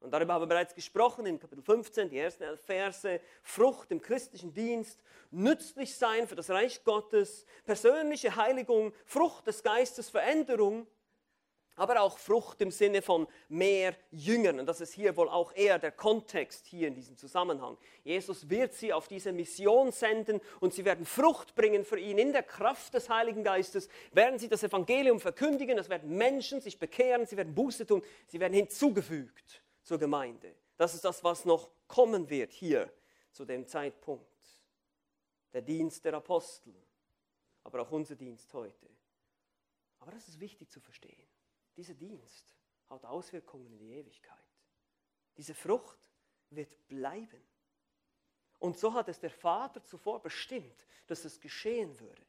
Und 0.00 0.12
darüber 0.12 0.34
haben 0.34 0.42
wir 0.42 0.46
bereits 0.46 0.74
gesprochen 0.74 1.26
in 1.26 1.40
Kapitel 1.40 1.62
15, 1.62 2.08
die 2.08 2.18
ersten 2.18 2.44
elf 2.44 2.60
Verse. 2.60 3.20
Frucht 3.42 3.90
im 3.90 4.00
christlichen 4.00 4.52
Dienst, 4.52 5.02
nützlich 5.30 5.96
sein 5.96 6.28
für 6.28 6.36
das 6.36 6.50
Reich 6.50 6.84
Gottes, 6.84 7.44
persönliche 7.64 8.36
Heiligung, 8.36 8.92
Frucht 9.04 9.46
des 9.48 9.62
Geistes, 9.62 10.08
Veränderung 10.08 10.86
aber 11.78 12.00
auch 12.00 12.18
Frucht 12.18 12.60
im 12.60 12.70
Sinne 12.70 13.02
von 13.02 13.26
mehr 13.48 13.94
Jüngern. 14.10 14.60
Und 14.60 14.66
das 14.66 14.80
ist 14.80 14.92
hier 14.92 15.16
wohl 15.16 15.28
auch 15.28 15.54
eher 15.54 15.78
der 15.78 15.92
Kontext 15.92 16.66
hier 16.66 16.88
in 16.88 16.94
diesem 16.94 17.16
Zusammenhang. 17.16 17.78
Jesus 18.04 18.50
wird 18.50 18.74
sie 18.74 18.92
auf 18.92 19.08
diese 19.08 19.32
Mission 19.32 19.92
senden 19.92 20.40
und 20.60 20.74
sie 20.74 20.84
werden 20.84 21.06
Frucht 21.06 21.54
bringen 21.54 21.84
für 21.84 21.98
ihn. 21.98 22.18
In 22.18 22.32
der 22.32 22.42
Kraft 22.42 22.94
des 22.94 23.08
Heiligen 23.08 23.44
Geistes 23.44 23.88
werden 24.12 24.38
sie 24.38 24.48
das 24.48 24.62
Evangelium 24.62 25.20
verkündigen, 25.20 25.78
es 25.78 25.88
werden 25.88 26.16
Menschen 26.16 26.60
sich 26.60 26.78
bekehren, 26.78 27.26
sie 27.26 27.36
werden 27.36 27.54
Buße 27.54 27.86
tun, 27.86 28.02
sie 28.26 28.40
werden 28.40 28.54
hinzugefügt 28.54 29.62
zur 29.82 29.98
Gemeinde. 29.98 30.54
Das 30.76 30.94
ist 30.94 31.04
das, 31.04 31.22
was 31.24 31.44
noch 31.44 31.70
kommen 31.86 32.28
wird 32.28 32.52
hier 32.52 32.92
zu 33.32 33.44
dem 33.44 33.66
Zeitpunkt. 33.66 34.26
Der 35.52 35.62
Dienst 35.62 36.04
der 36.04 36.14
Apostel, 36.14 36.74
aber 37.64 37.82
auch 37.82 37.90
unser 37.90 38.14
Dienst 38.16 38.52
heute. 38.52 38.88
Aber 40.00 40.12
das 40.12 40.28
ist 40.28 40.40
wichtig 40.40 40.70
zu 40.70 40.80
verstehen. 40.80 41.27
Dieser 41.78 41.94
Dienst 41.94 42.56
hat 42.88 43.04
Auswirkungen 43.04 43.66
in 43.66 43.78
die 43.78 43.92
Ewigkeit. 43.94 44.36
Diese 45.36 45.54
Frucht 45.54 46.10
wird 46.50 46.88
bleiben. 46.88 47.40
Und 48.58 48.76
so 48.76 48.92
hat 48.92 49.08
es 49.08 49.20
der 49.20 49.30
Vater 49.30 49.84
zuvor 49.84 50.20
bestimmt, 50.20 50.84
dass 51.06 51.24
es 51.24 51.40
geschehen 51.40 51.98
würde. 52.00 52.20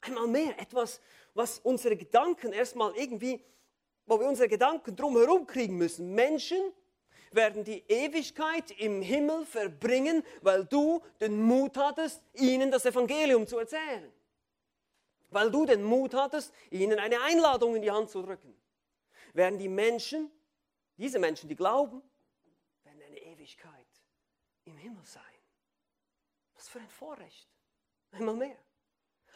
Einmal 0.00 0.28
mehr 0.28 0.58
etwas, 0.58 1.02
was 1.34 1.58
unsere 1.58 1.94
Gedanken 1.94 2.54
erstmal 2.54 2.96
irgendwie, 2.96 3.44
wo 4.06 4.18
wir 4.18 4.26
unsere 4.26 4.48
Gedanken 4.48 4.96
drumherum 4.96 5.46
kriegen 5.46 5.76
müssen. 5.76 6.14
Menschen 6.14 6.72
werden 7.32 7.64
die 7.64 7.84
Ewigkeit 7.86 8.70
im 8.80 9.02
Himmel 9.02 9.44
verbringen, 9.44 10.24
weil 10.40 10.64
du 10.64 11.02
den 11.20 11.38
Mut 11.42 11.76
hattest, 11.76 12.22
ihnen 12.32 12.70
das 12.70 12.86
Evangelium 12.86 13.46
zu 13.46 13.58
erzählen 13.58 14.10
weil 15.32 15.50
du 15.50 15.66
den 15.66 15.82
Mut 15.82 16.14
hattest, 16.14 16.52
ihnen 16.70 16.98
eine 16.98 17.20
Einladung 17.22 17.76
in 17.76 17.82
die 17.82 17.90
Hand 17.90 18.10
zu 18.10 18.22
drücken. 18.22 18.54
Werden 19.32 19.58
die 19.58 19.68
Menschen, 19.68 20.30
diese 20.96 21.18
Menschen, 21.18 21.48
die 21.48 21.56
glauben, 21.56 22.02
werden 22.84 23.02
eine 23.06 23.18
Ewigkeit 23.18 23.86
im 24.64 24.76
Himmel 24.76 25.04
sein. 25.04 25.22
Was 26.54 26.68
für 26.68 26.80
ein 26.80 26.88
Vorrecht. 26.88 27.48
Einmal 28.12 28.36
mehr. 28.36 28.56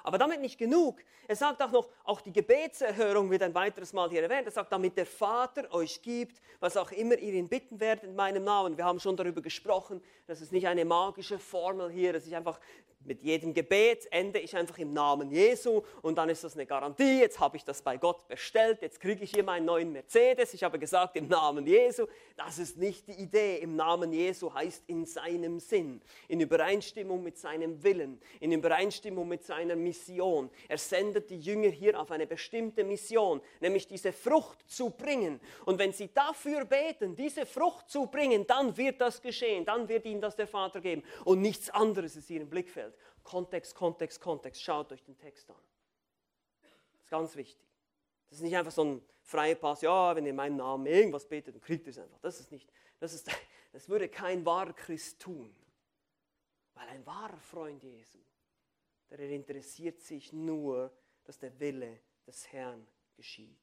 Aber 0.07 0.19
damit 0.19 0.41
nicht 0.41 0.57
genug. 0.57 1.03
Er 1.27 1.35
sagt 1.35 1.61
auch 1.61 1.73
noch, 1.73 1.89
auch 2.05 2.21
die 2.21 2.33
Gebetserhörung 2.33 3.29
wird 3.29 3.43
ein 3.43 3.55
weiteres 3.55 3.93
Mal 3.93 4.09
hier 4.09 4.23
erwähnt. 4.23 4.47
Er 4.47 4.53
sagt, 4.53 4.71
damit 4.71 4.97
der 4.97 5.07
Vater 5.07 5.69
euch 5.73 6.01
gibt, 6.01 6.41
was 6.61 6.77
auch 6.77 6.93
immer 6.93 7.19
ihr 7.19 7.33
ihn 7.33 7.49
bitten 7.49 7.81
werdet 7.81 8.05
in 8.05 8.15
meinem 8.15 8.45
Namen. 8.45 8.77
Wir 8.77 8.85
haben 8.85 9.01
schon 9.01 9.17
darüber 9.17 9.43
gesprochen, 9.43 10.01
das 10.29 10.41
ist 10.41 10.53
nicht 10.53 10.69
eine 10.69 10.85
magische 10.85 11.41
Formel 11.41 11.91
hier, 11.91 12.13
das 12.13 12.25
ist 12.25 12.35
einfach 12.35 12.61
mit 13.07 13.23
jedem 13.23 13.55
Gebet 13.55 14.07
ende 14.11 14.39
ich 14.39 14.57
einfach 14.57 14.79
im 14.79 14.93
Namen 14.93 15.31
Jesu 15.31 15.83
und 16.03 16.19
dann 16.19 16.29
ist 16.29 16.45
das 16.45 16.55
eine 16.55 16.67
Garantie. 16.67 17.21
Jetzt 17.21 17.39
habe 17.39 17.57
ich 17.57 17.65
das 17.65 17.83
bei 17.83 17.97
Gott 17.97 18.27
bestellt, 18.29 18.83
jetzt 18.83 19.01
kriege 19.01 19.23
ich 19.23 19.31
hier 19.31 19.45
meinen 19.45 19.65
neuen 19.65 19.93
Mercedes. 19.93 20.55
Ich 20.55 20.65
habe 20.65 20.79
gesagt 20.79 21.17
im 21.17 21.29
Namen 21.29 21.67
Jesu. 21.67 22.07
Das 22.37 22.59
ist 22.59 22.77
nicht 22.77 23.07
die 23.09 23.13
Idee. 23.13 23.59
Im 23.59 23.77
Namen 23.77 24.13
Jesu 24.13 24.53
heißt 24.53 24.85
in 24.89 25.07
seinem 25.07 25.61
Sinn, 25.61 26.03
in 26.29 26.41
Übereinstimmung 26.41 27.23
mit 27.23 27.39
seinem 27.39 27.83
Willen, 27.83 28.21
in 28.41 28.53
Übereinstimmung 28.53 29.29
mit 29.29 29.45
seiner 29.45 29.77
Mission. 29.77 30.51
Er 30.69 30.79
sendet 30.79 31.31
die 31.31 31.39
Jünger 31.39 31.69
hier 31.69 32.01
auf 32.01 32.11
eine 32.11 32.27
bestimmte 32.27 32.85
Mission, 32.85 33.41
nämlich 33.61 33.87
diese 33.87 34.13
Frucht 34.13 34.69
zu 34.69 34.91
bringen. 34.91 35.41
Und 35.65 35.79
wenn 35.79 35.93
sie 35.93 36.13
dafür 36.13 36.65
beten, 36.65 37.15
diese 37.15 37.47
Frucht 37.47 37.89
zu 37.89 38.07
bringen, 38.07 38.47
dann 38.47 38.77
wird 38.77 39.01
das 39.01 39.23
geschehen, 39.23 39.65
dann 39.65 39.89
wird 39.89 40.05
ihnen 40.07 40.21
das 40.21 40.37
der 40.37 40.49
Vater 40.49 40.81
geben 40.81 41.03
und 41.25 41.41
nichts 41.41 41.71
anderes 41.71 42.17
ist 42.17 42.29
hier 42.29 42.41
im 42.41 42.51
Blickfeld. 42.51 42.96
Kontext, 43.27 43.75
Kontext, 43.75 44.21
Kontext. 44.21 44.63
Schaut 44.63 44.93
euch 44.93 45.03
den 45.03 45.19
Text 45.19 45.51
an. 45.51 45.57
Das 46.93 47.01
ist 47.01 47.11
ganz 47.11 47.37
wichtig. 47.37 47.67
Das 48.29 48.39
ist 48.39 48.45
nicht 48.45 48.57
einfach 48.57 48.73
so 48.73 48.85
ein 48.85 49.03
freier 49.23 49.57
Pass, 49.57 49.83
ja, 49.83 50.15
wenn 50.15 50.25
ihr 50.25 50.31
in 50.31 50.37
meinem 50.37 50.57
Namen 50.57 50.87
irgendwas 50.87 51.27
betet, 51.27 51.55
dann 51.55 51.61
kriegt 51.61 51.87
ihr 51.87 51.91
es 51.91 51.99
einfach. 51.99 52.21
Das 52.21 52.39
ist 52.39 52.53
nicht, 52.53 52.71
das, 53.01 53.13
ist, 53.13 53.29
das 53.73 53.89
würde 53.89 54.09
kein 54.09 54.47
wahrer 54.47 54.73
Christ 54.73 55.21
tun. 55.21 55.55
Weil 56.75 56.89
ein 56.89 57.05
wahrer 57.05 57.41
Freund 57.41 57.83
Jesu, 57.83 58.19
der 59.11 59.19
interessiert 59.31 60.01
sich 60.01 60.33
nur, 60.33 60.93
dass 61.25 61.39
der 61.39 61.59
Wille 61.59 62.01
des 62.27 62.53
Herrn 62.53 62.87
geschieht. 63.17 63.59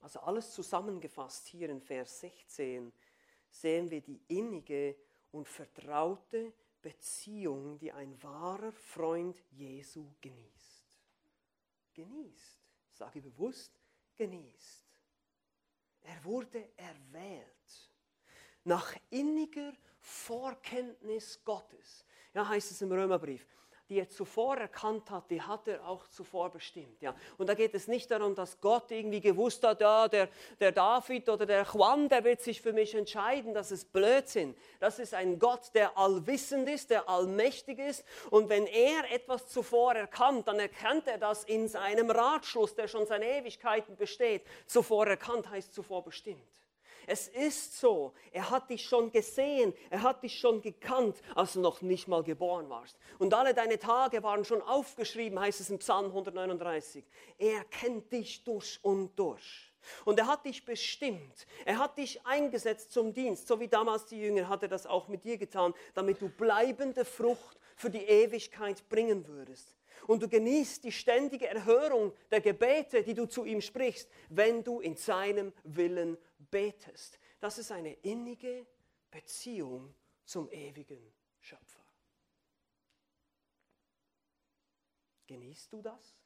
Also 0.00 0.20
alles 0.20 0.52
zusammengefasst 0.52 1.46
hier 1.48 1.70
in 1.70 1.80
Vers 1.80 2.20
16 2.20 2.92
sehen 3.50 3.90
wir 3.90 4.02
die 4.02 4.20
innige 4.28 4.94
und 5.32 5.48
vertraute 5.48 6.52
Beziehung, 6.80 7.78
die 7.78 7.92
ein 7.92 8.20
wahrer 8.22 8.72
Freund 8.72 9.42
Jesu 9.50 10.14
genießt. 10.20 10.98
Genießt, 11.94 12.60
sage 12.92 13.20
bewusst, 13.20 13.80
genießt. 14.16 14.86
Er 16.02 16.24
wurde 16.24 16.70
erwählt 16.76 17.92
nach 18.64 18.94
inniger 19.10 19.72
Vorkenntnis 20.00 21.42
Gottes. 21.44 22.04
Ja, 22.34 22.46
heißt 22.48 22.70
es 22.70 22.82
im 22.82 22.92
Römerbrief 22.92 23.46
die 23.88 24.00
er 24.00 24.08
zuvor 24.08 24.56
erkannt 24.58 25.10
hat, 25.10 25.30
die 25.30 25.40
hat 25.40 25.66
er 25.66 25.86
auch 25.86 26.06
zuvor 26.08 26.50
bestimmt. 26.50 27.00
Ja. 27.00 27.14
Und 27.38 27.48
da 27.48 27.54
geht 27.54 27.74
es 27.74 27.88
nicht 27.88 28.10
darum, 28.10 28.34
dass 28.34 28.60
Gott 28.60 28.90
irgendwie 28.90 29.20
gewusst 29.20 29.64
hat, 29.64 29.80
ja, 29.80 30.08
der, 30.08 30.28
der 30.60 30.72
David 30.72 31.28
oder 31.28 31.46
der 31.46 31.64
Juan, 31.64 32.08
der 32.08 32.24
wird 32.24 32.40
sich 32.42 32.60
für 32.60 32.72
mich 32.72 32.94
entscheiden. 32.94 33.54
Das 33.54 33.72
ist 33.72 33.92
Blödsinn. 33.92 34.54
Das 34.78 34.98
ist 34.98 35.14
ein 35.14 35.38
Gott, 35.38 35.70
der 35.74 35.96
allwissend 35.96 36.68
ist, 36.68 36.90
der 36.90 37.08
allmächtig 37.08 37.78
ist. 37.78 38.04
Und 38.30 38.48
wenn 38.48 38.66
er 38.66 39.10
etwas 39.10 39.48
zuvor 39.48 39.94
erkannt, 39.94 40.48
dann 40.48 40.58
erkennt 40.58 41.06
er 41.06 41.18
das 41.18 41.44
in 41.44 41.68
seinem 41.68 42.10
Ratschluss, 42.10 42.74
der 42.74 42.88
schon 42.88 43.06
seit 43.06 43.22
Ewigkeiten 43.22 43.96
besteht. 43.96 44.42
Zuvor 44.66 45.06
erkannt 45.06 45.48
heißt 45.48 45.72
zuvor 45.72 46.04
bestimmt. 46.04 46.42
Es 47.08 47.26
ist 47.28 47.80
so. 47.80 48.12
Er 48.32 48.50
hat 48.50 48.68
dich 48.68 48.86
schon 48.86 49.10
gesehen. 49.10 49.72
Er 49.88 50.02
hat 50.02 50.22
dich 50.22 50.38
schon 50.38 50.60
gekannt, 50.60 51.16
als 51.34 51.54
du 51.54 51.60
noch 51.60 51.80
nicht 51.80 52.06
mal 52.06 52.22
geboren 52.22 52.68
warst. 52.68 52.98
Und 53.18 53.32
alle 53.32 53.54
deine 53.54 53.78
Tage 53.78 54.22
waren 54.22 54.44
schon 54.44 54.60
aufgeschrieben, 54.60 55.40
heißt 55.40 55.60
es 55.60 55.70
im 55.70 55.78
Psalm 55.78 56.06
139. 56.06 57.02
Er 57.38 57.64
kennt 57.64 58.12
dich 58.12 58.44
durch 58.44 58.78
und 58.82 59.18
durch. 59.18 59.72
Und 60.04 60.18
er 60.18 60.26
hat 60.26 60.44
dich 60.44 60.66
bestimmt. 60.66 61.46
Er 61.64 61.78
hat 61.78 61.96
dich 61.96 62.26
eingesetzt 62.26 62.92
zum 62.92 63.14
Dienst. 63.14 63.48
So 63.48 63.58
wie 63.58 63.68
damals 63.68 64.04
die 64.04 64.20
Jünger 64.20 64.46
hat 64.50 64.62
er 64.62 64.68
das 64.68 64.86
auch 64.86 65.08
mit 65.08 65.24
dir 65.24 65.38
getan, 65.38 65.72
damit 65.94 66.20
du 66.20 66.28
bleibende 66.28 67.06
Frucht 67.06 67.58
für 67.74 67.88
die 67.88 68.04
Ewigkeit 68.04 68.86
bringen 68.90 69.26
würdest. 69.26 69.74
Und 70.06 70.22
du 70.22 70.28
genießt 70.28 70.84
die 70.84 70.92
ständige 70.92 71.48
Erhörung 71.48 72.12
der 72.30 72.40
Gebete, 72.40 73.02
die 73.02 73.14
du 73.14 73.26
zu 73.26 73.44
ihm 73.44 73.60
sprichst, 73.60 74.10
wenn 74.28 74.62
du 74.62 74.80
in 74.80 74.96
seinem 74.96 75.52
Willen 75.64 76.18
betest. 76.38 77.18
Das 77.40 77.58
ist 77.58 77.70
eine 77.70 77.92
innige 77.94 78.66
Beziehung 79.10 79.94
zum 80.24 80.50
ewigen 80.50 81.12
Schöpfer. 81.40 81.84
Genießt 85.26 85.72
du 85.72 85.82
das? 85.82 86.16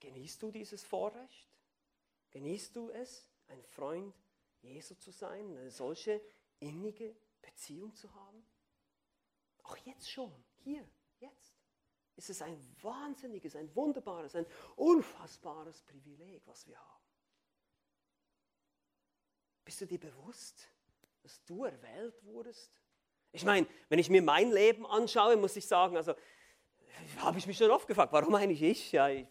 Genießt 0.00 0.42
du 0.42 0.50
dieses 0.50 0.84
Vorrecht? 0.84 1.48
Genießt 2.30 2.76
du 2.76 2.90
es, 2.90 3.28
ein 3.48 3.62
Freund 3.64 4.14
Jesu 4.60 4.94
zu 4.94 5.10
sein, 5.10 5.56
eine 5.56 5.70
solche 5.70 6.20
innige 6.60 7.16
Beziehung 7.40 7.94
zu 7.94 8.14
haben? 8.14 8.46
Auch 9.62 9.76
jetzt 9.78 10.10
schon, 10.10 10.32
hier, 10.62 10.86
jetzt, 11.18 11.58
ist 12.16 12.30
es 12.30 12.42
ein 12.42 12.58
wahnsinniges, 12.82 13.56
ein 13.56 13.74
wunderbares, 13.74 14.34
ein 14.34 14.46
unfassbares 14.76 15.82
Privileg, 15.82 16.46
was 16.46 16.66
wir 16.66 16.78
haben. 16.78 16.97
Bist 19.68 19.82
du 19.82 19.86
dir 19.86 20.00
bewusst, 20.00 20.66
dass 21.22 21.44
du 21.44 21.66
erwählt 21.66 22.24
wurdest? 22.24 22.72
Ich 23.32 23.44
meine, 23.44 23.66
wenn 23.90 23.98
ich 23.98 24.08
mir 24.08 24.22
mein 24.22 24.50
Leben 24.50 24.86
anschaue, 24.86 25.36
muss 25.36 25.56
ich 25.56 25.66
sagen, 25.66 25.94
also 25.94 26.14
habe 27.18 27.36
ich 27.36 27.46
mich 27.46 27.58
schon 27.58 27.70
oft 27.70 27.86
gefragt, 27.86 28.10
warum 28.14 28.34
eigentlich 28.34 28.62
ich? 28.62 28.92
Ja, 28.92 29.10
ich, 29.10 29.26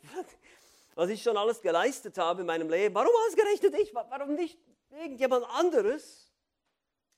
was 0.93 1.09
ich 1.09 1.23
schon 1.23 1.37
alles 1.37 1.59
geleistet 1.59 2.19
habe 2.19 2.41
in 2.41 2.45
meinem 2.45 2.69
Leben, 2.69 2.93
warum 2.93 3.09
ausgerechnet 3.25 3.73
ich? 3.79 3.95
Warum 3.95 4.35
nicht 4.35 4.59
irgendjemand 4.91 5.43
anderes? 5.49 6.31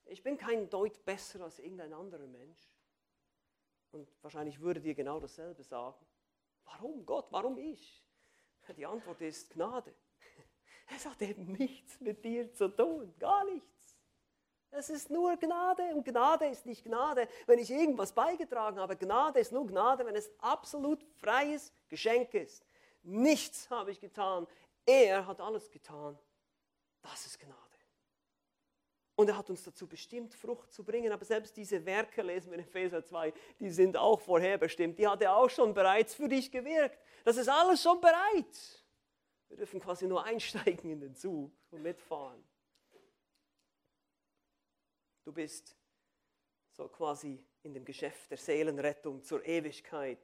Ich 0.06 0.24
bin 0.24 0.38
kein 0.38 0.70
Deut 0.70 1.04
besser 1.04 1.42
als 1.42 1.60
irgendein 1.60 1.92
anderer 1.92 2.26
Mensch. 2.26 2.72
Und 3.92 4.08
wahrscheinlich 4.22 4.62
würde 4.62 4.80
dir 4.80 4.96
genau 4.96 5.20
dasselbe 5.20 5.62
sagen. 5.62 6.06
Warum 6.64 7.06
Gott? 7.06 7.28
Warum 7.32 7.58
ich? 7.58 8.02
Die 8.78 8.86
Antwort 8.86 9.20
ist 9.20 9.50
Gnade. 9.50 9.94
Es 10.96 11.06
hat 11.06 11.22
eben 11.22 11.54
nichts 11.54 12.00
mit 12.02 12.24
dir 12.24 12.52
zu 12.54 12.68
tun, 12.70 13.14
gar 13.20 13.46
nichts. 13.46 13.70
Es 14.72 14.90
ist 14.90 15.10
nur 15.10 15.36
Gnade 15.38 15.84
und 15.96 16.06
Gnade 16.06 16.46
ist 16.48 16.66
nicht 16.66 16.84
Gnade, 16.84 17.28
wenn 17.48 17.58
ich 17.60 17.72
irgendwas 17.72 18.14
beigetragen 18.14 18.80
habe. 18.80 18.96
Gnade 18.96 19.40
ist 19.40 19.52
nur 19.52 19.66
Gnade, 19.66 20.06
wenn 20.06 20.16
es 20.16 20.32
absolut 20.40 21.04
freies 21.20 21.74
Geschenk 21.88 22.34
ist. 22.36 22.64
Nichts 23.02 23.70
habe 23.70 23.92
ich 23.92 24.00
getan. 24.00 24.46
Er 24.86 25.26
hat 25.26 25.42
alles 25.42 25.72
getan. 25.72 26.18
Das 27.02 27.26
ist 27.26 27.40
Gnade. 27.40 27.56
Und 29.16 29.28
er 29.28 29.38
hat 29.38 29.50
uns 29.50 29.64
dazu 29.64 29.88
bestimmt, 29.88 30.34
Frucht 30.34 30.72
zu 30.72 30.84
bringen. 30.84 31.12
Aber 31.12 31.26
selbst 31.26 31.58
diese 31.58 31.86
Werke, 31.86 32.22
lesen 32.22 32.52
wir 32.52 32.58
in 32.58 32.64
Epheser 32.64 33.04
2, 33.04 33.34
die 33.60 33.70
sind 33.70 33.98
auch 33.98 34.22
vorherbestimmt. 34.22 34.98
Die 34.98 35.08
hat 35.08 35.22
er 35.22 35.36
auch 35.36 35.50
schon 35.50 35.74
bereits 35.74 36.14
für 36.14 36.30
dich 36.30 36.52
gewirkt. 36.52 36.98
Das 37.26 37.36
ist 37.36 37.50
alles 37.50 37.82
schon 37.82 38.00
bereit. 38.00 38.79
Wir 39.50 39.58
dürfen 39.58 39.80
quasi 39.80 40.08
nur 40.08 40.24
einsteigen 40.26 40.90
in 40.90 41.02
den 41.02 41.16
Zug 41.16 41.52
und 41.72 41.82
mitfahren. 41.82 42.44
Du 45.26 45.34
bist 45.34 45.76
so 46.72 46.88
quasi 46.88 47.46
in 47.62 47.74
dem 47.74 47.86
Geschäft 47.86 48.32
der 48.32 48.38
Seelenrettung 48.38 49.22
zur 49.24 49.46
Ewigkeit. 49.46 50.20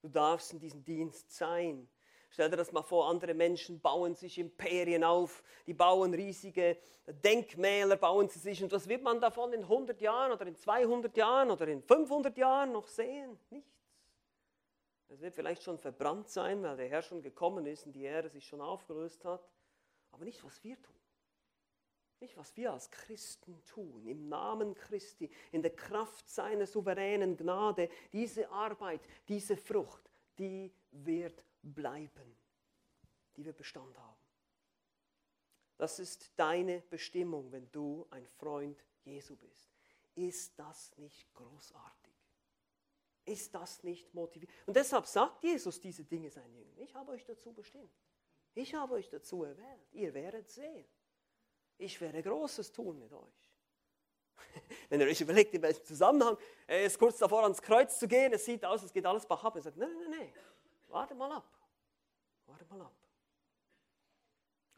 Du 0.00 0.08
darfst 0.08 0.52
in 0.52 0.58
diesem 0.58 0.84
Dienst 0.84 1.30
sein. 1.30 1.88
Stell 2.28 2.50
dir 2.50 2.56
das 2.56 2.72
mal 2.72 2.82
vor, 2.82 3.08
andere 3.08 3.34
Menschen 3.34 3.80
bauen 3.80 4.14
sich 4.14 4.38
Imperien 4.38 5.04
auf, 5.04 5.42
die 5.66 5.74
bauen 5.74 6.14
riesige 6.14 6.78
Denkmäler, 7.06 7.96
bauen 7.96 8.28
sie 8.28 8.38
sich. 8.38 8.62
Und 8.62 8.72
was 8.72 8.88
wird 8.88 9.02
man 9.02 9.20
davon 9.20 9.52
in 9.52 9.62
100 9.62 10.00
Jahren 10.00 10.32
oder 10.32 10.46
in 10.46 10.56
200 10.56 11.14
Jahren 11.16 11.50
oder 11.50 11.68
in 11.68 11.82
500 11.82 12.36
Jahren 12.38 12.72
noch 12.72 12.88
sehen? 12.88 13.38
Nichts. 13.50 13.71
Es 15.12 15.20
wird 15.20 15.34
vielleicht 15.34 15.62
schon 15.62 15.78
verbrannt 15.78 16.30
sein, 16.30 16.62
weil 16.62 16.76
der 16.76 16.88
Herr 16.88 17.02
schon 17.02 17.20
gekommen 17.20 17.66
ist 17.66 17.84
und 17.84 17.92
die 17.92 18.04
Erde 18.04 18.30
sich 18.30 18.46
schon 18.46 18.62
aufgelöst 18.62 19.24
hat. 19.26 19.46
Aber 20.10 20.24
nicht, 20.24 20.42
was 20.42 20.64
wir 20.64 20.80
tun. 20.80 20.96
Nicht, 22.20 22.36
was 22.38 22.56
wir 22.56 22.72
als 22.72 22.90
Christen 22.90 23.62
tun, 23.66 24.06
im 24.06 24.28
Namen 24.28 24.74
Christi, 24.74 25.30
in 25.50 25.60
der 25.60 25.74
Kraft 25.74 26.30
seiner 26.30 26.66
souveränen 26.66 27.36
Gnade. 27.36 27.90
Diese 28.12 28.48
Arbeit, 28.48 29.02
diese 29.28 29.56
Frucht, 29.56 30.08
die 30.38 30.72
wird 30.92 31.44
bleiben, 31.62 32.36
die 33.36 33.44
wird 33.44 33.56
Bestand 33.56 33.98
haben. 33.98 34.20
Das 35.76 35.98
ist 35.98 36.32
deine 36.36 36.80
Bestimmung, 36.88 37.52
wenn 37.52 37.70
du 37.70 38.06
ein 38.10 38.26
Freund 38.38 38.82
Jesu 39.04 39.36
bist. 39.36 39.74
Ist 40.14 40.58
das 40.58 40.96
nicht 40.96 41.34
großartig? 41.34 42.01
Ist 43.24 43.54
das 43.54 43.82
nicht 43.82 44.12
motivierend? 44.14 44.52
Und 44.66 44.76
deshalb 44.76 45.06
sagt 45.06 45.42
Jesus 45.42 45.80
diese 45.80 46.04
Dinge 46.04 46.30
seinen 46.30 46.54
Jüngern. 46.54 46.78
Ich 46.78 46.94
habe 46.94 47.12
euch 47.12 47.24
dazu 47.24 47.52
bestimmt. 47.52 47.92
Ich 48.54 48.74
habe 48.74 48.94
euch 48.94 49.08
dazu 49.08 49.44
erwählt. 49.44 49.86
Ihr 49.92 50.12
werdet 50.12 50.50
sehen. 50.50 50.86
Ich 51.78 52.00
werde 52.00 52.22
Großes 52.22 52.72
tun 52.72 52.98
mit 52.98 53.12
euch. 53.12 53.52
Wenn 54.88 55.00
ihr 55.00 55.06
euch 55.06 55.20
überlegt, 55.20 55.54
in 55.54 55.62
welchem 55.62 55.84
Zusammenhang, 55.84 56.36
er 56.66 56.84
ist 56.84 56.98
kurz 56.98 57.18
davor 57.18 57.44
ans 57.44 57.62
Kreuz 57.62 57.98
zu 57.98 58.08
gehen, 58.08 58.32
es 58.32 58.44
sieht 58.44 58.64
aus, 58.64 58.82
es 58.82 58.92
geht 58.92 59.06
alles 59.06 59.24
bach 59.24 59.42
ab. 59.44 59.56
Er 59.56 59.62
sagt, 59.62 59.76
nein, 59.76 59.92
nein, 59.94 60.10
nein, 60.18 60.32
warte 60.88 61.14
mal 61.14 61.32
ab. 61.32 61.58
Warte 62.46 62.64
mal 62.66 62.82
ab. 62.82 62.94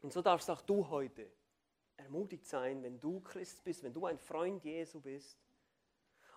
Und 0.01 0.13
so 0.13 0.21
darfst 0.21 0.49
auch 0.49 0.61
du 0.61 0.87
heute 0.87 1.31
ermutigt 1.97 2.45
sein, 2.45 2.83
wenn 2.83 2.99
du 2.99 3.21
Christ 3.21 3.63
bist, 3.63 3.83
wenn 3.83 3.93
du 3.93 4.05
ein 4.05 4.19
Freund 4.19 4.63
Jesu 4.63 4.99
bist. 5.01 5.37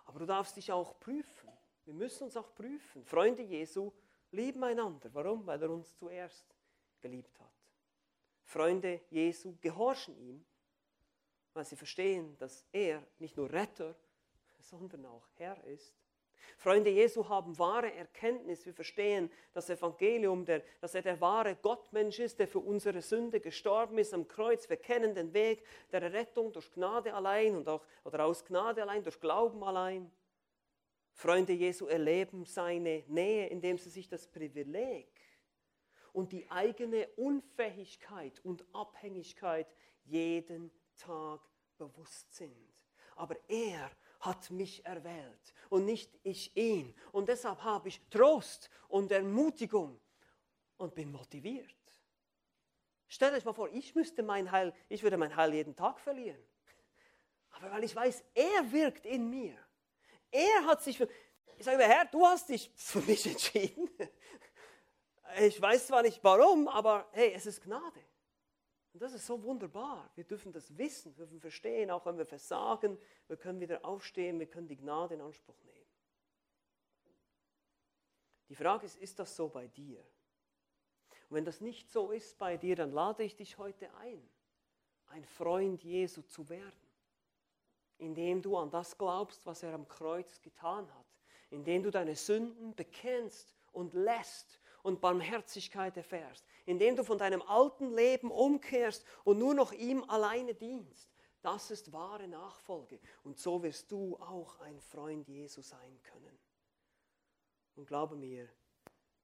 Aber 0.05 0.19
du 0.19 0.25
darfst 0.25 0.55
dich 0.55 0.71
auch 0.71 0.99
prüfen. 0.99 1.49
Wir 1.85 1.93
müssen 1.93 2.25
uns 2.25 2.37
auch 2.37 2.53
prüfen. 2.53 3.03
Freunde 3.05 3.43
Jesu 3.43 3.91
lieben 4.31 4.63
einander. 4.63 5.09
Warum? 5.13 5.45
Weil 5.45 5.61
er 5.61 5.69
uns 5.69 5.95
zuerst 5.97 6.45
geliebt 7.01 7.39
hat. 7.39 7.53
Freunde 8.43 9.01
Jesu 9.09 9.55
gehorchen 9.61 10.17
ihm, 10.17 10.45
weil 11.53 11.65
sie 11.65 11.75
verstehen, 11.75 12.37
dass 12.37 12.65
er 12.71 13.05
nicht 13.19 13.37
nur 13.37 13.51
Retter, 13.51 13.95
sondern 14.59 15.05
auch 15.05 15.27
Herr 15.35 15.63
ist. 15.65 15.95
Freunde 16.57 16.89
Jesu 16.89 17.27
haben 17.27 17.57
wahre 17.57 17.93
Erkenntnis. 17.93 18.65
Wir 18.65 18.73
verstehen 18.73 19.31
das 19.53 19.69
Evangelium, 19.69 20.45
der, 20.45 20.63
dass 20.81 20.95
er 20.95 21.01
der 21.01 21.21
wahre 21.21 21.55
Gottmensch 21.55 22.19
ist, 22.19 22.39
der 22.39 22.47
für 22.47 22.59
unsere 22.59 23.01
Sünde 23.01 23.39
gestorben 23.39 23.97
ist 23.97 24.13
am 24.13 24.27
Kreuz. 24.27 24.69
Wir 24.69 24.77
kennen 24.77 25.13
den 25.13 25.33
Weg 25.33 25.63
der 25.91 26.11
Rettung 26.11 26.51
durch 26.51 26.71
Gnade 26.71 27.13
allein 27.13 27.55
und 27.55 27.67
auch 27.67 27.85
oder 28.03 28.25
aus 28.25 28.43
Gnade 28.43 28.81
allein, 28.81 29.03
durch 29.03 29.19
Glauben 29.19 29.63
allein. 29.63 30.11
Freunde 31.19 31.51
Jesu 31.51 31.87
erleben 31.87 32.45
seine 32.45 33.03
Nähe, 33.07 33.47
indem 33.47 33.77
sie 33.77 33.89
sich 33.89 34.07
das 34.07 34.25
Privileg 34.25 35.11
und 36.13 36.31
die 36.31 36.49
eigene 36.49 37.09
Unfähigkeit 37.17 38.39
und 38.45 38.63
Abhängigkeit 38.73 39.67
jeden 40.05 40.71
Tag 40.95 41.41
bewusst 41.77 42.33
sind. 42.33 42.73
Aber 43.17 43.35
er 43.49 43.91
hat 44.21 44.49
mich 44.49 44.85
erwählt 44.85 45.53
und 45.69 45.83
nicht 45.83 46.17
ich 46.23 46.55
ihn. 46.55 46.95
Und 47.11 47.27
deshalb 47.27 47.63
habe 47.63 47.89
ich 47.89 47.99
Trost 48.09 48.69
und 48.87 49.11
Ermutigung 49.11 49.99
und 50.77 50.95
bin 50.95 51.11
motiviert. 51.11 51.75
Stellt 53.09 53.33
euch 53.33 53.43
mal 53.43 53.51
vor, 53.51 53.67
ich 53.73 53.93
müsste 53.93 54.23
mein 54.23 54.49
Heil, 54.53 54.73
ich 54.87 55.03
würde 55.03 55.17
mein 55.17 55.35
Heil 55.35 55.53
jeden 55.53 55.75
Tag 55.75 55.99
verlieren. 55.99 56.41
Aber 57.49 57.71
weil 57.71 57.83
ich 57.83 57.93
weiß, 57.93 58.23
er 58.33 58.71
wirkt 58.71 59.05
in 59.05 59.29
mir. 59.29 59.57
Er 60.31 60.65
hat 60.65 60.83
sich 60.83 60.97
für, 60.97 61.07
ich 61.57 61.65
sage 61.65 61.77
mir, 61.77 61.87
Herr, 61.87 62.05
du 62.05 62.25
hast 62.25 62.49
dich 62.49 62.71
für 62.75 63.01
mich 63.01 63.25
entschieden. 63.25 63.89
Ich 65.39 65.61
weiß 65.61 65.87
zwar 65.87 66.01
nicht 66.01 66.23
warum, 66.23 66.67
aber 66.67 67.07
hey, 67.11 67.33
es 67.33 67.45
ist 67.45 67.61
Gnade. 67.61 67.99
Und 68.93 69.01
das 69.01 69.13
ist 69.13 69.25
so 69.25 69.41
wunderbar. 69.43 70.09
Wir 70.15 70.23
dürfen 70.23 70.51
das 70.51 70.75
wissen, 70.77 71.15
wir 71.15 71.25
dürfen 71.25 71.39
verstehen, 71.39 71.91
auch 71.91 72.05
wenn 72.05 72.17
wir 72.17 72.25
versagen, 72.25 72.97
wir 73.27 73.37
können 73.37 73.59
wieder 73.59 73.85
aufstehen, 73.85 74.39
wir 74.39 74.47
können 74.47 74.67
die 74.67 74.77
Gnade 74.77 75.13
in 75.13 75.21
Anspruch 75.21 75.61
nehmen. 75.63 75.85
Die 78.49 78.55
Frage 78.55 78.87
ist, 78.87 78.97
ist 78.97 79.19
das 79.19 79.35
so 79.35 79.47
bei 79.47 79.67
dir? 79.67 79.99
Und 81.29 81.35
wenn 81.35 81.45
das 81.45 81.61
nicht 81.61 81.91
so 81.91 82.11
ist 82.11 82.39
bei 82.39 82.57
dir, 82.57 82.75
dann 82.75 82.91
lade 82.91 83.23
ich 83.23 83.35
dich 83.35 83.59
heute 83.59 83.93
ein, 83.95 84.27
ein 85.07 85.23
Freund 85.23 85.83
Jesu 85.83 86.23
zu 86.23 86.49
werden, 86.49 86.88
indem 87.99 88.41
du 88.41 88.57
an 88.57 88.71
das 88.71 88.97
glaubst, 88.97 89.45
was 89.45 89.63
er 89.63 89.73
am 89.73 89.87
Kreuz 89.87 90.41
getan 90.41 90.87
hat, 90.95 91.05
indem 91.49 91.83
du 91.83 91.91
deine 91.91 92.15
Sünden 92.15 92.75
bekennst 92.75 93.53
und 93.71 93.93
lässt 93.93 94.59
und 94.81 95.01
Barmherzigkeit 95.01 95.95
erfährst, 95.97 96.45
indem 96.65 96.95
du 96.95 97.03
von 97.03 97.17
deinem 97.17 97.41
alten 97.41 97.93
Leben 97.93 98.31
umkehrst 98.31 99.05
und 99.23 99.37
nur 99.37 99.53
noch 99.53 99.71
ihm 99.73 100.03
alleine 100.05 100.55
dienst. 100.55 101.13
Das 101.41 101.71
ist 101.71 101.91
wahre 101.93 102.27
Nachfolge. 102.27 102.99
Und 103.23 103.39
so 103.39 103.63
wirst 103.63 103.91
du 103.91 104.17
auch 104.17 104.59
ein 104.59 104.79
Freund 104.79 105.27
Jesu 105.27 105.61
sein 105.61 106.01
können. 106.03 106.37
Und 107.75 107.85
glaube 107.85 108.15
mir, 108.15 108.49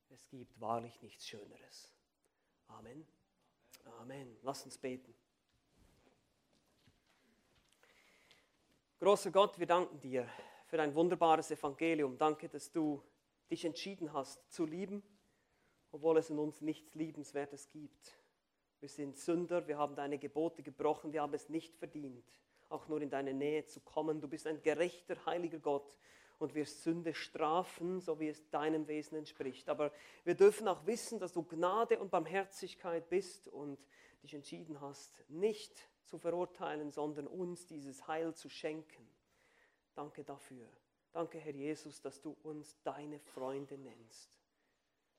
es 0.09 0.25
gibt 0.29 0.59
wahrlich 0.61 1.01
nichts 1.01 1.27
Schöneres. 1.27 1.93
Amen. 2.67 3.05
Amen. 3.99 4.37
Lass 4.43 4.63
uns 4.63 4.77
beten. 4.77 5.13
Großer 9.05 9.29
Gott, 9.29 9.59
wir 9.59 9.67
danken 9.67 9.99
dir 9.99 10.27
für 10.65 10.77
dein 10.77 10.95
wunderbares 10.95 11.51
Evangelium. 11.51 12.17
Danke, 12.17 12.49
dass 12.49 12.71
du 12.71 13.03
dich 13.51 13.63
entschieden 13.63 14.11
hast 14.13 14.51
zu 14.51 14.65
lieben 14.65 15.03
obwohl 15.91 16.17
es 16.17 16.31
in 16.31 16.39
uns 16.39 16.59
nichts 16.61 16.95
Liebenswertes 16.95 17.69
gibt. 17.69 18.17
Wir 18.79 18.89
sind 18.89 19.15
Sünder, 19.15 19.67
wir 19.67 19.77
haben 19.77 19.95
deine 19.95 20.17
Gebote 20.17 20.63
gebrochen, 20.63 21.13
wir 21.13 21.21
haben 21.21 21.35
es 21.35 21.49
nicht 21.49 21.75
verdient, 21.75 22.25
auch 22.67 22.87
nur 22.87 22.99
in 22.99 23.11
deine 23.11 23.35
Nähe 23.35 23.67
zu 23.67 23.79
kommen. 23.79 24.21
Du 24.21 24.27
bist 24.27 24.47
ein 24.47 24.63
gerechter, 24.63 25.23
heiliger 25.27 25.59
Gott 25.59 25.95
und 26.39 26.55
wirst 26.55 26.81
Sünde 26.81 27.13
strafen, 27.13 28.01
so 28.01 28.19
wie 28.19 28.29
es 28.29 28.49
deinem 28.49 28.87
Wesen 28.87 29.19
entspricht. 29.19 29.69
Aber 29.69 29.91
wir 30.23 30.33
dürfen 30.33 30.67
auch 30.67 30.87
wissen, 30.87 31.19
dass 31.19 31.31
du 31.31 31.43
Gnade 31.43 31.99
und 31.99 32.09
Barmherzigkeit 32.09 33.07
bist 33.07 33.49
und 33.49 33.77
dich 34.23 34.33
entschieden 34.33 34.81
hast, 34.81 35.23
nicht 35.29 35.87
zu 36.05 36.17
verurteilen, 36.17 36.91
sondern 36.91 37.27
uns 37.27 37.65
dieses 37.65 38.07
Heil 38.07 38.33
zu 38.33 38.49
schenken. 38.49 39.07
Danke 39.93 40.23
dafür. 40.23 40.67
Danke, 41.11 41.39
Herr 41.39 41.53
Jesus, 41.53 42.01
dass 42.01 42.21
du 42.21 42.35
uns 42.43 42.77
deine 42.83 43.19
Freunde 43.19 43.77
nennst. 43.77 44.37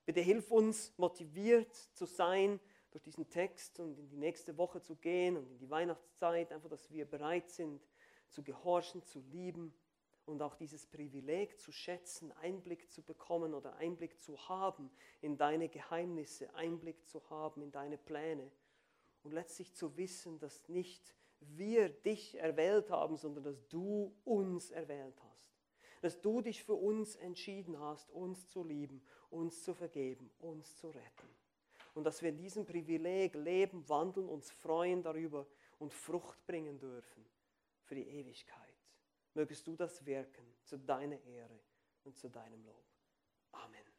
Bitte 0.05 0.21
hilf 0.21 0.51
uns, 0.51 0.93
motiviert 0.99 1.75
zu 1.75 2.05
sein 2.05 2.61
durch 2.91 3.03
diesen 3.03 3.29
Text 3.29 3.81
und 3.81 3.99
in 3.99 4.09
die 4.09 4.17
nächste 4.17 4.57
Woche 4.57 4.81
zu 4.81 4.95
gehen 4.97 5.37
und 5.37 5.51
in 5.51 5.59
die 5.59 5.71
Weihnachtszeit, 5.71 6.53
einfach, 6.53 6.69
dass 6.69 6.91
wir 6.91 7.05
bereit 7.07 7.51
sind, 7.51 7.83
zu 8.29 8.43
gehorchen, 8.43 9.03
zu 9.05 9.21
lieben 9.21 9.75
und 10.27 10.43
auch 10.43 10.55
dieses 10.55 10.87
Privileg 10.87 11.59
zu 11.59 11.73
schätzen, 11.73 12.33
Einblick 12.33 12.91
zu 12.91 13.03
bekommen 13.03 13.55
oder 13.55 13.77
Einblick 13.77 14.21
zu 14.21 14.49
haben 14.49 14.91
in 15.21 15.37
deine 15.37 15.69
Geheimnisse, 15.69 16.53
Einblick 16.55 17.07
zu 17.07 17.29
haben 17.31 17.63
in 17.63 17.71
deine 17.71 17.97
Pläne 17.97 18.51
und 19.27 19.33
letztlich 19.33 19.75
zu 19.75 19.97
wissen, 19.97 20.39
dass 20.39 20.69
nicht 20.69 21.15
wir 21.41 21.91
dich 21.91 22.37
erwählt 22.39 22.91
haben, 22.91 23.17
sondern 23.17 23.45
dass 23.45 23.69
du 23.69 24.15
uns 24.25 24.71
erwählt 24.71 25.21
hast 25.23 25.37
dass 26.01 26.21
du 26.21 26.41
dich 26.41 26.63
für 26.63 26.75
uns 26.75 27.17
entschieden 27.17 27.81
hast, 27.81 28.11
uns 28.11 28.49
zu 28.49 28.63
lieben, 28.63 29.03
uns 29.31 29.65
zu 29.65 29.75
vergeben, 29.75 30.31
uns 30.39 30.77
zu 30.77 30.89
retten. 30.89 31.29
Und 31.95 32.05
dass 32.05 32.23
wir 32.23 32.29
in 32.29 32.37
diesem 32.37 32.65
Privileg 32.65 33.35
leben, 33.35 33.89
wandeln, 33.89 34.29
uns 34.29 34.51
freuen 34.51 35.03
darüber 35.03 35.47
und 35.79 35.93
Frucht 35.93 36.47
bringen 36.47 36.79
dürfen 36.79 37.27
für 37.85 37.95
die 37.95 38.07
Ewigkeit. 38.07 38.75
Mögest 39.35 39.67
du 39.67 39.77
das 39.77 40.05
wirken 40.05 40.47
zu 40.63 40.79
deiner 40.79 41.21
Ehre 41.25 41.59
und 42.05 42.17
zu 42.17 42.29
deinem 42.29 42.65
Lob. 42.65 42.85
Amen. 43.53 43.96